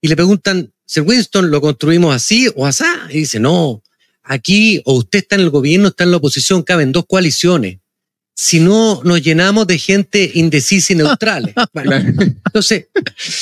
Y 0.00 0.08
le 0.08 0.16
preguntan, 0.16 0.72
Sir 0.84 1.04
Winston, 1.04 1.50
¿lo 1.50 1.60
construimos 1.60 2.14
así 2.14 2.48
o 2.54 2.66
asá? 2.66 3.08
Y 3.10 3.18
dice, 3.18 3.38
no, 3.38 3.82
aquí 4.22 4.82
o 4.84 4.94
usted 4.94 5.20
está 5.20 5.36
en 5.36 5.42
el 5.42 5.50
gobierno, 5.50 5.88
está 5.88 6.04
en 6.04 6.10
la 6.10 6.16
oposición, 6.16 6.62
caben 6.62 6.92
dos 6.92 7.04
coaliciones. 7.06 7.78
Si 8.34 8.60
no 8.60 9.02
nos 9.04 9.22
llenamos 9.22 9.66
de 9.66 9.78
gente 9.78 10.30
indecisa 10.34 10.92
y 10.94 10.96
neutral. 10.96 11.52
Bueno, 11.74 11.96
entonces, 11.96 12.86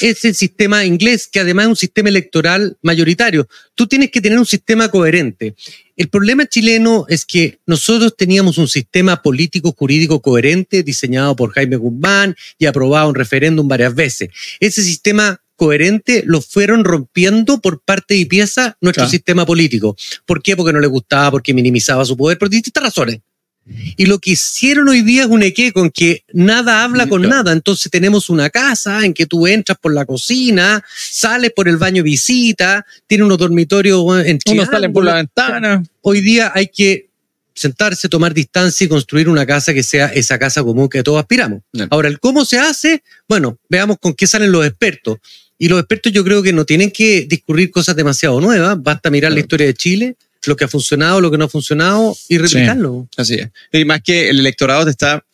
es 0.00 0.24
el 0.24 0.34
sistema 0.34 0.84
inglés, 0.84 1.28
que 1.30 1.40
además 1.40 1.64
es 1.64 1.68
un 1.70 1.76
sistema 1.76 2.08
electoral 2.08 2.76
mayoritario. 2.82 3.48
Tú 3.74 3.86
tienes 3.86 4.10
que 4.10 4.20
tener 4.20 4.38
un 4.38 4.46
sistema 4.46 4.88
coherente. 4.88 5.54
El 5.96 6.08
problema 6.08 6.46
chileno 6.46 7.06
es 7.08 7.24
que 7.24 7.58
nosotros 7.66 8.14
teníamos 8.16 8.58
un 8.58 8.68
sistema 8.68 9.22
político 9.22 9.72
jurídico 9.76 10.20
coherente 10.20 10.82
diseñado 10.82 11.34
por 11.36 11.52
Jaime 11.52 11.76
Guzmán 11.76 12.36
y 12.58 12.66
aprobado 12.66 13.08
en 13.10 13.14
referéndum 13.14 13.68
varias 13.68 13.94
veces. 13.94 14.28
Ese 14.60 14.82
sistema 14.82 15.40
coherente 15.56 16.22
lo 16.26 16.40
fueron 16.40 16.84
rompiendo 16.84 17.60
por 17.60 17.80
parte 17.82 18.16
y 18.16 18.24
pieza 18.24 18.76
nuestro 18.80 19.02
Claro. 19.02 19.10
sistema 19.10 19.44
político. 19.46 19.94
¿Por 20.24 20.42
qué? 20.42 20.56
Porque 20.56 20.72
no 20.72 20.80
le 20.80 20.86
gustaba, 20.86 21.30
porque 21.32 21.52
minimizaba 21.52 22.04
su 22.04 22.16
poder, 22.16 22.38
por 22.38 22.48
distintas 22.48 22.82
razones. 22.82 23.20
Y 23.96 24.06
lo 24.06 24.18
que 24.18 24.32
hicieron 24.32 24.88
hoy 24.88 25.02
día 25.02 25.22
es 25.22 25.28
un 25.28 25.42
eque 25.42 25.72
con 25.72 25.90
que 25.90 26.24
nada 26.32 26.82
habla 26.82 27.06
con 27.08 27.22
nada. 27.22 27.52
Entonces 27.52 27.90
tenemos 27.90 28.28
una 28.30 28.50
casa 28.50 29.04
en 29.04 29.14
que 29.14 29.26
tú 29.26 29.46
entras 29.46 29.78
por 29.78 29.94
la 29.94 30.04
cocina, 30.04 30.84
sales 30.96 31.52
por 31.54 31.68
el 31.68 31.76
baño 31.76 32.02
visita, 32.02 32.84
tiene 33.06 33.24
unos 33.24 33.38
dormitorios 33.38 34.02
en 34.24 34.38
Unos 34.50 34.68
salen 34.68 34.92
por 34.92 35.04
la 35.04 35.14
ventana. 35.14 35.82
Hoy 36.00 36.20
día 36.20 36.50
hay 36.54 36.68
que 36.68 37.10
sentarse, 37.54 38.08
tomar 38.08 38.32
distancia 38.32 38.84
y 38.84 38.88
construir 38.88 39.28
una 39.28 39.44
casa 39.44 39.74
que 39.74 39.82
sea 39.82 40.06
esa 40.06 40.38
casa 40.38 40.62
común 40.62 40.88
que 40.88 41.02
todos 41.02 41.20
aspiramos. 41.20 41.60
Ahora, 41.90 42.08
el 42.08 42.18
cómo 42.18 42.44
se 42.44 42.58
hace, 42.58 43.02
bueno, 43.28 43.58
veamos 43.68 43.98
con 44.00 44.14
qué 44.14 44.26
salen 44.26 44.50
los 44.50 44.66
expertos. 44.66 45.18
Y 45.58 45.68
los 45.68 45.78
expertos 45.78 46.10
yo 46.12 46.24
creo 46.24 46.42
que 46.42 46.54
no 46.54 46.64
tienen 46.64 46.90
que 46.90 47.26
discurrir 47.28 47.70
cosas 47.70 47.94
demasiado 47.94 48.40
nuevas, 48.40 48.82
basta 48.82 49.10
mirar 49.10 49.32
la 49.32 49.40
historia 49.40 49.66
de 49.66 49.74
Chile, 49.74 50.16
lo 50.46 50.56
que 50.56 50.64
ha 50.64 50.68
funcionado, 50.68 51.20
lo 51.20 51.30
que 51.30 51.38
no 51.38 51.44
ha 51.44 51.48
funcionado 51.48 52.16
y 52.28 52.38
replicarlo. 52.38 53.08
Así 53.16 53.34
es. 53.34 53.48
Y 53.72 53.84
más 53.84 54.00
que 54.02 54.30
el 54.30 54.40
electorado 54.40 54.84
te 54.84 54.90
está, 54.90 55.24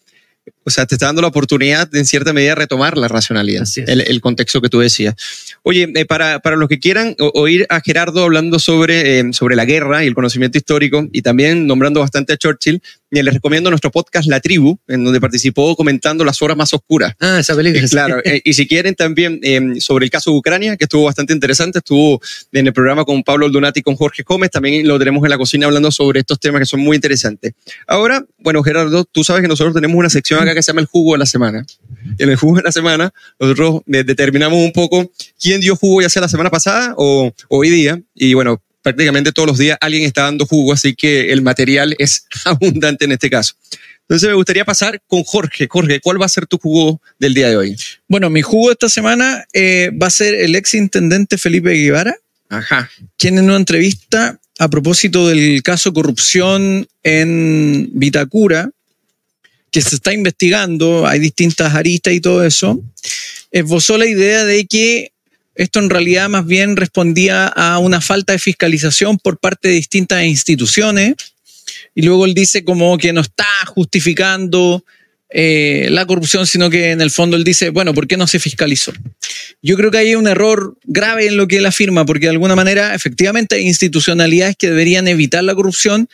o 0.65 0.71
sea, 0.71 0.87
te 0.87 0.95
está 0.95 1.07
dando 1.07 1.23
la 1.23 1.29
oportunidad 1.29 1.89
de, 1.89 2.01
en 2.01 2.07
cierta 2.07 2.33
medida 2.33 2.51
de 2.51 2.55
retomar 2.57 2.97
la 2.99 3.09
racionalidad, 3.09 3.67
el, 3.87 4.01
el 4.01 4.21
contexto 4.21 4.61
que 4.61 4.69
tú 4.69 4.81
decías. 4.81 5.15
Oye, 5.63 5.91
eh, 5.95 6.05
para, 6.07 6.41
para 6.41 6.57
los 6.57 6.69
que 6.69 6.79
quieran 6.79 7.15
oír 7.19 7.67
a 7.69 7.81
Gerardo 7.81 8.23
hablando 8.23 8.59
sobre, 8.59 9.21
eh, 9.21 9.25
sobre 9.33 9.57
la 9.57 9.65
guerra 9.65 10.05
y 10.05 10.07
el 10.07 10.15
conocimiento 10.15 10.59
histórico 10.59 11.09
y 11.13 11.23
también 11.23 11.67
nombrando 11.67 12.01
bastante 12.01 12.33
a 12.33 12.37
Churchill, 12.37 12.83
les 13.11 13.33
recomiendo 13.35 13.71
nuestro 13.71 13.91
podcast 13.91 14.29
La 14.29 14.41
Tribu, 14.41 14.79
en 14.89 15.05
donde 15.05 15.21
participó 15.21 15.77
comentando 15.77 16.25
las 16.25 16.43
horas 16.43 16.57
más 16.57 16.73
oscuras. 16.75 17.15
Ah, 17.21 17.39
esa 17.41 17.55
película. 17.55 17.85
Eh, 17.85 17.89
claro, 17.89 18.21
eh, 18.25 18.41
y 18.45 18.53
si 18.53 18.67
quieren 18.67 18.95
también 18.95 19.39
eh, 19.43 19.81
sobre 19.81 20.07
el 20.07 20.11
caso 20.11 20.31
de 20.33 20.39
Ucrania, 20.39 20.77
que 20.77 20.85
estuvo 20.85 21.05
bastante 21.05 21.33
interesante, 21.33 21.79
estuvo 21.79 22.21
en 22.53 22.67
el 22.67 22.73
programa 22.73 23.05
con 23.05 23.23
Pablo 23.23 23.47
Aldunati 23.47 23.81
y 23.81 23.83
con 23.83 23.97
Jorge 23.97 24.23
Gómez, 24.25 24.51
también 24.51 24.87
lo 24.87 24.99
tenemos 24.99 25.23
en 25.25 25.31
la 25.31 25.39
cocina 25.39 25.67
hablando 25.67 25.91
sobre 25.93 26.21
estos 26.21 26.41
temas 26.41 26.61
que 26.61 26.67
son 26.67 26.81
muy 26.81 26.97
interesantes. 26.97 27.53
Ahora, 27.87 28.25
bueno, 28.39 28.63
Gerardo, 28.63 29.05
tú 29.05 29.23
sabes 29.25 29.43
que 29.43 29.49
nosotros 29.49 29.75
tenemos 29.75 29.97
una 29.97 30.11
sección 30.11 30.41
acá 30.41 30.55
que 30.55 30.63
se 30.63 30.73
llama 30.73 30.81
el 30.81 30.87
jugo 30.87 31.13
de 31.13 31.19
la 31.19 31.27
semana. 31.27 31.65
En 32.19 32.29
el 32.31 32.37
jugo 32.37 32.57
de 32.57 32.63
la 32.63 32.73
semana, 32.73 33.13
nosotros 33.39 33.83
de- 33.87 34.05
determinamos 34.05 34.59
un 34.59 34.73
poco 34.73 35.11
quién 35.41 35.61
dio 35.61 35.77
jugo 35.77 36.03
ya 36.03 36.09
sea 36.09 36.23
la 36.23 36.29
semana 36.29 36.51
pasada 36.51 36.95
o 36.97 37.33
hoy 37.49 37.71
día, 37.71 38.01
y 38.15 38.35
bueno, 38.35 38.61
prácticamente 38.87 39.33
todos 39.33 39.49
los 39.49 39.59
días 39.59 39.77
alguien 39.81 40.05
está 40.05 40.23
dando 40.23 40.47
jugo, 40.47 40.73
así 40.73 40.95
que 40.95 41.33
el 41.33 41.43
material 41.43 41.97
es 41.99 42.25
abundante 42.45 43.05
en 43.05 43.11
este 43.11 43.29
caso. 43.29 43.55
Entonces 44.03 44.29
me 44.29 44.37
gustaría 44.37 44.65
pasar 44.65 45.03
con 45.09 45.25
Jorge. 45.25 45.67
Jorge, 45.69 45.99
¿cuál 45.99 46.23
va 46.23 46.27
a 46.27 46.29
ser 46.29 46.47
tu 46.47 46.57
jugo 46.57 47.03
del 47.19 47.35
día 47.35 47.49
de 47.49 47.57
hoy? 47.57 47.77
Bueno, 48.07 48.31
mi 48.31 48.43
jugo 48.43 48.71
esta 48.71 48.89
semana 48.89 49.45
eh, 49.53 49.91
va 50.01 50.07
a 50.07 50.11
ser 50.11 50.37
el 50.37 50.55
ex 50.55 50.75
intendente 50.75 51.37
Felipe 51.37 51.73
Guevara, 51.73 52.15
Ajá. 52.49 52.89
quien 53.19 53.39
en 53.39 53.47
una 53.47 53.57
entrevista 53.57 54.39
a 54.61 54.69
propósito 54.69 55.27
del 55.27 55.65
caso 55.65 55.93
corrupción 55.93 56.87
en 57.03 57.91
Vitacura, 57.93 58.71
que 59.73 59.83
se 59.83 59.97
está 59.97 60.13
investigando, 60.13 61.09
hay 61.09 61.19
distintas 61.19 61.75
aristas 61.75 62.15
y 62.15 62.21
todo 62.21 62.45
eso, 62.45 62.81
esbozó 63.51 63.99
la 63.99 64.07
idea 64.07 64.45
de 64.45 64.65
que 64.67 65.11
esto 65.57 65.79
en 65.81 65.91
realidad 65.91 66.29
más 66.29 66.47
bien 66.47 66.77
respondía 66.77 67.47
a 67.47 67.79
una 67.79 68.01
falta 68.01 68.33
de 68.33 68.39
fiscalización 68.39 69.19
por 69.19 69.39
parte 69.39 69.69
de 69.69 69.75
distintas 69.75 70.25
instituciones. 70.25 71.15
Y 71.95 72.03
luego 72.03 72.27
él 72.27 72.35
dice 72.35 72.63
como 72.63 72.97
que 72.99 73.13
no 73.13 73.23
está 73.23 73.47
justificando 73.67 74.85
eh, 75.29 75.89
la 75.91 76.07
corrupción, 76.07 76.47
sino 76.47 76.71
que 76.71 76.93
en 76.93 77.01
el 77.01 77.11
fondo 77.11 77.37
él 77.37 77.43
dice, 77.43 77.71
bueno, 77.71 77.95
¿por 77.95 78.07
qué 78.07 78.17
no 78.17 78.27
se 78.27 78.39
fiscalizó? 78.39 78.93
Yo 79.61 79.77
creo 79.77 79.91
que 79.91 79.99
hay 79.99 80.15
un 80.15 80.29
error 80.29 80.77
grave 80.85 81.27
en 81.27 81.37
lo 81.37 81.49
que 81.49 81.57
él 81.57 81.67
afirma, 81.67 82.07
porque 82.07 82.27
de 82.27 82.33
alguna 82.33 82.55
manera 82.55 82.95
efectivamente 82.95 83.57
hay 83.57 83.67
institucionalidades 83.67 84.57
que 84.57 84.69
deberían 84.69 85.09
evitar 85.09 85.43
la 85.43 85.55
corrupción, 85.55 86.09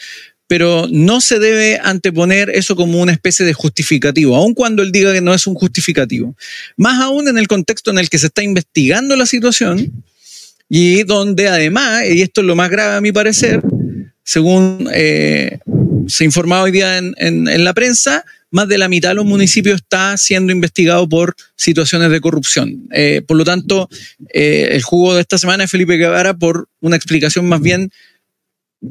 pero 0.47 0.87
no 0.91 1.21
se 1.21 1.39
debe 1.39 1.81
anteponer 1.83 2.51
eso 2.51 2.77
como 2.77 3.01
una 3.01 3.13
especie 3.13 3.47
de 3.47 3.55
justificativo, 3.55 4.37
aun 4.37 4.55
cuando 4.55 4.83
él 4.83 4.93
diga 4.93 5.13
que 5.13 5.21
no 5.21 5.35
es 5.35 5.47
un 5.47 5.55
justificativo. 5.55 6.37
Más 6.77 7.01
aún 7.01 7.29
en 7.29 7.38
el 7.38 7.49
contexto 7.49 7.90
en 7.90 7.99
el 7.99 8.11
que 8.11 8.19
se 8.19 8.27
está 8.27 8.43
investigando 8.43 9.17
la 9.17 9.27
situación 9.27 9.93
y 10.69 11.03
donde 11.05 11.49
además, 11.49 12.05
y 12.09 12.23
esto 12.23 12.40
es 12.40 12.47
lo 12.47 12.57
más 12.57 12.71
grave 12.71 12.97
a 12.97 13.01
mi 13.01 13.13
parecer, 13.13 13.63
según 14.25 14.88
eh, 14.93 15.59
se 16.07 16.25
informado 16.25 16.65
hoy 16.65 16.71
día 16.71 16.99
en, 16.99 17.15
en, 17.19 17.65
la 17.65 17.75
prensa, 17.75 18.25
más 18.51 18.69
de 18.69 18.79
la 18.79 18.88
mitad 18.88 19.11
de 19.11 19.15
los 19.17 19.25
municipios 19.25 19.77
está 19.77 20.17
siendo 20.17 20.53
investigado 20.53 21.09
por 21.09 21.35
situaciones 21.57 22.11
de 22.11 22.21
corrupción. 22.21 22.88
Eh, 22.93 23.23
por 23.27 23.37
lo 23.37 23.45
tanto, 23.45 23.88
eh, 24.33 24.71
el 24.73 24.83
jugo 24.83 25.15
de 25.15 25.23
esta 25.23 25.38
semana 25.38 25.65
es 25.65 25.71
Felipe 25.71 25.97
Guevara 25.97 26.35
por 26.35 26.69
una 26.81 26.97
explicación 26.97 27.49
más 27.49 27.61
bien, 27.61 27.90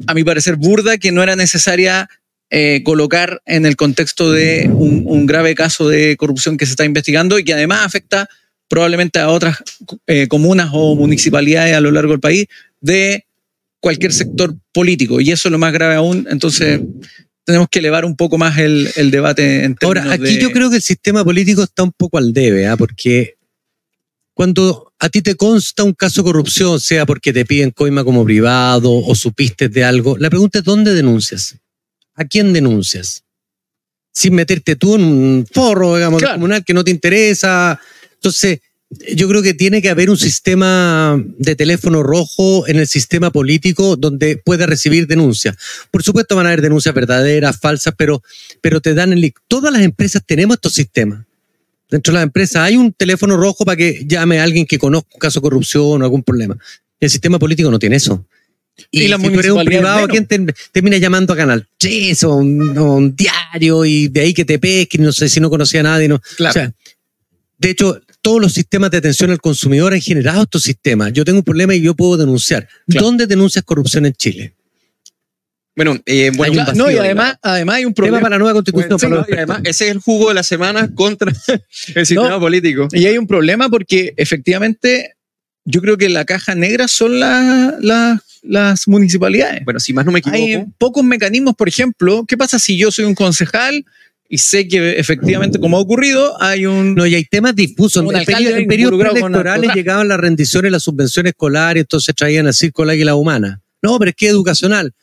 a 0.06 0.14
mi 0.14 0.24
parecer, 0.24 0.56
burda, 0.56 0.98
que 0.98 1.12
no 1.12 1.22
era 1.22 1.36
necesaria 1.36 2.08
eh, 2.50 2.82
colocar 2.84 3.42
en 3.46 3.66
el 3.66 3.76
contexto 3.76 4.30
de 4.30 4.68
un, 4.72 5.04
un, 5.06 5.26
grave 5.26 5.54
caso 5.54 5.88
de 5.88 6.16
corrupción 6.16 6.56
que 6.56 6.66
se 6.66 6.72
está 6.72 6.84
investigando 6.84 7.38
y 7.38 7.44
que 7.44 7.54
además 7.54 7.80
afecta 7.84 8.28
probablemente 8.68 9.18
a 9.18 9.28
otras 9.28 9.62
comunas 10.28 10.70
o 10.72 10.94
municipalidades 10.96 11.74
a 11.74 11.80
lo 11.80 11.90
largo 11.90 12.12
del 12.12 12.20
país 12.20 12.46
de 12.80 13.26
cualquier 13.80 14.12
sector 14.12 14.54
político. 14.72 15.20
Y 15.20 15.30
eso 15.30 15.48
es 15.48 15.52
lo 15.52 15.58
más 15.58 15.72
grave 15.72 15.96
aún. 15.96 16.26
Entonces, 16.30 16.80
tenemos 17.44 17.68
que 17.68 17.80
elevar 17.80 18.04
un 18.04 18.16
poco 18.16 18.38
más 18.38 18.56
el, 18.58 18.88
el 18.96 19.10
debate. 19.10 19.64
En 19.64 19.76
Ahora, 19.82 20.12
aquí 20.12 20.38
yo 20.38 20.52
creo 20.52 20.70
que 20.70 20.76
el 20.76 20.82
sistema 20.82 21.24
político 21.24 21.64
está 21.64 21.82
un 21.82 21.92
poco 21.92 22.18
al 22.18 22.32
debe, 22.32 22.66
¿ah? 22.66 22.76
porque 22.76 23.34
cuando 24.34 24.92
a 24.98 25.08
ti 25.08 25.22
te 25.22 25.34
consta 25.34 25.84
un 25.84 25.92
caso 25.92 26.22
de 26.22 26.26
corrupción, 26.26 26.80
sea 26.80 27.06
porque 27.06 27.32
te 27.32 27.44
piden 27.44 27.70
coima 27.70 28.04
como 28.04 28.24
privado 28.24 28.92
o 28.92 29.14
supiste 29.14 29.68
de 29.68 29.84
algo, 29.84 30.16
la 30.18 30.30
pregunta 30.30 30.60
es 30.60 30.64
¿dónde 30.64 30.94
denuncias? 30.94 31.56
¿A 32.14 32.24
quién 32.24 32.52
denuncias? 32.52 33.24
Sin 34.12 34.34
meterte 34.34 34.76
tú 34.76 34.96
en 34.96 35.04
un 35.04 35.46
forro, 35.50 35.96
digamos, 35.96 36.22
comunal 36.22 36.64
que 36.64 36.74
no 36.74 36.84
te 36.84 36.90
interesa. 36.90 37.80
Entonces, 38.14 38.60
yo 39.14 39.28
creo 39.28 39.42
que 39.42 39.54
tiene 39.54 39.80
que 39.80 39.88
haber 39.88 40.10
un 40.10 40.18
sistema 40.18 41.22
de 41.38 41.56
teléfono 41.56 42.02
rojo 42.02 42.66
en 42.68 42.78
el 42.78 42.86
sistema 42.86 43.30
político 43.30 43.96
donde 43.96 44.36
pueda 44.36 44.66
recibir 44.66 45.06
denuncias. 45.06 45.56
Por 45.90 46.02
supuesto 46.02 46.36
van 46.36 46.46
a 46.46 46.50
haber 46.50 46.60
denuncias 46.60 46.94
verdaderas, 46.94 47.58
falsas, 47.58 47.94
pero, 47.96 48.22
pero 48.60 48.80
te 48.80 48.92
dan 48.94 49.12
el... 49.12 49.32
Todas 49.48 49.72
las 49.72 49.82
empresas 49.82 50.22
tenemos 50.26 50.56
estos 50.56 50.74
sistemas. 50.74 51.24
Dentro 51.92 52.10
de 52.10 52.14
las 52.14 52.22
empresas 52.22 52.62
hay 52.62 52.78
un 52.78 52.90
teléfono 52.90 53.36
rojo 53.36 53.66
para 53.66 53.76
que 53.76 54.06
llame 54.06 54.40
a 54.40 54.44
alguien 54.44 54.64
que 54.64 54.78
conozca 54.78 55.10
un 55.12 55.20
caso 55.20 55.40
de 55.40 55.42
corrupción 55.42 56.00
o 56.00 56.04
algún 56.04 56.22
problema. 56.22 56.56
El 56.98 57.10
sistema 57.10 57.38
político 57.38 57.70
no 57.70 57.78
tiene 57.78 57.96
eso. 57.96 58.26
Y, 58.90 59.08
la 59.08 59.18
si 59.18 59.26
un 59.26 59.64
privado, 59.66 60.08
¿quién 60.08 60.26
termina 60.26 60.96
llamando 60.96 61.34
a 61.34 61.36
Canal 61.36 61.68
3 61.76 62.24
o 62.24 62.36
un, 62.36 63.14
diario 63.14 63.84
y 63.84 64.08
de 64.08 64.22
ahí 64.22 64.32
que 64.32 64.46
te 64.46 64.58
pesque, 64.58 64.96
no 64.96 65.12
sé 65.12 65.28
si 65.28 65.38
no 65.38 65.50
conocía 65.50 65.80
a 65.80 65.82
nadie. 65.82 66.08
No. 66.08 66.18
Claro. 66.38 66.72
de 67.58 67.70
hecho, 67.70 68.00
todos 68.22 68.40
los 68.40 68.54
sistemas 68.54 68.90
de 68.90 68.96
atención 68.96 69.30
al 69.30 69.42
consumidor 69.42 69.92
han 69.92 70.00
generado 70.00 70.44
estos 70.44 70.62
sistemas. 70.62 71.12
Yo 71.12 71.26
tengo 71.26 71.40
un 71.40 71.44
problema 71.44 71.74
y 71.74 71.82
yo 71.82 71.94
puedo 71.94 72.16
denunciar. 72.16 72.66
¿Dónde 72.86 73.26
denuncias 73.26 73.66
corrupción 73.66 74.06
en 74.06 74.14
Chile? 74.14 74.54
Bueno, 75.74 75.98
eh, 76.04 76.30
bueno 76.34 76.64
no, 76.74 76.90
y 76.90 76.96
además, 76.98 77.38
además 77.40 77.76
hay 77.76 77.84
un 77.86 77.94
problema 77.94 78.20
para 78.20 78.34
la 78.36 78.38
nueva 78.38 78.52
constitución. 78.52 79.24
además, 79.32 79.60
ese 79.64 79.86
es 79.86 79.92
el 79.92 79.98
jugo 79.98 80.28
de 80.28 80.34
la 80.34 80.42
semana 80.42 80.94
contra 80.94 81.32
el 81.94 82.06
sistema 82.06 82.38
político. 82.38 82.88
Y 82.92 83.06
hay 83.06 83.16
un 83.16 83.26
problema 83.26 83.68
porque 83.70 84.12
efectivamente 84.16 85.16
yo 85.64 85.80
creo 85.80 85.96
que 85.96 86.08
la 86.08 86.24
caja 86.24 86.54
negra 86.54 86.88
son 86.88 87.18
las 87.20 88.88
municipalidades. 88.88 89.64
Bueno, 89.64 89.80
si 89.80 89.92
más 89.92 90.04
no 90.04 90.12
me 90.12 90.18
equivoco. 90.18 90.42
Hay 90.42 90.64
pocos 90.76 91.04
mecanismos, 91.04 91.54
por 91.56 91.68
ejemplo, 91.68 92.24
¿qué 92.26 92.36
pasa 92.36 92.58
si 92.58 92.76
yo 92.76 92.90
soy 92.90 93.06
un 93.06 93.14
concejal 93.14 93.84
y 94.28 94.38
sé 94.38 94.66
que 94.66 94.98
efectivamente, 94.98 95.60
como 95.60 95.76
ha 95.76 95.80
ocurrido, 95.80 96.40
hay 96.42 96.64
un. 96.64 96.94
No, 96.94 97.06
y 97.06 97.14
hay 97.14 97.24
temas 97.24 97.54
difusos. 97.54 98.02
En, 98.02 98.18
en 98.18 98.66
periodos 98.66 98.98
electorales 98.98 99.74
llegaban 99.74 100.08
las 100.08 100.18
rendiciones, 100.18 100.72
las 100.72 100.82
subvenciones 100.82 101.32
escolares, 101.32 101.82
entonces 101.82 102.14
traían 102.14 102.46
el 102.46 102.54
circo 102.54 102.82
la 102.84 102.92
águila 102.92 103.14
humana. 103.14 103.60
No, 103.82 103.98
pero 103.98 104.08
es 104.08 104.16
que 104.16 104.28
educacional. 104.28 104.94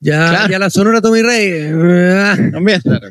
Ya, 0.00 0.48
ya 0.50 0.58
la 0.58 0.68
Sonora 0.68 1.00
Tommy 1.00 1.22
Rey. 1.22 1.70
También. 2.52 2.80
Claro. 2.82 3.10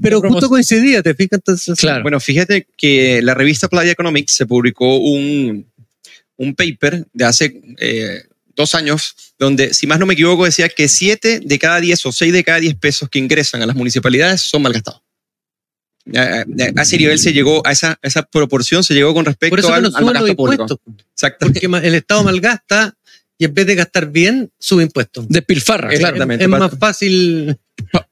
pero 0.00 0.20
justo 0.20 0.48
coincidía, 0.48 1.02
¿te 1.02 1.14
fijas? 1.14 1.38
Entonces, 1.38 1.78
claro. 1.78 2.02
Bueno, 2.02 2.18
fíjate 2.18 2.66
que 2.76 3.20
la 3.22 3.34
revista 3.34 3.68
Playa 3.68 3.92
Economics 3.92 4.32
se 4.32 4.46
publicó 4.46 4.96
un, 4.96 5.66
un 6.36 6.54
paper 6.54 7.06
de 7.12 7.24
hace 7.24 7.60
eh, 7.78 8.22
dos 8.56 8.74
años, 8.74 9.14
donde, 9.38 9.74
si 9.74 9.86
más 9.86 9.98
no 9.98 10.06
me 10.06 10.14
equivoco, 10.14 10.44
decía 10.44 10.68
que 10.68 10.88
siete 10.88 11.40
de 11.40 11.58
cada 11.58 11.80
diez 11.80 12.04
o 12.06 12.12
seis 12.12 12.32
de 12.32 12.44
cada 12.44 12.60
diez 12.60 12.74
pesos 12.74 13.08
que 13.10 13.18
ingresan 13.18 13.62
a 13.62 13.66
las 13.66 13.76
municipalidades 13.76 14.40
son 14.40 14.62
malgastados. 14.62 15.02
A 16.14 16.44
ese 16.82 16.98
nivel 16.98 17.18
se 17.18 17.32
llegó, 17.32 17.66
a 17.66 17.72
esa, 17.72 17.98
esa 18.02 18.22
proporción 18.22 18.84
se 18.84 18.92
llegó 18.92 19.14
con 19.14 19.24
respecto 19.24 19.72
al, 19.72 19.86
al 19.86 20.12
gasto 20.12 20.36
público. 20.36 20.66
Porque 21.40 21.66
el 21.66 21.94
Estado 21.94 22.24
malgasta 22.24 22.94
y 23.38 23.44
en 23.44 23.54
vez 23.54 23.66
de 23.66 23.74
gastar 23.74 24.10
bien, 24.10 24.50
sube 24.58 24.82
impuestos. 24.82 25.26
Despilfarra. 25.28 25.92
Exactamente. 25.92 26.44
Es, 26.44 26.50
más 26.50 26.70
fácil. 26.78 27.56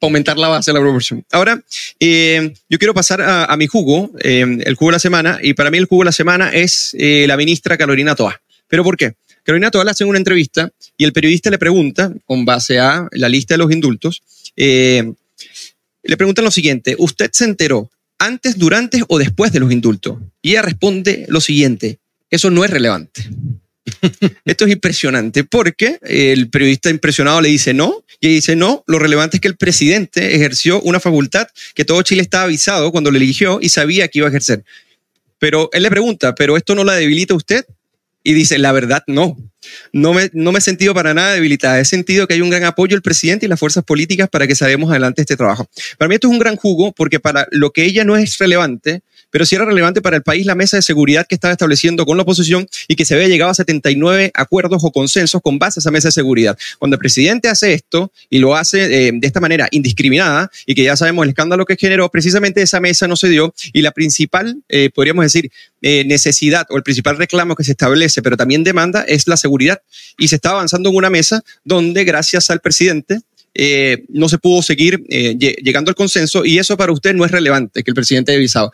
aumentar 0.00 0.36
la 0.38 0.48
base 0.48 0.70
de 0.70 0.74
la 0.74 0.80
proporción. 0.80 1.24
Ahora, 1.30 1.62
eh, 2.00 2.52
yo 2.68 2.78
quiero 2.78 2.94
pasar 2.94 3.22
a, 3.22 3.56
mi 3.56 3.66
jugo, 3.66 4.10
eh, 4.20 4.44
el 4.64 4.74
jugo 4.74 4.90
de 4.90 4.96
la 4.96 4.98
semana, 4.98 5.38
y 5.42 5.54
para 5.54 5.70
mí 5.70 5.78
el 5.78 5.86
jugo 5.86 6.02
de 6.02 6.06
la 6.06 6.12
semana 6.12 6.50
es 6.50 6.94
eh, 6.98 7.26
la 7.28 7.36
ministra 7.36 7.76
Carolina 7.78 8.14
Toa. 8.14 8.40
¿Pero 8.68 8.82
por 8.84 8.96
qué? 8.96 9.14
Carolina 9.42 9.70
Toal 9.70 9.88
hace 9.88 10.04
una 10.04 10.18
entrevista 10.18 10.70
y 10.96 11.04
el 11.04 11.12
periodista 11.12 11.50
le 11.50 11.58
pregunta, 11.58 12.12
con 12.24 12.44
base 12.44 12.78
a 12.78 13.08
la 13.12 13.28
lista 13.28 13.54
de 13.54 13.58
los 13.58 13.72
indultos, 13.72 14.22
eh, 14.56 15.12
le 16.02 16.16
preguntan 16.16 16.44
lo 16.44 16.50
siguiente, 16.50 16.94
¿usted 16.98 17.30
se 17.32 17.44
enteró 17.44 17.90
antes, 18.18 18.56
durante 18.58 19.02
o 19.08 19.18
después 19.18 19.52
de 19.52 19.60
los 19.60 19.72
indultos? 19.72 20.18
Y 20.42 20.50
ella 20.50 20.62
responde 20.62 21.26
lo 21.28 21.40
siguiente, 21.40 21.98
eso 22.30 22.50
no 22.50 22.64
es 22.64 22.70
relevante. 22.70 23.28
Esto 24.44 24.64
es 24.64 24.72
impresionante 24.72 25.44
porque 25.44 25.98
el 26.02 26.50
periodista 26.50 26.90
impresionado 26.90 27.40
le 27.40 27.48
dice 27.48 27.74
no 27.74 28.04
y 28.20 28.28
dice 28.28 28.54
no, 28.54 28.84
lo 28.86 28.98
relevante 28.98 29.38
es 29.38 29.40
que 29.40 29.48
el 29.48 29.56
presidente 29.56 30.36
ejerció 30.36 30.80
una 30.82 31.00
facultad 31.00 31.48
que 31.74 31.84
todo 31.84 32.02
Chile 32.02 32.22
estaba 32.22 32.44
avisado 32.44 32.92
cuando 32.92 33.10
le 33.10 33.18
eligió 33.18 33.58
y 33.60 33.68
sabía 33.70 34.08
que 34.08 34.20
iba 34.20 34.28
a 34.28 34.30
ejercer. 34.30 34.64
Pero 35.38 35.68
él 35.72 35.82
le 35.82 35.90
pregunta, 35.90 36.34
¿pero 36.34 36.56
esto 36.56 36.74
no 36.74 36.84
la 36.84 36.94
debilita 36.94 37.34
usted? 37.34 37.64
y 38.24 38.32
dice, 38.34 38.58
la 38.58 38.72
verdad, 38.72 39.02
no. 39.06 39.36
No 39.92 40.12
me, 40.12 40.30
no 40.32 40.52
me 40.52 40.58
he 40.58 40.62
sentido 40.62 40.94
para 40.94 41.14
nada 41.14 41.34
debilitada. 41.34 41.80
He 41.80 41.84
sentido 41.84 42.26
que 42.26 42.34
hay 42.34 42.40
un 42.40 42.50
gran 42.50 42.64
apoyo 42.64 42.94
del 42.94 43.02
presidente 43.02 43.46
y 43.46 43.48
las 43.48 43.58
fuerzas 43.58 43.84
políticas 43.84 44.28
para 44.28 44.46
que 44.46 44.54
salgamos 44.54 44.90
adelante 44.90 45.22
este 45.22 45.36
trabajo. 45.36 45.68
Para 45.98 46.08
mí 46.08 46.14
esto 46.14 46.28
es 46.28 46.32
un 46.32 46.38
gran 46.38 46.56
jugo 46.56 46.92
porque 46.92 47.20
para 47.20 47.46
lo 47.50 47.70
que 47.70 47.84
ella 47.84 48.04
no 48.04 48.16
es 48.16 48.38
relevante, 48.38 49.02
pero 49.32 49.46
sí 49.46 49.56
era 49.56 49.64
relevante 49.64 50.00
para 50.02 50.16
el 50.16 50.22
país 50.22 50.46
la 50.46 50.54
mesa 50.54 50.76
de 50.76 50.82
seguridad 50.82 51.26
que 51.26 51.34
estaba 51.34 51.52
estableciendo 51.52 52.04
con 52.06 52.16
la 52.16 52.22
oposición 52.22 52.68
y 52.86 52.94
que 52.94 53.04
se 53.04 53.14
había 53.14 53.28
llegado 53.28 53.50
a 53.50 53.54
79 53.54 54.30
acuerdos 54.34 54.84
o 54.84 54.92
consensos 54.92 55.40
con 55.42 55.58
base 55.58 55.78
a 55.78 55.80
esa 55.80 55.90
mesa 55.90 56.08
de 56.08 56.12
seguridad. 56.12 56.56
Cuando 56.78 56.96
el 56.96 56.98
presidente 57.00 57.48
hace 57.48 57.72
esto 57.72 58.12
y 58.28 58.38
lo 58.38 58.54
hace 58.54 59.08
eh, 59.08 59.10
de 59.12 59.26
esta 59.26 59.40
manera 59.40 59.68
indiscriminada 59.70 60.50
y 60.66 60.74
que 60.74 60.84
ya 60.84 60.96
sabemos 60.96 61.24
el 61.24 61.30
escándalo 61.30 61.64
que 61.64 61.76
generó, 61.76 62.10
precisamente 62.10 62.60
esa 62.60 62.78
mesa 62.78 63.08
no 63.08 63.16
se 63.16 63.30
dio 63.30 63.54
y 63.72 63.80
la 63.80 63.92
principal, 63.92 64.62
eh, 64.68 64.90
podríamos 64.94 65.24
decir, 65.24 65.50
eh, 65.80 66.04
necesidad 66.04 66.66
o 66.68 66.76
el 66.76 66.82
principal 66.82 67.16
reclamo 67.16 67.56
que 67.56 67.64
se 67.64 67.72
establece, 67.72 68.20
pero 68.20 68.36
también 68.36 68.62
demanda, 68.64 69.02
es 69.08 69.26
la 69.26 69.38
seguridad. 69.38 69.80
Y 70.18 70.28
se 70.28 70.36
está 70.36 70.50
avanzando 70.50 70.90
en 70.90 70.96
una 70.96 71.08
mesa 71.08 71.42
donde, 71.64 72.04
gracias 72.04 72.50
al 72.50 72.60
presidente, 72.60 73.20
no 74.08 74.30
se 74.30 74.38
pudo 74.38 74.62
seguir 74.62 75.04
llegando 75.08 75.90
al 75.90 75.94
consenso 75.94 76.42
y 76.42 76.58
eso 76.58 76.74
para 76.78 76.90
usted 76.90 77.12
no 77.12 77.26
es 77.26 77.30
relevante 77.30 77.82
que 77.82 77.90
el 77.90 77.94
presidente 77.94 78.32
haya 78.32 78.38
avisado. 78.38 78.72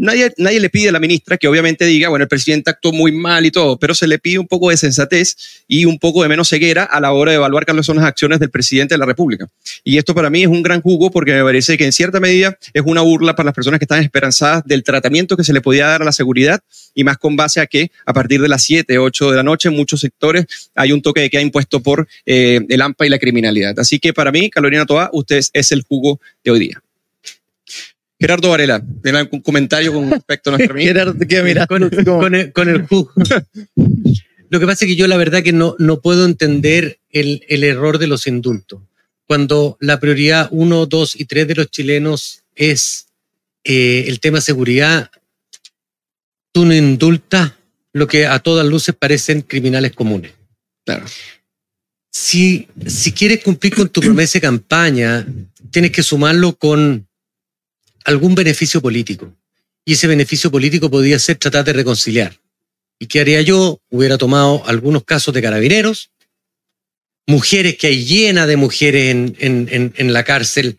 Nadie, 0.00 0.32
nadie 0.38 0.60
le 0.60 0.70
pide 0.70 0.88
a 0.88 0.92
la 0.92 0.98
ministra 0.98 1.36
que 1.36 1.46
obviamente 1.46 1.84
diga, 1.84 2.08
bueno, 2.08 2.22
el 2.22 2.28
presidente 2.28 2.70
actuó 2.70 2.90
muy 2.90 3.12
mal 3.12 3.44
y 3.44 3.50
todo, 3.50 3.78
pero 3.78 3.94
se 3.94 4.06
le 4.06 4.18
pide 4.18 4.38
un 4.38 4.48
poco 4.48 4.70
de 4.70 4.78
sensatez 4.78 5.36
y 5.68 5.84
un 5.84 5.98
poco 5.98 6.22
de 6.22 6.28
menos 6.30 6.48
ceguera 6.48 6.84
a 6.84 7.00
la 7.00 7.12
hora 7.12 7.32
de 7.32 7.36
evaluar 7.36 7.66
cuáles 7.66 7.84
son 7.84 7.96
las 7.96 8.06
acciones 8.06 8.40
del 8.40 8.48
presidente 8.48 8.94
de 8.94 8.98
la 8.98 9.04
República. 9.04 9.46
Y 9.84 9.98
esto 9.98 10.14
para 10.14 10.30
mí 10.30 10.40
es 10.40 10.48
un 10.48 10.62
gran 10.62 10.80
jugo 10.80 11.10
porque 11.10 11.34
me 11.34 11.42
parece 11.42 11.76
que 11.76 11.84
en 11.84 11.92
cierta 11.92 12.18
medida 12.18 12.56
es 12.72 12.82
una 12.86 13.02
burla 13.02 13.36
para 13.36 13.48
las 13.48 13.54
personas 13.54 13.78
que 13.78 13.84
están 13.84 14.02
esperanzadas 14.02 14.64
del 14.64 14.84
tratamiento 14.84 15.36
que 15.36 15.44
se 15.44 15.52
le 15.52 15.60
podía 15.60 15.86
dar 15.86 16.00
a 16.00 16.06
la 16.06 16.12
seguridad 16.12 16.60
y 16.94 17.04
más 17.04 17.18
con 17.18 17.36
base 17.36 17.60
a 17.60 17.66
que 17.66 17.90
a 18.06 18.14
partir 18.14 18.40
de 18.40 18.48
las 18.48 18.62
7, 18.62 18.96
8 18.96 19.30
de 19.32 19.36
la 19.36 19.42
noche 19.42 19.68
en 19.68 19.76
muchos 19.76 20.00
sectores 20.00 20.46
hay 20.74 20.92
un 20.92 21.02
toque 21.02 21.20
de 21.20 21.28
queda 21.28 21.42
impuesto 21.42 21.82
por 21.82 22.08
eh, 22.24 22.60
el 22.70 22.80
AMPA 22.80 23.04
y 23.04 23.10
la 23.10 23.18
criminalidad. 23.18 23.78
Así 23.78 23.98
que 23.98 24.14
para 24.14 24.32
mí, 24.32 24.48
Carolina 24.48 24.86
Toa, 24.86 25.10
usted 25.12 25.42
es 25.52 25.72
el 25.72 25.82
jugo 25.82 26.22
de 26.42 26.52
hoy 26.52 26.60
día. 26.60 26.82
Gerardo 28.20 28.50
Varela, 28.50 28.84
¿tiene 29.02 29.18
algún 29.18 29.40
comentario 29.40 29.94
con 29.94 30.10
respecto 30.10 30.50
a 30.50 30.56
nuestra 30.56 30.74
amiga? 30.74 30.92
Gerardo, 30.92 31.26
¿qué 31.26 31.42
mira? 31.42 31.66
Con, 32.04 32.34
el, 32.34 32.52
con 32.52 32.68
el. 32.68 32.86
Lo 34.50 34.60
que 34.60 34.66
pasa 34.66 34.84
es 34.84 34.90
que 34.90 34.96
yo 34.96 35.06
la 35.06 35.16
verdad 35.16 35.42
que 35.42 35.54
no, 35.54 35.74
no 35.78 36.00
puedo 36.00 36.26
entender 36.26 37.00
el, 37.08 37.44
el 37.48 37.64
error 37.64 37.98
de 37.98 38.08
los 38.08 38.26
indultos. 38.26 38.82
Cuando 39.26 39.78
la 39.80 40.00
prioridad 40.00 40.48
uno, 40.50 40.86
dos 40.86 41.18
y 41.18 41.24
tres 41.24 41.48
de 41.48 41.54
los 41.54 41.70
chilenos 41.70 42.42
es 42.54 43.06
eh, 43.64 44.04
el 44.08 44.20
tema 44.20 44.40
seguridad, 44.40 45.10
tú 46.52 46.66
no 46.66 46.74
indultas 46.74 47.52
lo 47.92 48.06
que 48.06 48.26
a 48.26 48.38
todas 48.40 48.66
luces 48.66 48.94
parecen 48.94 49.40
criminales 49.42 49.92
comunes. 49.92 50.32
Claro. 50.84 51.06
si, 52.10 52.66
si 52.86 53.12
quieres 53.12 53.44
cumplir 53.44 53.74
con 53.74 53.88
tu 53.88 54.00
promesa 54.00 54.34
de 54.34 54.40
campaña, 54.40 55.26
tienes 55.70 55.92
que 55.92 56.02
sumarlo 56.02 56.56
con 56.56 57.06
algún 58.04 58.34
beneficio 58.34 58.80
político. 58.80 59.34
Y 59.84 59.94
ese 59.94 60.06
beneficio 60.06 60.50
político 60.50 60.90
podría 60.90 61.18
ser 61.18 61.36
tratar 61.36 61.64
de 61.64 61.72
reconciliar. 61.72 62.36
¿Y 62.98 63.06
qué 63.06 63.20
haría 63.20 63.40
yo? 63.40 63.80
Hubiera 63.90 64.18
tomado 64.18 64.62
algunos 64.66 65.04
casos 65.04 65.32
de 65.32 65.40
carabineros, 65.42 66.10
mujeres 67.26 67.76
que 67.76 67.86
hay 67.86 68.04
llena 68.04 68.46
de 68.46 68.56
mujeres 68.56 69.10
en, 69.10 69.36
en, 69.38 69.68
en, 69.70 69.94
en 69.96 70.12
la 70.12 70.24
cárcel, 70.24 70.78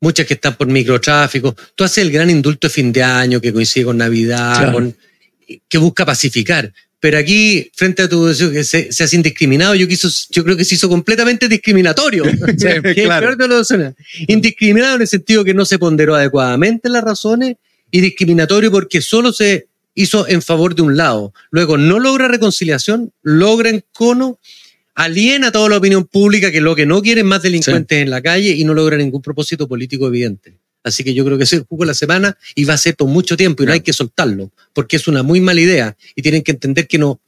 muchas 0.00 0.26
que 0.26 0.34
están 0.34 0.56
por 0.56 0.66
microtráfico. 0.66 1.54
Tú 1.74 1.84
haces 1.84 1.98
el 1.98 2.10
gran 2.10 2.28
indulto 2.28 2.66
de 2.68 2.74
fin 2.74 2.92
de 2.92 3.02
año 3.02 3.40
que 3.40 3.52
coincide 3.52 3.84
con 3.84 3.96
Navidad, 3.98 4.56
Claro. 4.56 4.72
con- 4.72 4.96
que 5.68 5.78
busca 5.78 6.04
pacificar. 6.06 6.72
Pero 7.02 7.18
aquí, 7.18 7.68
frente 7.74 8.04
a 8.04 8.08
tu 8.08 8.32
se, 8.32 8.92
se 8.92 9.02
hace 9.02 9.16
indiscriminado, 9.16 9.74
yo, 9.74 9.88
quiso, 9.88 10.08
yo 10.30 10.44
creo 10.44 10.56
que 10.56 10.64
se 10.64 10.76
hizo 10.76 10.88
completamente 10.88 11.48
discriminatorio. 11.48 12.22
Que 12.94 13.02
claro. 13.02 13.36
peor 13.36 13.66
de. 13.66 13.94
Indiscriminado 14.28 14.94
en 14.94 15.00
el 15.00 15.08
sentido 15.08 15.42
que 15.42 15.52
no 15.52 15.64
se 15.64 15.80
ponderó 15.80 16.14
adecuadamente 16.14 16.88
las 16.88 17.02
razones 17.02 17.56
y 17.90 18.00
discriminatorio 18.00 18.70
porque 18.70 19.00
solo 19.00 19.32
se 19.32 19.66
hizo 19.96 20.28
en 20.28 20.42
favor 20.42 20.76
de 20.76 20.82
un 20.82 20.96
lado. 20.96 21.34
Luego 21.50 21.76
no 21.76 21.98
logra 21.98 22.28
reconciliación, 22.28 23.12
logra 23.22 23.70
encono, 23.70 24.38
aliena 24.94 25.50
toda 25.50 25.70
la 25.70 25.78
opinión 25.78 26.04
pública 26.04 26.52
que 26.52 26.60
lo 26.60 26.76
que 26.76 26.86
no 26.86 27.02
quieren 27.02 27.26
más 27.26 27.42
delincuentes 27.42 28.00
en 28.00 28.10
la 28.10 28.22
calle 28.22 28.50
y 28.50 28.62
no 28.62 28.74
logra 28.74 28.96
ningún 28.96 29.22
propósito 29.22 29.66
político 29.66 30.06
evidente. 30.06 30.54
Así 30.84 31.04
que 31.04 31.14
yo 31.14 31.24
creo 31.24 31.38
que 31.38 31.44
ese 31.44 31.56
es 31.56 31.60
el 31.62 31.66
jugo 31.66 31.84
de 31.84 31.88
la 31.88 31.94
semana 31.94 32.36
y 32.54 32.64
va 32.64 32.74
a 32.74 32.78
ser 32.78 32.96
por 32.96 33.08
mucho 33.08 33.36
tiempo 33.36 33.62
y 33.62 33.66
no 33.66 33.72
hay 33.72 33.80
que 33.80 33.92
soltarlo, 33.92 34.50
porque 34.72 34.96
es 34.96 35.06
una 35.08 35.22
muy 35.22 35.40
mala 35.40 35.60
idea 35.60 35.96
y 36.16 36.22
tienen 36.22 36.42
que 36.42 36.52
entender 36.52 36.88
que 36.88 36.98
no, 36.98 37.20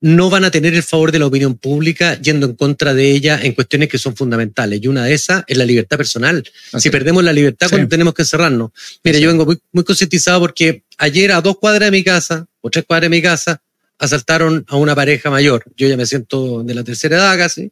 no 0.00 0.28
van 0.28 0.44
a 0.44 0.50
tener 0.50 0.74
el 0.74 0.82
favor 0.82 1.10
de 1.10 1.18
la 1.18 1.26
opinión 1.26 1.54
pública 1.56 2.20
yendo 2.20 2.46
en 2.46 2.54
contra 2.54 2.92
de 2.92 3.10
ella 3.12 3.40
en 3.42 3.52
cuestiones 3.52 3.88
que 3.88 3.96
son 3.98 4.14
fundamentales. 4.14 4.80
Y 4.82 4.88
una 4.88 5.04
de 5.04 5.14
esas 5.14 5.42
es 5.46 5.56
la 5.56 5.64
libertad 5.64 5.96
personal. 5.96 6.44
Así 6.72 6.84
si 6.84 6.90
perdemos 6.90 7.24
la 7.24 7.32
libertad, 7.32 7.66
Sí. 7.66 7.70
cuando 7.70 7.88
tenemos 7.88 8.12
que 8.12 8.24
cerrarnos. 8.24 8.70
Mira, 9.02 9.18
yo 9.18 9.28
vengo 9.28 9.46
muy, 9.46 9.58
muy 9.72 9.84
concientizado 9.84 10.40
porque 10.40 10.82
ayer 10.98 11.32
a 11.32 11.40
dos 11.40 11.56
cuadras 11.58 11.86
de 11.86 11.90
mi 11.90 12.04
casa, 12.04 12.46
o 12.60 12.68
tres 12.70 12.84
cuadras 12.84 13.10
de 13.10 13.16
mi 13.16 13.22
casa, 13.22 13.62
asaltaron 13.98 14.64
a 14.68 14.76
una 14.76 14.94
pareja 14.94 15.30
mayor. 15.30 15.64
Yo 15.76 15.88
ya 15.88 15.96
me 15.96 16.06
siento 16.06 16.62
de 16.62 16.74
la 16.74 16.84
tercera 16.84 17.16
edad 17.16 17.36
casi. 17.38 17.70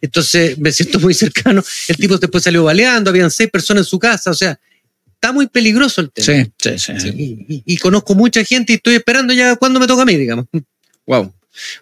Entonces 0.00 0.58
me 0.58 0.72
siento 0.72 0.98
muy 1.00 1.14
cercano. 1.14 1.62
El 1.88 1.96
tipo 1.96 2.18
después 2.18 2.42
salió 2.44 2.64
baleando, 2.64 3.10
habían 3.10 3.30
seis 3.30 3.50
personas 3.50 3.82
en 3.86 3.90
su 3.90 3.98
casa. 3.98 4.30
O 4.30 4.34
sea, 4.34 4.58
está 5.14 5.32
muy 5.32 5.46
peligroso 5.48 6.00
el 6.00 6.10
tema. 6.10 6.44
Sí, 6.58 6.78
sí, 6.78 6.92
sí. 6.98 7.08
Y, 7.16 7.54
y- 7.54 7.62
y 7.66 7.76
conozco 7.78 8.14
mucha 8.14 8.42
gente 8.44 8.72
y 8.72 8.76
estoy 8.76 8.94
esperando 8.94 9.32
ya 9.32 9.56
cuando 9.56 9.78
me 9.78 9.86
toca 9.86 10.02
a 10.02 10.06
mí, 10.06 10.16
digamos. 10.16 10.46
Wow. 11.06 11.32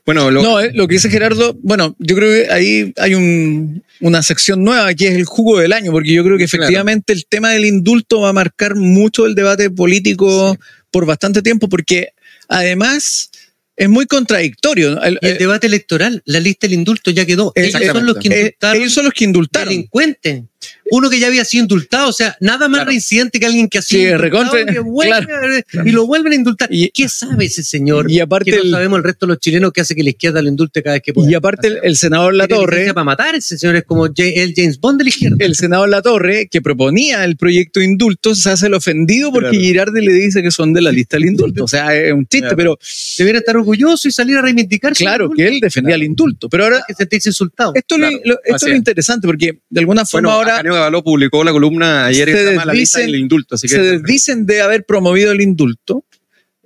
Bueno, 0.04 0.30
lo, 0.30 0.42
No, 0.42 0.60
eh, 0.60 0.70
lo 0.74 0.88
que 0.88 0.94
dice 0.94 1.10
Gerardo, 1.10 1.54
bueno, 1.62 1.94
yo 1.98 2.16
creo 2.16 2.32
que 2.46 2.50
ahí 2.52 2.92
hay 2.96 3.14
un- 3.14 3.84
una 4.00 4.22
sección 4.22 4.64
nueva 4.64 4.92
que 4.94 5.08
es 5.08 5.14
el 5.14 5.24
jugo 5.24 5.58
del 5.60 5.72
año, 5.72 5.92
porque 5.92 6.12
yo 6.12 6.24
creo 6.24 6.36
que 6.38 6.46
Claro. 6.46 6.64
efectivamente 6.64 7.12
el 7.12 7.26
tema 7.26 7.50
del 7.50 7.64
indulto 7.66 8.20
va 8.22 8.30
a 8.30 8.32
marcar 8.32 8.74
mucho 8.76 9.26
el 9.26 9.34
debate 9.34 9.70
político 9.70 10.56
por 10.90 11.04
bastante 11.06 11.42
tiempo, 11.42 11.68
porque 11.68 12.08
además 12.48 13.30
es 13.78 13.88
muy 13.88 14.06
contradictorio. 14.06 14.90
¿no? 14.96 15.02
El- 15.02 15.18
Y 15.22 15.26
el 15.28 15.38
debate 15.38 15.66
electoral, 15.68 16.20
la 16.26 16.40
lista 16.40 16.66
del 16.66 16.74
indulto 16.74 17.10
ya 17.12 17.24
quedó. 17.24 17.52
Eh, 17.54 17.70
Ellos 17.72 17.86
son 17.92 18.06
los 18.06 18.16
que 18.18 18.28
eh, 18.28 18.38
indultaron 18.40 18.76
ellos 18.82 18.92
son 18.92 19.04
los 19.04 19.14
que 19.14 19.24
indultaron. 19.24 19.68
delincuentes. 19.68 20.42
Uno 20.90 21.10
que 21.10 21.18
ya 21.18 21.26
había 21.26 21.44
sido 21.44 21.62
indultado, 21.62 22.08
o 22.08 22.12
sea, 22.12 22.36
nada 22.40 22.68
más 22.68 22.78
Claro. 22.78 22.88
reincidente 22.90 23.38
que 23.40 23.46
alguien 23.46 23.68
que 23.68 23.78
ha 23.78 23.82
sido 23.82 24.02
Sí, 24.02 24.06
indultado 24.08 24.52
recontra- 24.54 24.72
que 24.72 24.78
vuelve 24.80 25.64
y 25.84 25.90
lo 25.90 26.06
vuelven 26.06 26.32
a 26.32 26.36
indultar. 26.36 26.68
Y- 26.72 26.90
¿Qué 26.90 27.08
sabe 27.08 27.44
ese 27.46 27.62
señor? 27.62 28.10
Y 28.10 28.20
aparte 28.20 28.50
que 28.50 28.56
no 28.58 28.62
el- 28.64 28.70
sabemos 28.70 28.98
el 28.98 29.04
resto 29.04 29.26
de 29.26 29.32
los 29.32 29.38
chilenos 29.40 29.72
que 29.72 29.80
hace 29.80 29.94
que 29.94 30.02
la 30.02 30.10
izquierda 30.10 30.40
lo 30.42 30.48
indulte 30.48 30.82
cada 30.82 30.94
vez 30.94 31.02
que 31.02 31.12
puede. 31.12 31.30
Y 31.30 31.34
aparte 31.34 31.68
el, 31.68 31.78
el 31.82 31.96
senador 31.96 32.34
La 32.34 32.48
Torre, 32.48 32.92
para 32.94 33.04
matar 33.04 33.34
ese 33.34 33.58
señor 33.58 33.76
es 33.76 33.84
como 33.84 34.06
el 34.06 34.12
James 34.56 34.80
Bond 34.80 34.98
de 34.98 35.04
la 35.04 35.08
izquierda. 35.10 35.36
el 35.40 35.54
senador 35.54 35.88
La 35.88 36.02
Torre, 36.02 36.48
que 36.50 36.62
proponía 36.62 37.24
el 37.24 37.36
proyecto 37.36 37.80
de 37.80 37.86
indulto, 37.86 38.34
se 38.34 38.50
hace 38.50 38.66
el 38.66 38.74
ofendido 38.74 39.30
porque 39.32 39.50
Claro. 39.50 39.62
Girardi 39.64 40.04
le 40.06 40.12
dice 40.12 40.42
que 40.42 40.50
son 40.50 40.72
de 40.72 40.80
la 40.82 40.92
lista 40.92 41.16
del 41.16 41.26
indulto. 41.26 41.64
O 41.64 41.68
sea, 41.68 41.94
es 41.94 42.12
un 42.12 42.26
chiste, 42.26 42.54
pero 42.56 42.78
Debería 43.18 43.40
estar 43.40 43.56
orgulloso 43.56 44.08
y 44.08 44.12
salir 44.12 44.36
a 44.36 44.42
reivindicar. 44.42 44.92
claro 44.94 45.30
que 45.30 45.46
él 45.48 45.60
defendía 45.60 45.94
el 45.96 46.02
indulto. 46.04 46.48
Pero 46.48 46.64
ahora, 46.64 46.84
que 46.86 47.18
insultado. 47.28 47.72
esto, 47.74 47.94
es 47.96 48.00
lo- 48.00 48.08
Claro, 48.08 48.22
lo, 48.24 48.34
esto 48.44 48.56
es 48.56 48.62
lo 48.62 48.68
es. 48.68 48.76
interesante 48.76 49.26
porque 49.26 49.58
de 49.68 49.80
alguna 49.80 50.04
forma 50.06 50.28
bueno, 50.28 50.38
ahora 50.38 50.62
Gabaló 50.78 51.04
publicó 51.04 51.44
la 51.44 51.52
columna 51.52 52.06
ayer 52.06 52.30
se 52.30 52.54
La 52.54 52.72
lista 52.72 53.00
del 53.00 53.14
indulto. 53.14 53.56
Así 53.56 53.68
que 53.68 53.74
se 53.74 53.82
desdicen 53.82 54.46
de 54.46 54.62
haber 54.62 54.84
promovido 54.84 55.32
el 55.32 55.40
indulto 55.40 56.04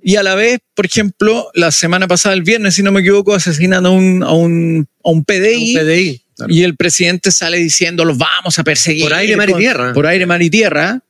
y 0.05 0.17
a 0.17 0.23
la 0.23 0.35
vez, 0.35 0.59
por 0.73 0.85
ejemplo, 0.85 1.49
la 1.53 1.71
semana 1.71 2.09
pasada, 2.09 2.35
el 2.35 2.43
viernes, 2.43 2.75
si 2.75 2.83
no 2.83 2.91
me 2.91 2.99
equivoco, 2.99 3.33
asesinan 3.33 3.85
a 3.85 3.89
un, 3.89 4.21
a 4.21 4.33
un, 4.33 4.85
a 5.01 5.09
un 5.09 5.23
PDI. 5.23 5.77
Un 5.77 5.81
PDI. 5.81 6.21
Y 6.49 6.63
el 6.63 6.75
presidente 6.75 7.31
sale 7.31 7.57
diciendo 7.57 8.03
los 8.03 8.17
vamos 8.17 8.59
a 8.59 8.65
perseguir. 8.65 9.05
Por 9.05 9.13
aire, 9.13 9.37
mar 9.37 9.49
y 9.49 9.53
tierra. 9.53 9.93
Por 9.93 10.05
aire, 10.05 10.25
mar 10.25 10.41
y 10.41 10.49
tierra. 10.49 11.01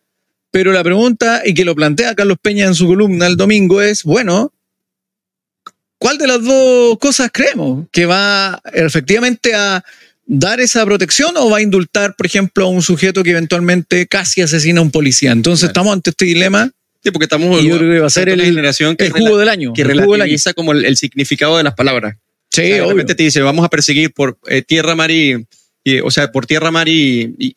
Pero 0.52 0.72
la 0.72 0.84
pregunta, 0.84 1.42
y 1.44 1.56
que 1.56 1.66
lo 1.66 1.74
plantea 1.74 2.14
Carlos 2.14 2.38
Peña 2.40 2.66
en 2.66 2.76
su 2.76 2.86
columna 2.86 3.26
el 3.26 3.36
domingo, 3.36 3.82
es, 3.82 4.04
bueno, 4.04 4.54
¿cuál 5.98 6.20
de 6.20 6.28
las 6.28 6.44
dos 6.44 7.00
cosas 7.00 7.32
creemos? 7.34 7.88
¿Que 7.92 8.06
va 8.06 8.62
efectivamente 8.74 9.56
a 9.56 9.84
dar 10.26 10.60
esa 10.62 10.86
protección 10.86 11.36
o 11.38 11.50
va 11.50 11.58
a 11.58 11.62
indultar, 11.62 12.16
por 12.16 12.26
ejemplo, 12.26 12.66
a 12.66 12.70
un 12.70 12.82
sujeto 12.82 13.24
que 13.24 13.32
eventualmente 13.32 14.08
casi 14.08 14.42
asesina 14.42 14.80
a 14.80 14.84
un 14.84 14.92
policía? 14.92 15.32
Entonces 15.32 15.62
Claro. 15.62 15.72
estamos 15.72 15.94
ante 15.94 16.10
este 16.12 16.26
dilema, 16.26 16.72
Sí, 17.06 17.12
porque 17.12 17.26
estamos 17.26 17.62
Y 17.62 17.68
yo 17.68 17.78
creo 17.78 17.92
que 17.92 18.00
va 18.00 18.08
a 18.08 18.10
ser 18.10 18.30
el- 18.30 18.42
generación 18.42 18.96
que, 18.96 19.08
el 19.08 19.12
jugo 19.12 19.38
del 19.38 19.50
año. 19.50 19.74
que 19.74 19.82
el 19.82 20.00
jugo 20.00 20.14
relativiza 20.14 20.54
como 20.54 20.72
el, 20.72 20.86
el 20.86 20.96
significado 20.96 21.58
de 21.58 21.64
las 21.64 21.74
palabras. 21.74 22.16
Sí, 22.50 22.62
O 22.62 22.66
sea, 22.66 22.88
obvio. 22.88 23.06
te 23.06 23.14
dice, 23.16 23.42
vamos 23.42 23.66
a 23.66 23.70
perseguir 23.70 24.14
por 24.14 24.38
eh, 24.48 24.62
tierra, 24.62 24.96
mar 24.96 25.12
y, 25.12 25.46
y- 25.84 26.00
o 26.00 26.10
sea, 26.10 26.32
por 26.32 26.46
tierra, 26.46 26.72
mar 26.72 26.88
y, 26.88 27.36
y- 27.38 27.54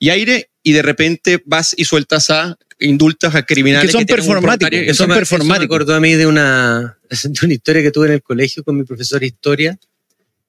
y- 0.00 0.08
aire, 0.08 0.48
y 0.62 0.72
de 0.72 0.80
repente 0.80 1.42
vas 1.44 1.74
y 1.76 1.84
sueltas 1.84 2.30
a 2.30 2.56
indultas 2.80 3.34
a 3.34 3.42
criminales 3.44 3.88
Que 3.88 3.92
son 3.92 4.00
un 4.02 4.06
performáticos, 4.06 4.70
que 4.70 4.76
son 4.76 4.86
me, 4.86 4.90
eso 4.92 5.06
me 5.08 5.14
performáticos. 5.16 5.64
acordó 5.76 5.94
a 5.96 6.00
mí 6.00 6.14
de 6.14 6.26
una, 6.26 6.96
de 7.24 7.44
una 7.44 7.52
historia 7.52 7.82
que 7.82 7.90
tuve 7.90 8.06
en 8.06 8.12
el 8.14 8.22
colegio 8.22 8.64
con 8.64 8.78
mi 8.78 8.84
profesora 8.84 9.20
de 9.20 9.26
historia, 9.26 9.78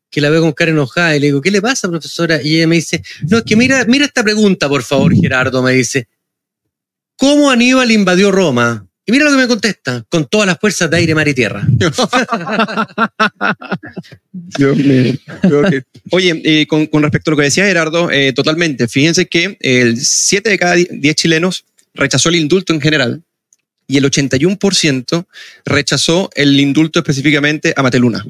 que 0.09 0.21
la 0.21 0.29
veo 0.29 0.41
con 0.41 0.53
cara 0.53 0.71
enojada 0.71 1.15
y 1.15 1.19
le 1.19 1.27
digo, 1.27 1.41
¿qué 1.41 1.51
le 1.51 1.61
pasa, 1.61 1.87
profesora? 1.89 2.41
Y 2.41 2.55
ella 2.57 2.67
me 2.67 2.75
dice, 2.75 3.03
no, 3.27 3.37
es 3.37 3.43
que 3.43 3.55
mira, 3.55 3.85
mira 3.85 4.05
esta 4.05 4.23
pregunta, 4.23 4.67
por 4.67 4.83
favor, 4.83 5.13
Gerardo, 5.15 5.61
me 5.61 5.73
dice, 5.73 6.07
¿cómo 7.15 7.49
Aníbal 7.51 7.91
invadió 7.91 8.31
Roma? 8.31 8.85
Y 9.05 9.11
mira 9.11 9.25
lo 9.25 9.31
que 9.31 9.37
me 9.37 9.47
contesta, 9.47 10.05
con 10.07 10.27
todas 10.27 10.45
las 10.45 10.59
fuerzas 10.59 10.89
de 10.89 10.97
aire, 10.97 11.15
mar 11.15 11.27
y 11.27 11.33
tierra. 11.33 11.67
Creo 15.41 15.63
que- 15.69 15.83
Oye, 16.11 16.41
eh, 16.43 16.67
con, 16.67 16.85
con 16.87 17.03
respecto 17.03 17.29
a 17.29 17.31
lo 17.31 17.37
que 17.37 17.43
decía 17.43 17.65
Gerardo, 17.65 18.09
eh, 18.11 18.33
totalmente. 18.33 18.87
Fíjense 18.87 19.27
que 19.27 19.57
el 19.61 19.97
7 19.99 20.49
de 20.49 20.57
cada 20.59 20.75
10 20.75 21.15
chilenos 21.15 21.65
rechazó 21.93 22.29
el 22.29 22.35
indulto 22.35 22.73
en 22.73 22.81
general 22.81 23.23
y 23.87 23.97
el 23.97 24.05
81% 24.05 25.25
rechazó 25.65 26.29
el 26.35 26.59
indulto 26.59 26.99
específicamente 26.99 27.73
a 27.75 27.83
Mateluna. 27.83 28.25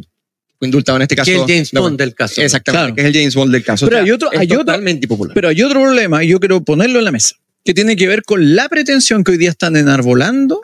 Indultado 0.62 0.97
en 0.97 1.03
este 1.03 1.16
caso. 1.16 1.26
que 1.32 1.36
es 1.36 1.41
el 1.41 1.47
James 1.47 1.74
la- 1.74 1.80
Bond 1.82 1.97
del 1.97 2.14
caso. 2.16 2.41
Exactamente, 2.41 2.82
Claro. 2.82 2.95
que 2.95 3.01
es 3.01 3.07
el 3.07 3.14
James 3.14 3.36
Bond 3.36 3.51
del 3.53 3.64
caso. 3.64 3.86
Pero 3.88 3.99
hay 4.03 4.12
otro- 4.12 4.30
hay 4.38 4.45
otro- 4.47 4.60
totalmente 4.60 5.05
impopular. 5.05 5.34
Pero 5.34 5.47
hay 5.47 5.62
otro 5.64 5.82
problema 5.82 6.24
y 6.24 6.28
yo 6.28 6.39
quiero 6.39 6.62
ponerlo 6.64 6.99
en 6.99 7.05
la 7.05 7.12
mesa, 7.12 7.36
que 7.64 7.74
tiene 7.74 7.95
que 7.95 8.07
ver 8.07 8.24
con 8.24 8.55
la 8.55 8.68
pretensión 8.68 9.24
que 9.24 9.32
hoy 9.32 9.38
día 9.38 9.51
están 9.51 9.76
enarbolando, 9.78 10.62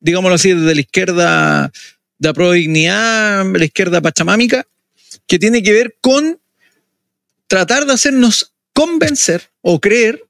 digámoslo 0.00 0.34
así, 0.34 0.52
desde 0.54 0.74
la 0.74 0.80
izquierda 0.80 1.72
de 2.18 2.28
Apro 2.28 2.50
Dignidad, 2.52 3.44
la 3.54 3.64
izquierda 3.64 4.00
pachamámica, 4.00 4.66
que 5.26 5.38
tiene 5.38 5.62
que 5.62 5.72
ver 5.72 5.96
con 6.00 6.38
tratar 7.46 7.86
de 7.86 7.92
hacernos 7.92 8.52
convencer 8.72 9.42
o 9.62 9.78
creer 9.80 10.22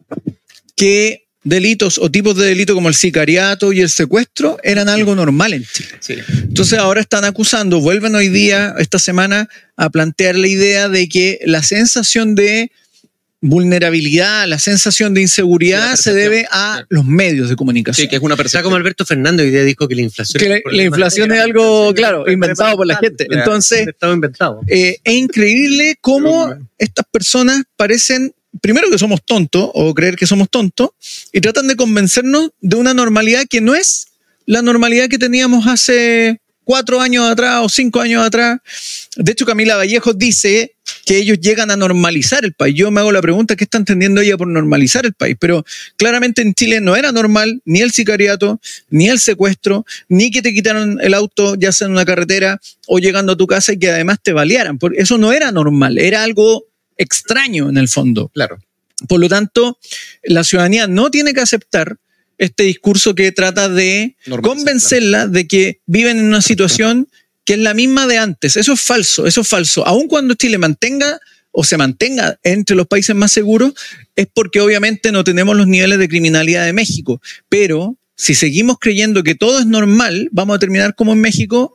que 0.77 1.28
delitos 1.49 1.99
o 1.99 2.11
tipos 2.11 2.37
de 2.37 2.47
delito 2.47 2.75
como 2.75 2.89
el 2.89 2.95
sicariato 2.95 3.73
y 3.73 3.81
el 3.81 3.91
secuestro 3.91 4.59
eran 4.63 4.89
algo 4.89 5.15
normal 5.15 5.55
en 5.55 5.65
Chile. 5.65 5.91
Sí. 6.01 6.15
Entonces 6.43 6.79
ahora 6.79 7.01
están 7.01 7.25
acusando, 7.25 7.81
vuelven 7.81 8.15
hoy 8.15 8.29
día, 8.29 8.75
esta 8.79 8.99
semana, 8.99 9.49
a 9.77 9.91
plantear 9.91 10.37
la 10.37 10.49
idea 10.49 10.89
de 10.89 11.09
que 11.09 11.39
la 11.45 11.63
sensación 11.63 12.35
de 12.35 12.71
vulnerabilidad, 13.41 14.49
la 14.49 14.59
sensación 14.59 15.15
de 15.15 15.21
inseguridad 15.23 15.95
se 15.95 16.13
debe 16.13 16.47
a 16.51 16.85
los 16.89 17.05
medios 17.05 17.49
de 17.49 17.55
comunicación. 17.57 18.05
Sí, 18.05 18.09
que 18.09 18.17
es 18.17 18.23
una 18.23 18.35
O 18.35 18.37
sea, 18.37 18.43
percepción. 18.43 18.65
como 18.65 18.77
Alberto 18.77 19.07
Fernández 19.07 19.45
hoy 19.47 19.53
día 19.53 19.63
dijo 19.63 19.87
que 19.87 19.95
la 19.95 20.03
inflación... 20.03 20.41
que 20.41 20.47
es 20.57 20.63
la, 20.67 20.73
la 20.77 20.83
inflación 20.83 21.31
es 21.33 21.41
algo, 21.41 21.95
claro, 21.95 22.29
inventado 22.29 22.77
por 22.77 22.87
la 22.87 22.97
gente. 22.97 23.27
Claro. 23.27 23.43
Entonces, 23.45 23.89
inventado. 24.03 24.61
eh, 24.67 24.97
es 25.05 25.15
increíble 25.15 25.97
cómo 26.01 26.53
estas 26.79 27.07
personas 27.13 27.63
parecen, 27.77 28.35
primero 28.61 28.91
que 28.91 28.99
somos 28.99 29.25
tontos 29.25 29.71
o 29.75 29.95
creer 29.95 30.17
que 30.17 30.27
somos 30.27 30.51
tontos, 30.51 30.91
y 31.33 31.41
tratan 31.41 31.69
de 31.69 31.77
convencernos 31.77 32.51
de 32.61 32.77
una 32.77 32.95
normalidad 32.95 33.45
que 33.49 33.61
no 33.61 33.75
es 33.75 34.09
la 34.47 34.63
normalidad 34.63 35.09
que 35.09 35.19
teníamos 35.19 35.67
hace 35.67 36.41
cuatro 36.69 37.01
años 37.01 37.25
atrás 37.27 37.61
o 37.63 37.69
cinco 37.71 37.99
años 37.99 38.23
atrás. 38.23 38.59
De 39.17 39.33
hecho, 39.33 39.47
Camila 39.47 39.77
Vallejo 39.77 40.13
dice 40.13 40.75
que 41.07 41.17
ellos 41.17 41.41
llegan 41.41 41.71
a 41.71 41.77
normalizar 41.77 42.45
el 42.45 42.53
país. 42.53 42.75
Yo 42.77 42.91
me 42.91 43.01
hago 43.01 43.11
la 43.11 43.23
pregunta, 43.23 43.57
¿qué 43.57 43.65
está 43.65 43.79
entendiendo 43.79 44.21
ella 44.21 44.37
por 44.37 44.49
normalizar 44.49 45.07
el 45.07 45.15
país? 45.15 45.35
Pero 45.41 45.65
claramente 45.97 46.43
en 46.43 46.53
Chile 46.53 46.83
no 46.83 46.95
era 46.95 47.11
normal 47.11 47.63
ni 47.65 47.81
el 47.81 47.91
sicariato, 47.91 48.61
ni 48.91 49.09
el 49.09 49.19
secuestro, 49.19 49.87
ni 50.11 50.31
que 50.31 50.43
te 50.43 50.53
quitaron 50.53 50.99
el 51.01 51.15
auto 51.15 51.55
ya 51.55 51.73
sea 51.73 51.87
en 51.87 51.93
una 51.93 52.05
carretera 52.05 52.61
o 52.87 52.99
llegando 52.99 53.33
a 53.33 53.37
tu 53.37 53.47
casa 53.47 53.73
y 53.73 53.79
que 53.79 53.91
además 53.91 54.19
te 54.23 54.35
balearan. 54.35 54.79
Eso 54.95 55.17
no 55.17 55.33
era 55.33 55.51
normal, 55.51 55.97
era 55.97 56.23
algo 56.23 56.67
extraño 56.99 57.71
en 57.71 57.79
el 57.79 57.89
fondo. 57.89 58.29
Claro. 58.35 58.59
Por 59.09 59.21
lo 59.21 59.29
tanto, 59.29 59.79
la 60.25 60.45
ciudadanía 60.45 60.87
no 60.87 61.11
tiene 61.11 61.33
que 61.33 61.41
aceptar 61.41 61.97
este 62.37 62.65
discurso 62.65 63.15
que 63.15 63.33
trata 63.33 63.69
de 63.69 64.17
convencerla 64.43 65.27
de 65.27 65.47
que 65.47 65.81
viven 65.87 66.19
en 66.19 66.27
una 66.27 66.43
situación 66.43 67.09
que 67.45 67.55
es 67.55 67.61
la 67.61 67.75
misma 67.75 68.07
de 68.07 68.19
antes. 68.19 68.57
Eso 68.57 68.75
es 68.75 68.81
falso, 68.81 69.27
eso 69.27 69.41
es 69.41 69.49
falso. 69.49 69.87
Aun 69.87 70.07
cuando 70.07 70.35
Chile 70.35 70.59
mantenga 70.59 71.19
o 71.51 71.65
se 71.65 71.77
mantenga 71.77 72.39
entre 72.43 72.77
los 72.77 72.87
países 72.87 73.17
más 73.17 73.33
seguros, 73.33 73.73
es 74.15 74.29
porque 74.33 74.61
obviamente 74.61 75.13
no 75.13 75.25
tenemos 75.25 75.57
los 75.57 75.67
niveles 75.67 75.99
de 75.99 76.09
criminalidad 76.09 76.67
de 76.67 76.73
México. 76.73 77.21
Pero 77.49 77.97
si 78.15 78.35
seguimos 78.35 78.79
creyendo 78.79 79.23
que 79.23 79.35
todo 79.35 79.61
es 79.61 79.67
normal, 79.67 80.29
vamos 80.31 80.57
a 80.57 80.59
terminar 80.59 80.95
como 80.95 81.13
en 81.13 81.21
México, 81.21 81.75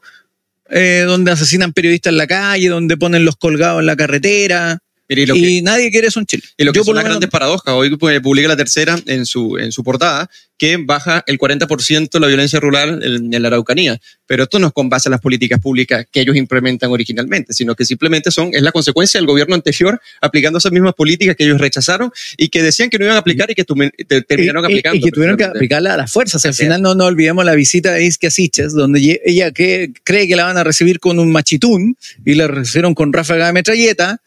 eh, 0.69 1.05
donde 1.07 1.31
asesinan 1.31 1.73
periodistas 1.73 2.11
en 2.11 2.17
la 2.17 2.27
calle, 2.27 2.69
donde 2.69 2.95
ponen 2.95 3.25
los 3.25 3.35
colgados 3.35 3.79
en 3.79 3.87
la 3.87 3.95
carretera. 3.95 4.82
Y 5.09 5.25
lo 5.25 5.33
que- 5.35 5.39
y 5.39 5.61
nadie 5.61 5.91
quiere 5.91 6.07
eso 6.07 6.19
en 6.19 6.25
Chile. 6.25 6.43
Y 6.57 6.63
lo 6.63 6.71
que 6.71 6.77
Yo, 6.79 6.83
son 6.85 6.95
las 6.95 7.03
menos, 7.03 7.15
grandes 7.17 7.29
paradojas. 7.29 7.73
Hoy 7.73 7.95
pues, 7.97 8.19
publica 8.21 8.47
la 8.47 8.55
tercera 8.57 8.97
en 9.05 9.25
su, 9.25 9.57
en 9.57 9.71
su 9.71 9.83
portada 9.83 10.29
que 10.57 10.77
baja 10.77 11.23
el 11.27 11.37
40% 11.37 12.19
la 12.19 12.27
violencia 12.27 12.59
rural 12.59 13.03
en, 13.03 13.33
en 13.33 13.41
la 13.41 13.49
Araucanía. 13.49 13.99
Pero 14.25 14.43
esto 14.43 14.59
no 14.59 14.67
es 14.67 14.73
con 14.73 14.87
base 14.89 15.09
a 15.09 15.11
las 15.11 15.19
políticas 15.19 15.59
públicas 15.59 16.05
que 16.09 16.21
ellos 16.21 16.35
implementan 16.37 16.89
originalmente, 16.89 17.53
sino 17.53 17.75
que 17.75 17.83
simplemente 17.85 18.31
son, 18.31 18.51
es 18.53 18.61
la 18.61 18.71
consecuencia 18.71 19.19
del 19.19 19.27
gobierno 19.27 19.55
anterior 19.55 19.99
aplicando 20.21 20.59
esas 20.59 20.71
mismas 20.71 20.93
políticas 20.93 21.35
que 21.35 21.43
ellos 21.43 21.59
rechazaron 21.59 22.09
y 22.37 22.47
que 22.47 22.63
decían 22.63 22.89
que 22.89 22.97
no 22.97 23.05
iban 23.05 23.17
a 23.17 23.19
aplicar 23.19 23.51
y 23.51 23.55
que 23.55 23.65
tume- 23.65 23.91
te- 24.07 24.21
terminaron 24.21 24.63
y- 24.63 24.67
y- 24.67 24.77
aplicando. 24.77 24.97
Y, 24.97 25.01
que 25.01 25.11
tuvieron 25.11 25.35
que 25.37 25.43
aplicarla 25.43 25.95
a 25.95 25.97
las 25.97 26.11
fuerzas. 26.11 26.45
Al 26.45 26.53
final 26.53 26.81
no, 26.81 26.95
no 26.95 27.05
olvidemos 27.05 27.43
la 27.43 27.55
visita 27.55 27.91
de 27.91 28.05
Iskia 28.05 28.31
Siches, 28.31 28.71
donde 28.73 29.21
ella 29.25 29.51
que, 29.51 29.91
cree 30.05 30.27
que 30.29 30.35
la 30.37 30.45
van 30.45 30.57
a 30.57 30.63
recibir 30.63 30.99
con 31.01 31.19
un 31.19 31.31
machitún 31.31 31.97
y 32.23 32.35
la 32.35 32.47
recibieron 32.47 32.93
con 32.95 33.11
ráfaga 33.11 33.47
de 33.47 33.53
metralleta. 33.53 34.21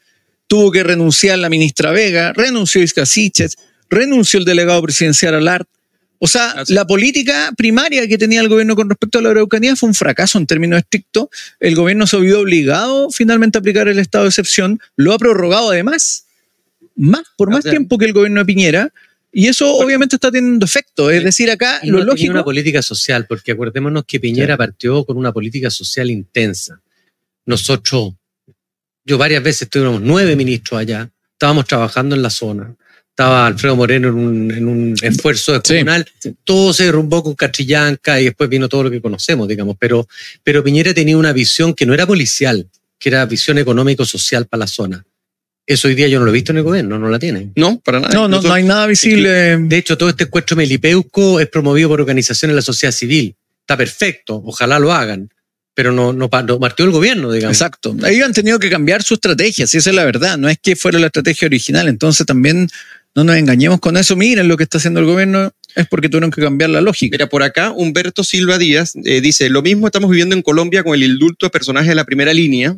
Tuvo 0.49 0.71
que 0.71 0.83
renunciar 0.83 1.39
la 1.39 1.49
ministra 1.49 1.91
Vega, 1.91 2.33
renunció 2.33 2.83
Iskia 2.83 3.05
Siches, 3.07 3.57
renunció 3.91 4.39
el 4.39 4.45
delegado 4.45 4.81
presidencial 4.83 5.35
Alart. 5.35 5.69
O 6.19 6.29
sea, 6.29 6.53
Así. 6.53 6.73
la 6.73 6.87
política 6.87 7.53
primaria 7.57 8.07
que 8.09 8.17
tenía 8.17 8.41
el 8.41 8.49
gobierno 8.49 8.75
con 8.75 8.89
respecto 8.89 9.19
a 9.19 9.23
la 9.23 9.31
Araucanía 9.31 9.77
fue 9.77 9.89
un 9.89 9.95
fracaso 9.95 10.39
en 10.39 10.47
términos 10.47 10.79
estrictos. 10.79 11.27
El 11.61 11.75
gobierno 11.75 12.07
se 12.07 12.19
vio 12.19 12.41
obligado 12.41 13.11
finalmente 13.11 13.59
a 13.59 13.61
aplicar 13.61 13.87
el 13.89 13.99
estado 13.99 14.25
de 14.25 14.31
excepción, 14.31 14.81
lo 14.97 15.13
ha 15.13 15.19
prorrogado 15.19 15.71
además, 15.71 16.27
más, 16.95 17.23
por 17.37 17.51
más 17.51 17.59
O 17.59 17.63
sea- 17.63 17.73
tiempo 17.73 17.99
que 17.99 18.07
el 18.07 18.13
gobierno 18.15 18.41
de 18.41 18.47
Piñera, 18.47 18.93
y 19.31 19.49
eso 19.49 19.71
obviamente 19.75 20.17
está 20.17 20.31
teniendo 20.31 20.65
efecto. 20.65 21.11
Es 21.11 21.23
decir, 21.23 21.51
acá 21.51 21.81
Y 21.83 21.89
lo 21.89 21.99
no 21.99 21.99
tenía 21.99 22.13
lógico. 22.15 22.33
una 22.33 22.45
política 22.45 22.81
social, 22.81 23.27
porque 23.27 23.53
acordémonos 23.53 24.05
que 24.07 24.19
Piñera 24.19 24.57
partió 24.57 25.05
con 25.05 25.19
una 25.19 25.33
política 25.33 25.69
social 25.69 26.09
intensa. 26.11 26.81
Nosotros, 27.45 28.15
yo 29.07 29.17
varias 29.17 29.43
veces 29.43 29.71
tuvimos 29.71 30.01
nueve 30.03 30.37
ministros 30.37 30.81
allá, 30.81 31.09
estábamos 31.33 31.65
trabajando 31.65 32.17
en 32.17 32.23
la 32.23 32.31
zona, 32.31 32.75
estaba 33.09 33.47
Alfredo 33.47 33.77
Moreno 33.77 34.09
en 34.09 34.15
un, 34.15 34.51
en 34.51 34.69
un 34.69 34.95
esfuerzo 35.01 35.53
descomunal, 35.53 36.05
todo 36.45 36.73
se 36.75 36.85
derrumbó 36.85 37.23
con 37.23 37.35
Catrillanca 37.35 38.21
y 38.21 38.25
después 38.25 38.51
vino 38.51 38.69
todo 38.69 38.83
lo 38.83 38.91
que 38.91 39.01
conocemos, 39.01 39.47
digamos, 39.49 39.77
pero, 39.79 40.07
pero 40.43 40.63
Piñera 40.63 40.93
tenía 40.93 41.17
una 41.17 41.33
visión 41.33 41.73
que 41.73 41.87
no 41.87 41.95
era 41.95 42.07
policial, 42.07 42.69
que 42.99 43.09
era 43.09 43.25
visión 43.25 43.57
económico-social 43.59 44.47
para 44.47 44.61
la 44.61 44.67
zona. 44.67 45.07
Eso 45.65 45.89
hoy 45.89 45.95
día 45.95 46.09
yo 46.09 46.19
no 46.19 46.25
lo 46.25 46.31
he 46.31 46.35
visto 46.35 46.53
en 46.53 46.59
el 46.59 46.65
gobierno, 46.65 46.99
no 46.99 47.09
la 47.09 47.19
tienen. 47.19 47.53
No, 47.57 47.81
para 47.81 48.01
nada. 48.01 48.15
No, 48.15 48.29
no, 48.29 48.41
no 48.41 48.53
hay 48.53 48.63
nada 48.63 48.87
visible. 48.87 49.57
De 49.57 49.77
hecho, 49.77 49.99
todo 49.99 50.11
este 50.11 50.25
encuentro 50.25 50.57
melipeuco 50.57 51.41
es 51.41 51.49
promovido 51.49 51.89
por 51.89 52.01
organizaciones 52.01 52.53
de 52.53 52.57
la 52.57 52.63
sociedad 52.63 52.93
civil. 52.93 53.35
Está 53.61 53.77
perfecto, 53.77 54.41
ojalá 54.45 54.79
lo 54.79 54.93
hagan, 54.93 55.29
pero 55.77 55.93
no, 55.93 56.15
no, 56.15 56.31
pa- 56.31 56.43
no 56.43 56.59
partió 56.59 56.87
el 56.87 56.91
gobierno, 56.91 57.31
digamos. 57.31 57.55
Exacto. 57.55 57.95
Ellos 58.09 58.25
han 58.25 58.33
tenido 58.33 58.59
que 58.59 58.71
cambiar 58.71 59.03
su 59.03 59.13
estrategia, 59.13 59.67
si 59.67 59.77
esa 59.77 59.91
es 59.91 59.97
la 59.97 60.07
verdad. 60.07 60.39
No 60.39 60.49
es 60.49 60.59
que 60.59 60.75
fuera 60.75 60.99
la 60.99 61.07
estrategia 61.09 61.45
original. 61.47 61.87
Entonces 61.87 62.25
también 62.25 62.67
no 63.15 63.25
nos 63.25 63.37
engañemos 63.37 63.79
con 63.79 63.99
eso. 63.99 64.17
Miren 64.17 64.49
lo 64.49 64.57
que 64.57 64.63
está 64.63 64.79
haciendo 64.79 65.01
el 65.01 65.07
gobierno 65.07 65.53
es 65.75 65.87
porque 65.87 66.09
tuvieron 66.09 66.31
que 66.31 66.41
cambiar 66.41 66.71
la 66.71 66.81
lógica. 66.81 67.13
Mira, 67.15 67.29
por 67.29 67.43
acá 67.43 67.73
Humberto 67.73 68.25
Silva 68.25 68.57
Díaz 68.57 68.95
eh, 69.05 69.21
dice, 69.21 69.51
lo 69.51 69.61
mismo 69.61 69.87
estamos 69.87 70.09
viviendo 70.11 70.35
en 70.35 70.41
Colombia 70.41 70.83
con 70.83 70.95
el 70.95 71.03
indulto 71.03 71.45
de 71.45 71.51
personajes 71.51 71.91
de 71.91 71.95
la 71.95 72.05
primera 72.05 72.33
línea, 72.33 72.75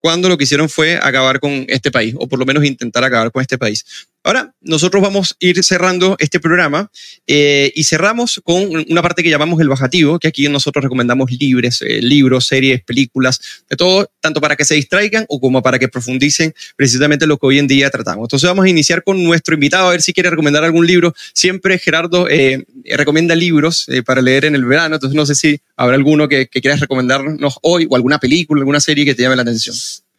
cuando 0.00 0.28
lo 0.28 0.36
que 0.36 0.44
hicieron 0.44 0.68
fue 0.68 0.96
acabar 1.02 1.40
con 1.40 1.64
este 1.68 1.90
país, 1.90 2.14
o 2.18 2.28
por 2.28 2.38
lo 2.38 2.44
menos 2.44 2.62
intentar 2.64 3.02
acabar 3.04 3.32
con 3.32 3.40
este 3.40 3.56
país. 3.56 3.84
Ahora, 4.24 4.52
nosotros 4.60 5.02
vamos 5.02 5.32
a 5.32 5.46
ir 5.46 5.62
cerrando 5.62 6.16
este 6.18 6.40
programa 6.40 6.90
eh, 7.26 7.72
y 7.74 7.84
cerramos 7.84 8.40
con 8.44 8.68
una 8.90 9.00
parte 9.00 9.22
que 9.22 9.30
llamamos 9.30 9.60
el 9.60 9.68
bajativo, 9.68 10.18
que 10.18 10.28
aquí 10.28 10.48
nosotros 10.48 10.82
recomendamos 10.82 11.30
eh, 11.30 12.00
libros, 12.02 12.46
series, 12.46 12.82
películas, 12.82 13.40
de 13.70 13.76
todo, 13.76 14.10
tanto 14.20 14.40
para 14.40 14.56
que 14.56 14.64
se 14.64 14.74
distraigan 14.74 15.24
o 15.28 15.40
como 15.40 15.62
para 15.62 15.78
que 15.78 15.88
profundicen 15.88 16.52
precisamente 16.76 17.26
lo 17.26 17.38
que 17.38 17.46
hoy 17.46 17.58
en 17.58 17.68
día 17.68 17.90
tratamos. 17.90 18.26
Entonces 18.26 18.48
vamos 18.48 18.64
a 18.64 18.68
iniciar 18.68 19.04
con 19.04 19.22
nuestro 19.22 19.54
invitado, 19.54 19.88
a 19.88 19.92
ver 19.92 20.02
si 20.02 20.12
quiere 20.12 20.30
recomendar 20.30 20.64
algún 20.64 20.86
libro. 20.86 21.14
Siempre 21.32 21.78
Gerardo 21.78 22.28
eh, 22.28 22.66
recomienda 22.84 23.34
libros 23.34 23.86
para 24.04 24.20
leer 24.20 24.46
en 24.46 24.56
el 24.56 24.64
verano, 24.64 24.96
entonces 24.96 25.16
no 25.16 25.26
sé 25.26 25.36
si 25.36 25.60
habrá 25.76 25.94
alguno 25.94 26.28
que, 26.28 26.48
quieras 26.48 26.80
recomendarnos 26.80 27.58
hoy 27.62 27.86
o 27.88 27.94
alguna 27.94 28.18
película, 28.18 28.60
alguna 28.60 28.80
serie 28.80 29.04
que 29.04 29.14
te 29.14 29.22
llame 29.22 29.36
la 29.36 29.42
atención 29.42 29.76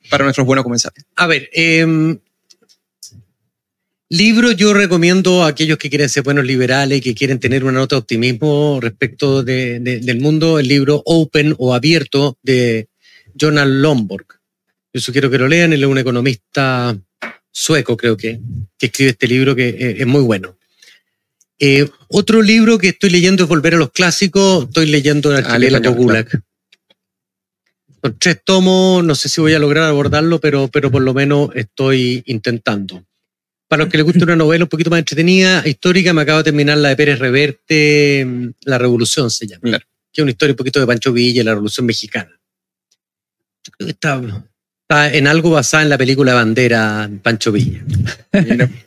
para 0.09 0.23
nuestros 0.23 0.47
buenos 0.47 0.63
comensales. 0.63 1.03
A 1.15 1.27
ver, 1.27 1.49
eh, 1.53 2.17
libro 4.09 4.51
yo 4.51 4.73
recomiendo 4.73 5.43
a 5.43 5.47
aquellos 5.49 5.77
que 5.77 5.89
quieren 5.89 6.09
ser 6.09 6.23
buenos 6.23 6.45
liberales 6.45 6.97
y 6.97 7.01
que 7.01 7.13
quieren 7.15 7.39
tener 7.39 7.63
una 7.63 7.73
nota 7.79 7.95
de 7.95 7.99
optimismo 8.01 8.79
respecto 8.81 9.43
de- 9.43 9.79
de- 9.79 9.99
del 9.99 10.19
mundo, 10.19 10.57
el 10.59 10.67
libro 10.67 11.01
Open 11.05 11.55
o 11.59 11.73
Abierto 11.75 12.37
de 12.41 12.87
Jonathan 13.35 13.81
Lomborg. 13.81 14.25
Yo 14.93 15.01
sugiero 15.01 15.29
que 15.29 15.37
lo 15.37 15.47
lean, 15.47 15.73
él 15.73 15.83
es 15.83 15.89
un 15.89 15.99
economista 15.99 16.97
sueco, 17.51 17.95
creo 17.97 18.17
que, 18.17 18.39
que 18.77 18.87
escribe 18.87 19.11
este 19.11 19.27
libro 19.27 19.55
que 19.55 19.69
eh, 19.69 19.95
es 19.99 20.07
muy 20.07 20.21
bueno. 20.21 20.57
Eh, 21.59 21.87
otro 22.07 22.41
libro 22.41 22.77
que 22.77 22.89
estoy 22.89 23.09
leyendo 23.11 23.43
es 23.43 23.49
Volver 23.49 23.75
a 23.75 23.77
los 23.77 23.91
Clásicos, 23.91 24.65
estoy 24.65 24.87
leyendo 24.87 25.29
El 25.29 25.43
Ah, 25.45 25.47
Archipiélago 25.49 25.93
Gulag. 25.95 26.41
Con 28.01 28.17
tres 28.17 28.39
tomos, 28.45 29.03
no 29.03 29.13
sé 29.13 29.27
si 29.29 29.41
voy 29.41 29.53
a 29.53 29.59
lograr 29.59 29.83
abordarlo, 29.83 30.39
pero, 30.39 30.69
pero 30.69 30.89
por 30.89 31.01
lo 31.01 31.13
menos 31.13 31.49
estoy 31.53 32.23
intentando. 32.27 33.03
Para 33.69 33.83
los 33.83 33.91
que 33.91 33.97
les 33.97 34.05
guste 34.05 34.23
una 34.23 34.35
novela 34.35 34.65
un 34.65 34.69
poquito 34.69 34.89
más 34.89 34.97
entretenida, 34.99 35.61
histórica, 35.65 36.11
me 36.11 36.23
acabo 36.23 36.39
de 36.39 36.45
terminar 36.45 36.77
la 36.79 36.89
de 36.89 36.95
Pérez 36.95 37.19
Reverte, 37.19 38.25
mm, 38.25 38.49
La 38.63 38.79
Revolución 38.79 39.29
se 39.29 39.45
llama, 39.47 39.61
Claro. 39.61 39.85
que 40.11 40.21
es 40.21 40.23
una 40.23 40.31
historia 40.31 40.53
un 40.53 40.57
poquito 40.57 40.79
de 40.79 40.87
Pancho 40.87 41.13
Villa, 41.13 41.43
la 41.43 41.51
Revolución 41.51 41.85
Mexicana. 41.85 42.31
Yo 43.63 43.71
creo 43.77 43.85
que 43.87 43.91
está, 43.91 44.21
está 44.81 45.13
en 45.13 45.27
algo 45.27 45.51
basada 45.51 45.83
en 45.83 45.89
la 45.89 45.99
película 45.99 46.33
Bandera, 46.33 47.09
Pancho 47.21 47.51
Villa. 47.51 47.83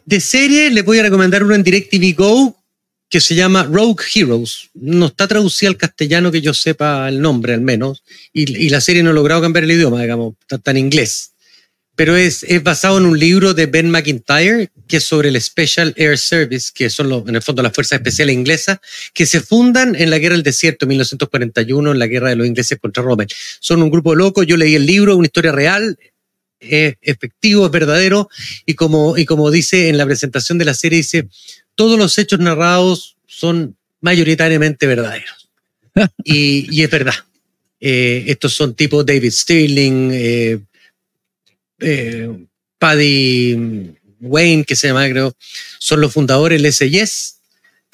De 0.04 0.20
serie 0.20 0.68
les 0.70 0.84
voy 0.84 0.98
a 0.98 1.04
recomendar 1.04 1.44
uno 1.44 1.54
en 1.54 1.62
DirecTV 1.62 2.14
Go 2.16 2.56
que 3.08 3.20
se 3.20 3.34
llama 3.36 3.62
Rogue 3.64 4.02
Heroes. 4.14 4.70
No 4.74 5.06
está 5.06 5.28
traducida 5.28 5.68
al 5.68 5.76
castellano 5.76 6.32
que 6.32 6.40
yo 6.40 6.54
sepa 6.54 7.08
el 7.08 7.20
nombre 7.20 7.54
al 7.54 7.60
menos, 7.60 8.02
y, 8.32 8.50
y 8.64 8.68
la 8.70 8.80
serie 8.80 9.02
no 9.04 9.10
ha 9.10 9.12
logrado 9.12 9.42
cambiar 9.42 9.62
el 9.64 9.70
idioma, 9.72 10.00
digamos, 10.00 10.34
está, 10.40 10.56
está 10.56 10.70
en 10.72 10.78
inglés. 10.78 11.31
Pero 11.94 12.16
es, 12.16 12.42
es 12.44 12.62
basado 12.62 12.98
en 12.98 13.04
un 13.04 13.18
libro 13.18 13.52
de 13.52 13.66
Ben 13.66 13.90
McIntyre, 13.90 14.70
que 14.88 14.96
es 14.96 15.04
sobre 15.04 15.28
el 15.28 15.40
Special 15.40 15.92
Air 15.96 16.16
Service, 16.16 16.70
que 16.74 16.88
son 16.88 17.08
los, 17.08 17.28
en 17.28 17.36
el 17.36 17.42
fondo 17.42 17.62
las 17.62 17.72
fuerzas 17.72 17.98
especiales 17.98 18.34
inglesas, 18.34 18.78
que 19.12 19.26
se 19.26 19.40
fundan 19.40 19.94
en 19.94 20.10
la 20.10 20.18
Guerra 20.18 20.34
del 20.34 20.42
Desierto, 20.42 20.86
en 20.86 20.90
1941, 20.90 21.92
en 21.92 21.98
la 21.98 22.06
guerra 22.06 22.30
de 22.30 22.36
los 22.36 22.46
ingleses 22.46 22.78
contra 22.78 23.02
Rommel. 23.02 23.28
Son 23.60 23.82
un 23.82 23.90
grupo 23.90 24.12
de 24.12 24.16
locos, 24.16 24.46
yo 24.46 24.56
leí 24.56 24.74
el 24.74 24.86
libro, 24.86 25.16
una 25.16 25.26
historia 25.26 25.52
real, 25.52 25.98
es 26.60 26.94
efectivo, 27.02 27.66
es 27.66 27.72
verdadero, 27.72 28.28
y 28.64 28.74
como, 28.74 29.18
y 29.18 29.26
como 29.26 29.50
dice 29.50 29.88
en 29.88 29.98
la 29.98 30.06
presentación 30.06 30.58
de 30.58 30.64
la 30.64 30.74
serie, 30.74 30.98
dice, 30.98 31.28
todos 31.74 31.98
los 31.98 32.16
hechos 32.18 32.38
narrados 32.38 33.16
son 33.26 33.76
mayoritariamente 34.00 34.86
verdaderos. 34.86 35.50
y, 36.24 36.74
y 36.74 36.82
es 36.82 36.90
verdad. 36.90 37.14
Eh, 37.84 38.24
estos 38.28 38.54
son 38.54 38.74
tipo 38.74 39.02
David 39.02 39.32
Stirling, 39.32 40.10
eh, 40.12 40.60
eh, 41.82 42.28
Paddy 42.78 43.94
Wayne, 44.20 44.64
que 44.64 44.76
se 44.76 44.88
llama, 44.88 45.08
creo, 45.08 45.34
son 45.78 46.00
los 46.00 46.12
fundadores 46.12 46.62
del 46.62 46.72
SIS. 46.72 47.38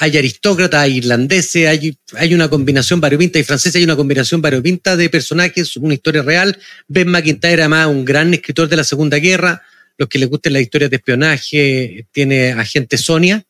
Hay 0.00 0.16
aristócratas, 0.16 0.82
hay 0.82 0.98
irlandeses, 0.98 1.66
hay, 1.66 1.98
hay 2.14 2.34
una 2.34 2.48
combinación 2.48 3.00
variopinta 3.00 3.38
y 3.38 3.44
francesa, 3.44 3.78
hay 3.78 3.84
una 3.84 3.96
combinación 3.96 4.40
variopinta 4.40 4.96
de 4.96 5.10
personajes, 5.10 5.76
una 5.76 5.94
historia 5.94 6.22
real. 6.22 6.56
Ben 6.86 7.08
McIntyre, 7.08 7.62
además, 7.62 7.88
un 7.88 8.04
gran 8.04 8.32
escritor 8.32 8.68
de 8.68 8.76
la 8.76 8.84
Segunda 8.84 9.18
Guerra. 9.18 9.62
Los 9.96 10.08
que 10.08 10.20
les 10.20 10.28
gusten 10.28 10.52
las 10.52 10.62
historias 10.62 10.90
de 10.90 10.96
espionaje, 10.96 12.06
tiene 12.12 12.52
Agente 12.52 12.96
Sonia. 12.96 13.44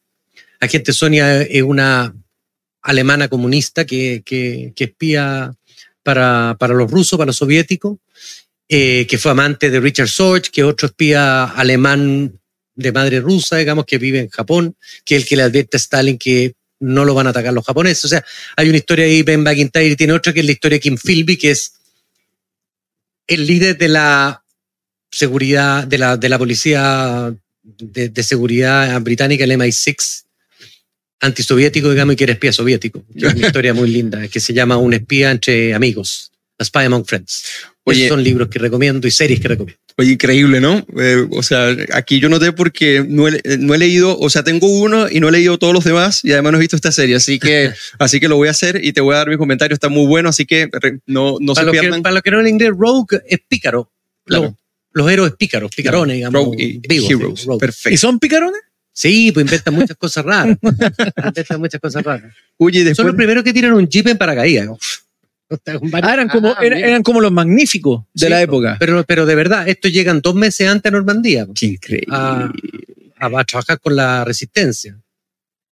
Agente 0.60 0.94
Sonia 0.94 1.42
es 1.42 1.62
una 1.62 2.14
alemana 2.80 3.28
comunista 3.28 3.84
que, 3.84 4.22
que, 4.24 4.72
que 4.74 4.84
espía 4.84 5.52
para, 6.02 6.56
para 6.58 6.72
los 6.72 6.90
rusos, 6.90 7.18
para 7.18 7.26
los 7.26 7.36
soviéticos, 7.36 7.98
eh, 8.68 9.06
que 9.08 9.18
fue 9.18 9.30
amante 9.30 9.70
de 9.70 9.80
Richard 9.80 10.08
Sorge, 10.08 10.50
que 10.50 10.60
es 10.60 10.66
otro 10.66 10.88
espía 10.88 11.44
alemán 11.44 12.38
de 12.74 12.92
madre 12.92 13.20
rusa, 13.20 13.56
digamos, 13.56 13.84
que 13.86 13.98
vive 13.98 14.20
en 14.20 14.28
Japón, 14.28 14.76
que 15.04 15.16
es 15.16 15.22
el 15.22 15.28
que 15.28 15.36
le 15.36 15.42
advierte 15.42 15.76
a 15.76 15.80
Stalin 15.80 16.18
que 16.18 16.54
no 16.80 17.04
lo 17.04 17.14
van 17.14 17.26
a 17.26 17.30
atacar 17.30 17.52
los 17.52 17.64
japoneses. 17.64 18.04
O 18.04 18.08
sea, 18.08 18.24
hay 18.56 18.68
una 18.68 18.78
historia 18.78 19.04
ahí, 19.04 19.22
Ben 19.22 19.42
McIntyre, 19.42 19.88
y 19.88 19.96
tiene 19.96 20.12
otra 20.12 20.32
que 20.32 20.40
es 20.40 20.46
la 20.46 20.52
historia 20.52 20.76
de 20.76 20.80
Kim 20.80 20.96
Philby, 20.96 21.36
que 21.36 21.50
es 21.50 21.72
el 23.26 23.46
líder 23.46 23.76
de 23.76 23.88
la 23.88 24.44
seguridad, 25.10 25.86
de 25.86 25.98
la, 25.98 26.16
de 26.16 26.28
la 26.28 26.38
policía 26.38 27.34
de, 27.62 28.08
de 28.08 28.22
seguridad 28.22 29.00
británica, 29.00 29.44
el 29.44 29.52
MI6, 29.52 30.24
antisoviético, 31.20 31.90
digamos, 31.90 32.12
y 32.12 32.16
que 32.16 32.24
era 32.24 32.32
espía 32.34 32.52
soviético. 32.52 33.04
Que 33.18 33.26
es 33.26 33.34
una 33.34 33.46
historia 33.46 33.74
muy 33.74 33.90
linda, 33.90 34.28
que 34.28 34.40
se 34.40 34.52
llama 34.52 34.76
Un 34.76 34.94
espía 34.94 35.30
entre 35.30 35.74
amigos, 35.74 36.30
A 36.58 36.64
Spy 36.64 36.84
Among 36.84 37.04
Friends. 37.04 37.44
Oye. 37.88 38.06
Esos 38.06 38.16
son 38.16 38.24
libros 38.24 38.48
que 38.48 38.58
recomiendo 38.58 39.06
y 39.06 39.10
series 39.10 39.40
que 39.40 39.48
recomiendo. 39.48 39.80
Oye, 39.96 40.12
increíble, 40.12 40.60
¿no? 40.60 40.86
Eh, 41.00 41.26
o 41.30 41.42
sea, 41.42 41.74
aquí 41.92 42.20
yo 42.20 42.28
noté 42.28 42.52
porque 42.52 43.04
no 43.08 43.26
he, 43.28 43.40
no 43.58 43.74
he 43.74 43.78
leído, 43.78 44.16
o 44.18 44.30
sea, 44.30 44.44
tengo 44.44 44.68
uno 44.68 45.08
y 45.10 45.18
no 45.20 45.28
he 45.28 45.32
leído 45.32 45.58
todos 45.58 45.74
los 45.74 45.84
demás 45.84 46.24
y 46.24 46.32
además 46.32 46.52
no 46.52 46.58
he 46.58 46.60
visto 46.60 46.76
esta 46.76 46.92
serie, 46.92 47.16
así 47.16 47.38
que, 47.38 47.72
así 47.98 48.20
que 48.20 48.28
lo 48.28 48.36
voy 48.36 48.48
a 48.48 48.52
hacer 48.52 48.80
y 48.84 48.92
te 48.92 49.00
voy 49.00 49.14
a 49.14 49.18
dar 49.18 49.28
mi 49.28 49.36
comentario, 49.36 49.74
está 49.74 49.88
muy 49.88 50.06
bueno, 50.06 50.28
así 50.28 50.46
que 50.46 50.68
re- 50.72 51.00
no, 51.06 51.36
no 51.40 51.54
se 51.54 51.64
que, 51.64 51.70
pierdan. 51.72 52.02
para 52.02 52.14
los 52.14 52.22
que 52.22 52.30
no 52.30 52.40
en 52.40 52.46
inglés, 52.48 52.70
Rogue 52.76 53.20
es 53.28 53.38
pícaro. 53.48 53.90
Claro. 54.24 54.44
Los, 54.44 54.52
los 54.92 55.10
héroes 55.12 55.32
pícaros, 55.38 55.70
picarones, 55.74 56.16
digamos. 56.16 56.44
Rogue 56.44 56.62
y 56.62 56.78
vivos, 56.86 57.10
Heroes, 57.10 57.46
perfecto. 57.58 57.94
¿Y 57.94 57.96
son 57.96 58.18
picarones? 58.18 58.60
Sí, 58.92 59.30
pues 59.32 59.46
inventan 59.46 59.74
muchas 59.74 59.96
cosas 59.96 60.24
raras. 60.24 60.58
inventan 60.62 61.60
muchas 61.60 61.80
cosas 61.80 62.02
raras. 62.02 62.34
Oye, 62.56 62.78
Son 62.80 62.86
después, 62.86 63.06
los 63.06 63.16
primeros 63.16 63.44
que 63.44 63.52
tiran 63.52 63.72
un 63.72 63.88
jeep 63.88 64.08
en 64.08 64.18
paracaídas. 64.18 64.68
Ah, 66.02 66.12
eran 66.14 66.28
como, 66.28 66.48
Ah, 66.50 66.56
eran 66.64 67.02
como 67.02 67.20
los 67.20 67.32
magníficos 67.32 68.04
de 68.14 68.26
Sí, 68.26 68.30
la 68.30 68.42
época. 68.42 68.76
Pero, 68.78 69.02
pero 69.04 69.24
de 69.26 69.34
verdad, 69.34 69.68
estos 69.68 69.90
llegan 69.92 70.20
dos 70.20 70.34
meses 70.34 70.68
antes 70.68 70.90
a 70.90 70.92
Normandía 70.92 71.46
Qué 71.54 71.66
increíble. 71.66 72.06
a, 72.10 72.50
a- 73.18 73.40
a 73.40 73.44
trabajar 73.44 73.80
con 73.80 73.96
la 73.96 74.24
resistencia. 74.24 74.98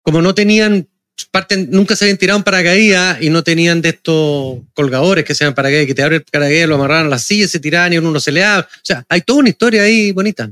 Como 0.03 0.23
no 0.23 0.35
tenían, 0.35 0.87
parten, 1.31 1.69
nunca 1.71 1.97
se 1.97 2.05
habían 2.05 2.19
tirado 2.19 2.39
en 2.39 2.45
paracaídas 2.45 3.21
y 3.23 3.31
no 3.31 3.43
tenían 3.43 3.81
de 3.83 3.89
estos 3.91 4.59
colgadores 4.75 5.25
que 5.25 5.35
se 5.35 5.45
llaman 5.45 5.55
paracaídas, 5.55 5.87
que 5.87 5.95
te 5.95 6.03
abren 6.03 6.21
el 6.21 6.25
paracaídas, 6.31 6.69
lo 6.69 6.75
amarraban 6.77 7.07
a 7.07 7.11
la 7.11 7.19
silla, 7.19 7.49
se 7.49 7.59
tiraban 7.61 7.93
y 7.93 7.99
uno 7.99 8.21
se 8.21 8.31
le 8.33 8.45
abre. 8.45 8.67
O 8.67 8.81
sea, 8.85 9.05
hay 9.09 9.23
toda 9.23 9.41
una 9.41 9.49
historia 9.49 9.83
ahí 9.83 10.13
bonita, 10.13 10.51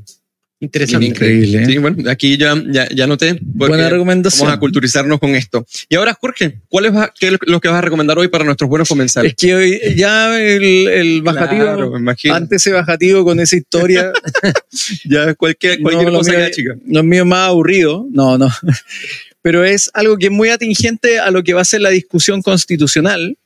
interesante. 0.62 1.06
increíble. 1.06 1.62
¿eh? 1.62 1.66
sí, 1.66 1.78
bueno, 1.78 2.10
aquí 2.10 2.36
ya, 2.38 2.54
ya, 2.70 2.88
ya 2.88 3.06
noté. 3.06 3.38
Buena 3.42 3.88
recomendación. 3.90 4.46
Vamos 4.46 4.56
a 4.56 4.60
culturizarnos 4.60 5.18
con 5.20 5.34
esto. 5.34 5.66
Y 5.88 5.96
ahora, 5.96 6.16
Jorge, 6.20 6.60
¿cuál 6.68 6.86
es 6.86 6.92
qué 7.18 7.28
es 7.28 7.34
lo 7.46 7.60
que 7.60 7.68
vas 7.68 7.78
a 7.78 7.80
recomendar 7.82 8.18
hoy 8.18 8.28
para 8.28 8.44
nuestros 8.44 8.70
buenos 8.70 8.86
Es 8.86 8.88
comensales? 8.88 9.34
que 9.36 9.54
hoy 9.54 9.80
ya 9.96 10.38
el, 10.40 10.88
el 10.88 11.22
bajativo, 11.22 11.62
Claro, 11.62 11.92
antes 12.34 12.62
ese 12.62 12.72
bajativo 12.72 13.24
con 13.24 13.40
esa 13.40 13.56
historia, 13.56 14.12
Ya 15.04 15.34
cualquier, 15.34 15.80
cualquier 15.80 16.10
No, 16.12 16.18
cosa 16.18 16.30
mío 16.32 16.40
es- 16.40 16.56
chica. 16.56 16.74
Mío 16.84 17.22
es 17.22 17.28
más 17.28 17.48
aburrido. 17.48 18.06
No, 18.10 18.38
no. 18.38 18.48
Pero 19.42 19.64
es 19.64 19.90
algo 19.94 20.16
que 20.18 20.26
es 20.26 20.32
muy 20.32 20.50
atingente 20.50 21.18
a 21.18 21.30
lo 21.30 21.42
que 21.42 21.52
va 21.54 21.62
a 21.62 21.64
ser 21.64 21.80
la 21.80 21.90
discusión 21.90 22.42
constitucional. 22.42 23.36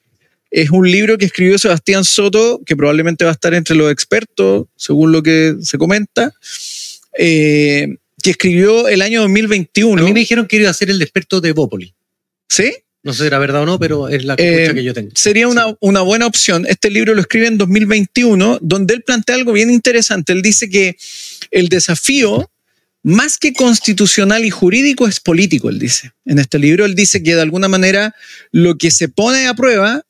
Es 0.50 0.70
un 0.70 0.88
libro 0.90 1.18
que 1.18 1.24
escribió 1.24 1.58
Sebastián 1.58 2.04
Soto, 2.04 2.60
que 2.64 2.76
probablemente 2.76 3.24
va 3.24 3.30
a 3.30 3.34
estar 3.34 3.52
entre 3.54 3.74
los 3.76 3.90
expertos, 3.90 4.66
según 4.76 5.10
lo 5.12 5.22
que 5.22 5.56
se 5.60 5.76
comenta, 5.78 6.32
eh, 7.18 7.96
que 8.22 8.30
escribió 8.30 8.88
el 8.88 9.02
año 9.02 9.20
A 9.20 9.22
2021. 9.22 10.02
mí 10.02 10.12
me 10.12 10.20
dijeron 10.20 10.46
que 10.46 10.56
iba 10.56 10.70
a 10.70 10.74
ser 10.74 10.90
el 10.90 11.00
experto 11.02 11.40
de 11.40 11.52
Bópoli. 11.52 11.94
¿Sí? 12.48 12.72
No 13.02 13.12
sé 13.12 13.20
si 13.20 13.26
era 13.28 13.38
verdad 13.38 13.62
o 13.62 13.66
no, 13.66 13.78
pero 13.78 14.08
es 14.08 14.24
la 14.24 14.34
Eh, 14.36 14.72
que 14.74 14.82
yo 14.82 14.92
tengo. 14.92 15.10
Sería 15.14 15.46
una, 15.46 15.66
una 15.80 16.00
buena 16.00 16.26
opción. 16.26 16.66
Este 16.68 16.90
libro 16.90 17.14
lo 17.14 17.20
escribe 17.20 17.46
en 17.46 17.56
2021, 17.56 18.58
donde 18.60 18.94
él 18.94 19.02
plantea 19.02 19.36
algo 19.36 19.52
bien 19.52 19.70
interesante. 19.70 20.32
Él 20.32 20.42
dice 20.42 20.68
que 20.68 20.96
el 21.52 21.68
desafío, 21.68 22.50
más 23.04 23.38
que 23.38 23.52
constitucional 23.52 24.44
y 24.44 24.50
jurídico, 24.50 25.06
es 25.06 25.20
político, 25.20 25.68
él 25.68 25.78
dice. 25.78 26.10
En 26.24 26.40
este 26.40 26.58
libro, 26.58 26.84
él 26.84 26.96
dice 26.96 27.22
que 27.22 27.36
de 27.36 27.42
alguna 27.42 27.68
manera 27.68 28.12
lo 28.50 28.76
que 28.76 28.90
se 28.90 29.08
pone 29.08 29.46
a 29.46 29.54
prueba 29.54 30.02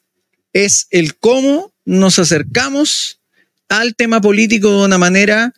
es 0.54 0.86
el 0.90 1.16
cómo 1.16 1.74
nos 1.84 2.18
acercamos 2.18 3.20
al 3.68 3.94
tema 3.94 4.22
político 4.22 4.70
de 4.70 4.86
una 4.86 4.96
manera 4.96 5.52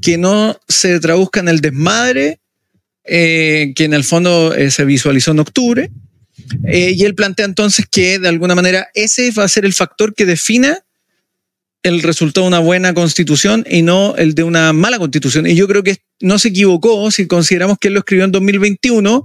que 0.00 0.18
no 0.18 0.58
se 0.68 1.00
traduzca 1.00 1.40
en 1.40 1.48
el 1.48 1.60
desmadre 1.60 2.40
eh, 3.06 3.74
que 3.76 3.84
en 3.84 3.92
el 3.92 4.02
fondo 4.02 4.54
eh, 4.54 4.70
se 4.70 4.84
visualizó 4.84 5.32
en 5.32 5.40
octubre. 5.40 5.90
Eh, 6.66 6.94
y 6.96 7.04
él 7.04 7.14
plantea 7.14 7.44
entonces 7.44 7.86
que 7.90 8.18
de 8.18 8.28
alguna 8.28 8.54
manera 8.54 8.88
ese 8.94 9.30
va 9.30 9.44
a 9.44 9.48
ser 9.48 9.64
el 9.64 9.72
factor 9.72 10.14
que 10.14 10.26
defina 10.26 10.84
el 11.82 12.02
resultado 12.02 12.44
de 12.44 12.48
una 12.48 12.58
buena 12.60 12.94
constitución 12.94 13.64
y 13.68 13.82
no 13.82 14.16
el 14.16 14.34
de 14.34 14.42
una 14.42 14.72
mala 14.72 14.98
constitución. 14.98 15.46
Y 15.46 15.54
yo 15.54 15.68
creo 15.68 15.82
que 15.82 15.98
no 16.20 16.38
se 16.38 16.48
equivocó 16.48 17.10
si 17.10 17.26
consideramos 17.26 17.76
que 17.78 17.88
él 17.88 17.94
lo 17.94 18.00
escribió 18.00 18.24
en 18.24 18.32
2021, 18.32 19.24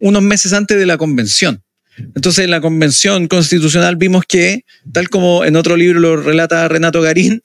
unos 0.00 0.22
meses 0.22 0.52
antes 0.52 0.76
de 0.76 0.86
la 0.86 0.98
convención. 0.98 1.62
Entonces, 1.96 2.44
en 2.44 2.50
la 2.50 2.60
convención 2.60 3.28
constitucional 3.28 3.94
vimos 3.94 4.24
que, 4.26 4.64
tal 4.92 5.08
como 5.08 5.44
en 5.44 5.54
otro 5.54 5.76
libro 5.76 6.00
lo 6.00 6.16
relata 6.16 6.66
Renato 6.66 7.00
Garín, 7.00 7.44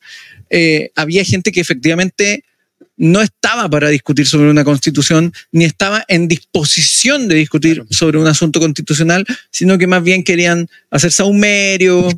eh, 0.49 0.91
había 0.95 1.23
gente 1.23 1.51
que 1.51 1.61
efectivamente 1.61 2.43
no 2.97 3.21
estaba 3.21 3.69
para 3.69 3.89
discutir 3.89 4.27
sobre 4.27 4.49
una 4.49 4.65
constitución, 4.65 5.31
ni 5.51 5.63
estaba 5.63 6.03
en 6.09 6.27
disposición 6.27 7.29
de 7.29 7.35
discutir 7.35 7.83
sobre 7.89 8.17
un 8.17 8.27
asunto 8.27 8.59
constitucional, 8.59 9.25
sino 9.51 9.77
que 9.77 9.87
más 9.87 10.03
bien 10.03 10.23
querían 10.23 10.67
hacer 10.91 11.11
saumerio, 11.11 12.09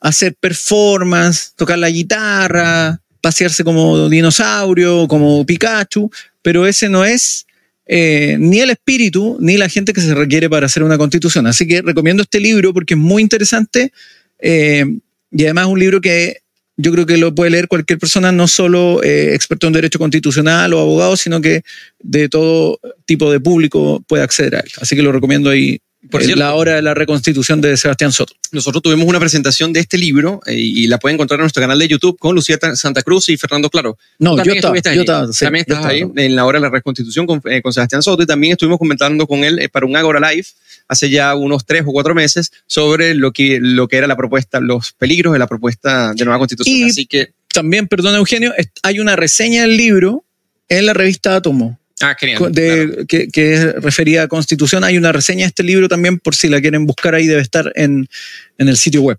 hacer 0.00 0.36
performance, 0.38 1.52
tocar 1.56 1.78
la 1.78 1.90
guitarra, 1.90 3.00
pasearse 3.20 3.64
como 3.64 4.08
dinosaurio, 4.08 5.08
como 5.08 5.44
Pikachu, 5.44 6.10
pero 6.42 6.66
ese 6.66 6.88
no 6.88 7.04
es 7.04 7.46
eh, 7.86 8.36
ni 8.38 8.60
el 8.60 8.70
espíritu 8.70 9.36
ni 9.40 9.56
la 9.56 9.68
gente 9.68 9.92
que 9.92 10.00
se 10.00 10.14
requiere 10.14 10.48
para 10.48 10.66
hacer 10.66 10.84
una 10.84 10.96
constitución. 10.96 11.48
Así 11.48 11.66
que 11.66 11.82
recomiendo 11.82 12.22
este 12.22 12.38
libro 12.38 12.72
porque 12.72 12.94
es 12.94 13.00
muy 13.00 13.20
interesante 13.20 13.92
eh, 14.38 14.84
y 15.32 15.44
además 15.44 15.66
es 15.66 15.72
un 15.72 15.80
libro 15.80 16.00
que 16.00 16.38
yo 16.80 16.92
creo 16.92 17.06
que 17.06 17.16
lo 17.16 17.34
puede 17.34 17.50
leer 17.50 17.68
cualquier 17.68 17.98
persona, 17.98 18.32
no 18.32 18.48
solo 18.48 19.02
eh, 19.02 19.34
experto 19.34 19.66
en 19.66 19.74
derecho 19.74 19.98
constitucional 19.98 20.72
o 20.72 20.80
abogado, 20.80 21.16
sino 21.16 21.40
que 21.40 21.62
de 21.98 22.28
todo 22.28 22.80
tipo 23.04 23.30
de 23.30 23.40
público 23.40 24.02
puede 24.06 24.22
acceder 24.22 24.56
a 24.56 24.60
él. 24.60 24.70
Así 24.80 24.96
que 24.96 25.02
lo 25.02 25.12
recomiendo 25.12 25.50
ahí. 25.50 25.80
Por 26.10 26.22
cierto. 26.22 26.38
la 26.40 26.54
hora 26.54 26.76
de 26.76 26.82
la 26.82 26.94
reconstitución 26.94 27.60
de 27.60 27.76
Sebastián 27.76 28.10
Soto. 28.10 28.32
Nosotros 28.52 28.82
tuvimos 28.82 29.06
una 29.06 29.20
presentación 29.20 29.72
de 29.72 29.80
este 29.80 29.98
libro 29.98 30.40
eh, 30.46 30.54
y 30.54 30.86
la 30.86 30.98
pueden 30.98 31.16
encontrar 31.16 31.38
en 31.38 31.42
nuestro 31.42 31.60
canal 31.60 31.78
de 31.78 31.88
YouTube 31.88 32.16
con 32.18 32.34
Lucía 32.34 32.56
Ta- 32.58 32.74
Santa 32.74 33.02
Cruz 33.02 33.28
y 33.28 33.36
Fernando 33.36 33.68
Claro. 33.68 33.98
No, 34.18 34.42
yo 34.42 34.52
estaba, 34.52 34.74
yo 34.94 35.00
estaba, 35.02 35.32
sí, 35.32 35.44
también 35.44 35.66
estás 35.68 35.84
ahí 35.84 36.02
en 36.16 36.34
la 36.36 36.46
hora 36.46 36.58
de 36.58 36.62
la 36.62 36.70
reconstitución 36.70 37.26
con, 37.26 37.42
eh, 37.44 37.60
con 37.60 37.72
Sebastián 37.72 38.02
Soto 38.02 38.22
y 38.22 38.26
también 38.26 38.52
estuvimos 38.52 38.78
comentando 38.78 39.26
con 39.26 39.44
él 39.44 39.58
eh, 39.58 39.68
para 39.68 39.84
un 39.86 39.94
Agora 39.96 40.30
Live 40.32 40.46
hace 40.88 41.10
ya 41.10 41.34
unos 41.34 41.66
tres 41.66 41.82
o 41.86 41.92
cuatro 41.92 42.14
meses 42.14 42.50
sobre 42.66 43.14
lo 43.14 43.32
que, 43.32 43.58
lo 43.60 43.86
que 43.86 43.96
era 43.98 44.06
la 44.06 44.16
propuesta, 44.16 44.58
los 44.60 44.92
peligros 44.92 45.32
de 45.34 45.38
la 45.38 45.46
propuesta 45.46 46.12
de 46.14 46.24
nueva 46.24 46.38
constitución. 46.38 46.74
Y- 46.76 46.84
Así 46.90 47.06
que, 47.06 47.32
También, 47.52 47.88
perdón 47.88 48.14
Eugenio, 48.16 48.52
hay 48.82 49.00
una 49.00 49.16
reseña 49.16 49.62
del 49.62 49.76
libro 49.76 50.24
en 50.68 50.86
la 50.86 50.92
revista 50.94 51.34
Átomo, 51.34 51.79
ah, 52.00 52.16
genial. 52.18 52.52
de- 52.52 52.86
claro. 52.88 53.06
que, 53.06 53.28
que 53.28 53.54
es 53.54 53.74
referida 53.76 54.22
a 54.22 54.28
Constitución. 54.28 54.84
Hay 54.84 54.96
una 54.96 55.12
reseña 55.12 55.40
de 55.44 55.48
este 55.48 55.62
libro 55.62 55.88
también, 55.88 56.18
por 56.18 56.34
si 56.34 56.48
la 56.48 56.60
quieren 56.60 56.86
buscar 56.86 57.14
ahí, 57.14 57.26
debe 57.26 57.42
estar 57.42 57.72
en, 57.76 58.08
en 58.58 58.68
el 58.68 58.76
sitio 58.76 59.02
web. 59.02 59.18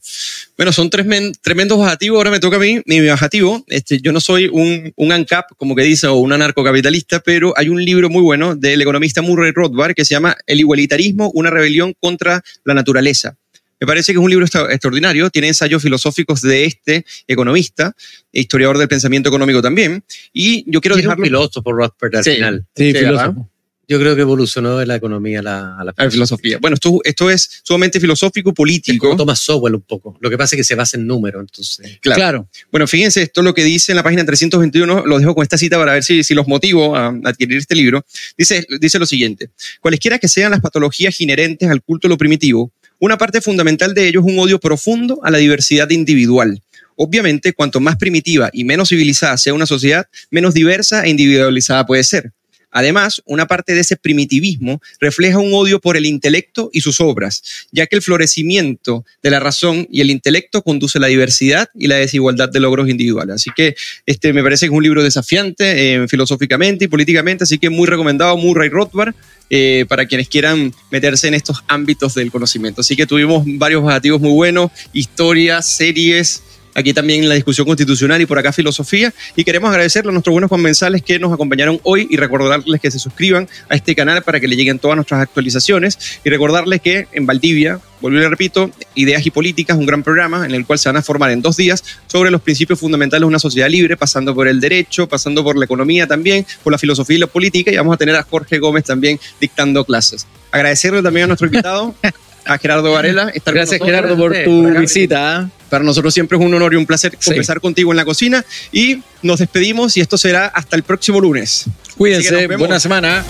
Bueno, 0.57 0.71
son 0.71 0.89
tremen- 0.89 1.33
tremendos 1.41 1.79
bajativos. 1.79 2.17
Ahora 2.17 2.31
me 2.31 2.39
toca 2.39 2.57
a 2.57 2.59
mí, 2.59 2.81
mi 2.85 3.05
bajativo. 3.07 3.63
Este, 3.67 3.99
yo 4.01 4.11
no 4.11 4.19
soy 4.19 4.47
un, 4.51 4.91
un 4.95 5.11
ANCAP, 5.11 5.51
como 5.57 5.75
que 5.75 5.83
dice, 5.83 6.07
o 6.07 6.15
un 6.15 6.33
anarcocapitalista, 6.33 7.19
pero 7.21 7.53
hay 7.57 7.69
un 7.69 7.83
libro 7.83 8.09
muy 8.09 8.21
bueno 8.21 8.55
del 8.55 8.81
economista 8.81 9.21
Murray 9.21 9.51
Rothbard 9.53 9.93
que 9.95 10.05
se 10.05 10.13
llama 10.13 10.35
El 10.45 10.59
igualitarismo, 10.59 11.31
una 11.33 11.49
rebelión 11.49 11.93
contra 11.99 12.43
la 12.63 12.73
naturaleza. 12.73 13.35
Me 13.81 13.87
parece 13.87 14.13
que 14.13 14.19
es 14.19 14.23
un 14.23 14.29
libro 14.29 14.45
extra- 14.45 14.71
extraordinario, 14.71 15.29
tiene 15.31 15.47
ensayos 15.49 15.81
filosóficos 15.81 16.41
de 16.41 16.65
este 16.65 17.03
economista, 17.27 17.93
historiador 18.31 18.77
del 18.77 18.87
pensamiento 18.87 19.27
económico 19.29 19.61
también, 19.61 20.03
y 20.31 20.63
yo 20.71 20.79
quiero 20.81 20.95
dejarlo... 20.95 21.23
filósofo 21.25 21.73
Rothbard 21.73 22.15
al 22.15 22.23
Sí. 22.23 22.35
final. 22.35 22.65
Sí, 22.75 22.91
Sí, 22.93 22.97
filósofo. 22.99 23.47
Yo 23.87 23.99
creo 23.99 24.15
que 24.15 24.21
evolucionó 24.21 24.77
de 24.77 24.85
la 24.85 24.95
economía 24.95 25.39
a 25.39 25.43
la, 25.43 25.59
a 25.77 25.83
la 25.83 25.93
a 25.97 26.03
la 26.05 26.11
filosofía. 26.11 26.59
Bueno, 26.61 26.75
esto, 26.75 27.01
esto 27.03 27.29
es 27.29 27.59
sumamente 27.63 27.99
filosófico, 27.99 28.51
Es 28.51 28.55
político. 28.55 29.07
como 29.07 29.17
Thomas 29.17 29.39
Sowell 29.39 29.75
un 29.75 29.81
poco. 29.81 30.15
Lo 30.21 30.29
que 30.29 30.37
pasa 30.37 30.55
es 30.55 30.59
que 30.61 30.63
se 30.63 30.75
basa 30.75 30.95
en 30.95 31.05
números, 31.05 31.41
entonces. 31.41 31.97
Claro. 31.99 32.15
Claro. 32.17 32.49
Bueno, 32.71 32.87
fíjense, 32.87 33.23
esto 33.23 33.41
es 33.41 33.45
lo 33.45 33.53
que 33.53 33.65
dice 33.65 33.91
en 33.91 33.97
la 33.97 34.03
página 34.03 34.23
321, 34.23 35.05
lo 35.05 35.19
dejo 35.19 35.35
con 35.35 35.43
esta 35.43 35.57
cita 35.57 35.77
para 35.77 35.93
ver 35.93 36.03
si, 36.05 36.23
si 36.23 36.33
los 36.33 36.47
motivo 36.47 36.95
a 36.95 37.07
adquirir 37.25 37.57
este 37.57 37.75
libro. 37.75 38.05
Dice, 38.37 38.65
dice 38.79 38.97
lo 38.97 39.05
siguiente, 39.05 39.49
cualesquiera 39.81 40.19
que 40.19 40.29
sean 40.29 40.51
las 40.51 40.61
patologías 40.61 41.19
inherentes 41.19 41.67
al 41.69 41.81
culto 41.81 42.07
de 42.07 42.13
lo 42.13 42.17
primitivo, 42.17 42.71
una 43.01 43.17
parte 43.17 43.41
fundamental 43.41 43.95
de 43.95 44.07
ello 44.07 44.19
es 44.19 44.25
un 44.27 44.37
odio 44.37 44.59
profundo 44.59 45.19
a 45.23 45.31
la 45.31 45.39
diversidad 45.39 45.89
individual. 45.89 46.61
Obviamente, 46.95 47.51
cuanto 47.51 47.79
más 47.79 47.97
primitiva 47.97 48.51
y 48.53 48.63
menos 48.63 48.89
civilizada 48.89 49.37
sea 49.39 49.55
una 49.55 49.65
sociedad, 49.65 50.05
menos 50.29 50.53
diversa 50.53 51.03
e 51.03 51.09
individualizada 51.09 51.83
puede 51.87 52.03
ser. 52.03 52.31
Además, 52.71 53.21
una 53.25 53.47
parte 53.47 53.73
de 53.73 53.81
ese 53.81 53.97
primitivismo 53.97 54.81
refleja 54.99 55.39
un 55.39 55.53
odio 55.53 55.79
por 55.79 55.97
el 55.97 56.05
intelecto 56.05 56.69
y 56.73 56.81
sus 56.81 57.01
obras, 57.01 57.67
ya 57.71 57.87
que 57.87 57.95
el 57.95 58.01
florecimiento 58.01 59.05
de 59.21 59.29
la 59.29 59.39
razón 59.39 59.87
y 59.91 60.01
el 60.01 60.09
intelecto 60.09 60.61
conduce 60.61 60.97
a 60.97 61.01
la 61.01 61.07
diversidad 61.07 61.69
y 61.75 61.87
la 61.87 61.97
desigualdad 61.97 62.49
de 62.49 62.59
logros 62.59 62.89
individuales. 62.89 63.35
Así 63.35 63.51
que 63.55 63.75
este 64.05 64.33
me 64.33 64.43
parece 64.43 64.65
que 64.65 64.73
es 64.73 64.77
un 64.77 64.83
libro 64.83 65.03
desafiante 65.03 65.95
eh, 65.95 66.07
filosóficamente 66.07 66.85
y 66.85 66.87
políticamente, 66.87 67.43
así 67.43 67.57
que 67.57 67.69
muy 67.69 67.87
recomendado, 67.87 68.37
Murray 68.37 68.69
Rothbard, 68.69 69.13
eh, 69.49 69.85
para 69.89 70.05
quienes 70.05 70.29
quieran 70.29 70.73
meterse 70.91 71.27
en 71.27 71.33
estos 71.33 71.63
ámbitos 71.67 72.15
del 72.15 72.31
conocimiento. 72.31 72.81
Así 72.81 72.95
que 72.95 73.05
tuvimos 73.05 73.43
varios 73.45 73.83
objetivos 73.83 74.21
muy 74.21 74.31
buenos, 74.31 74.71
historias, 74.93 75.67
series, 75.67 76.41
aquí 76.75 76.93
también 76.93 77.27
la 77.27 77.35
discusión 77.35 77.65
constitucional 77.65 78.21
y 78.21 78.25
por 78.25 78.37
acá 78.37 78.51
filosofía. 78.53 79.13
Y 79.35 79.43
queremos 79.43 79.69
agradecerle 79.69 80.09
a 80.09 80.13
nuestros 80.13 80.33
buenos 80.33 80.49
comensales 80.49 81.01
que 81.01 81.19
nos 81.19 81.33
acompañaron 81.33 81.79
hoy 81.83 82.07
y 82.09 82.17
recordarles 82.17 82.81
que 82.81 82.91
se 82.91 82.99
suscriban 82.99 83.47
a 83.69 83.75
este 83.75 83.95
canal 83.95 84.23
para 84.23 84.39
que 84.39 84.47
le 84.47 84.55
lleguen 84.55 84.79
todas 84.79 84.95
nuestras 84.95 85.21
actualizaciones. 85.21 86.19
Y 86.23 86.29
recordarles 86.29 86.81
que 86.81 87.07
en 87.11 87.25
Valdivia, 87.25 87.79
y 88.01 88.09
le 88.09 88.29
repito, 88.29 88.71
Ideas 88.95 89.25
y 89.25 89.31
Políticas, 89.31 89.77
un 89.77 89.85
gran 89.85 90.03
programa 90.03 90.45
en 90.45 90.51
el 90.55 90.65
cual 90.65 90.79
se 90.79 90.89
van 90.89 90.97
a 90.97 91.01
formar 91.01 91.31
en 91.31 91.41
dos 91.41 91.57
días 91.57 91.83
sobre 92.07 92.31
los 92.31 92.41
principios 92.41 92.79
fundamentales 92.79 93.21
de 93.21 93.27
una 93.27 93.39
sociedad 93.39 93.69
libre, 93.69 93.95
pasando 93.97 94.33
por 94.33 94.47
el 94.47 94.59
derecho, 94.59 95.07
pasando 95.07 95.43
por 95.43 95.57
la 95.57 95.65
economía 95.65 96.07
también, 96.07 96.45
por 96.63 96.71
la 96.71 96.77
filosofía 96.77 97.17
y 97.17 97.19
la 97.19 97.27
política. 97.27 97.71
Y 97.71 97.77
vamos 97.77 97.93
a 97.93 97.97
tener 97.97 98.15
a 98.15 98.23
Jorge 98.23 98.59
Gómez 98.59 98.85
también 98.85 99.19
dictando 99.39 99.85
clases. 99.85 100.25
Agradecerle 100.51 101.01
también 101.01 101.25
a 101.25 101.27
nuestro 101.27 101.47
invitado. 101.47 101.95
a 102.45 102.57
Gerardo 102.57 102.91
Varela. 102.91 103.29
Estar 103.33 103.53
Gracias, 103.53 103.79
con. 103.79 103.87
Gerardo, 103.87 104.17
por 104.17 104.33
tu 104.43 104.63
por 104.63 104.79
visita. 104.79 105.49
Para 105.69 105.83
nosotros 105.83 106.13
siempre 106.13 106.37
es 106.37 106.43
un 106.43 106.53
honor 106.53 106.73
y 106.73 106.75
un 106.75 106.85
placer 106.85 107.11
Sí. 107.17 107.29
conversar 107.29 107.61
contigo 107.61 107.91
en 107.91 107.97
la 107.97 108.03
cocina 108.05 108.43
y 108.71 109.01
nos 109.21 109.39
despedimos 109.39 109.95
y 109.95 110.01
esto 110.01 110.17
será 110.17 110.47
hasta 110.47 110.75
el 110.75 110.83
próximo 110.83 111.21
lunes. 111.21 111.65
Cuídense, 111.97 112.47
buena 112.57 112.79
semana. 112.79 113.23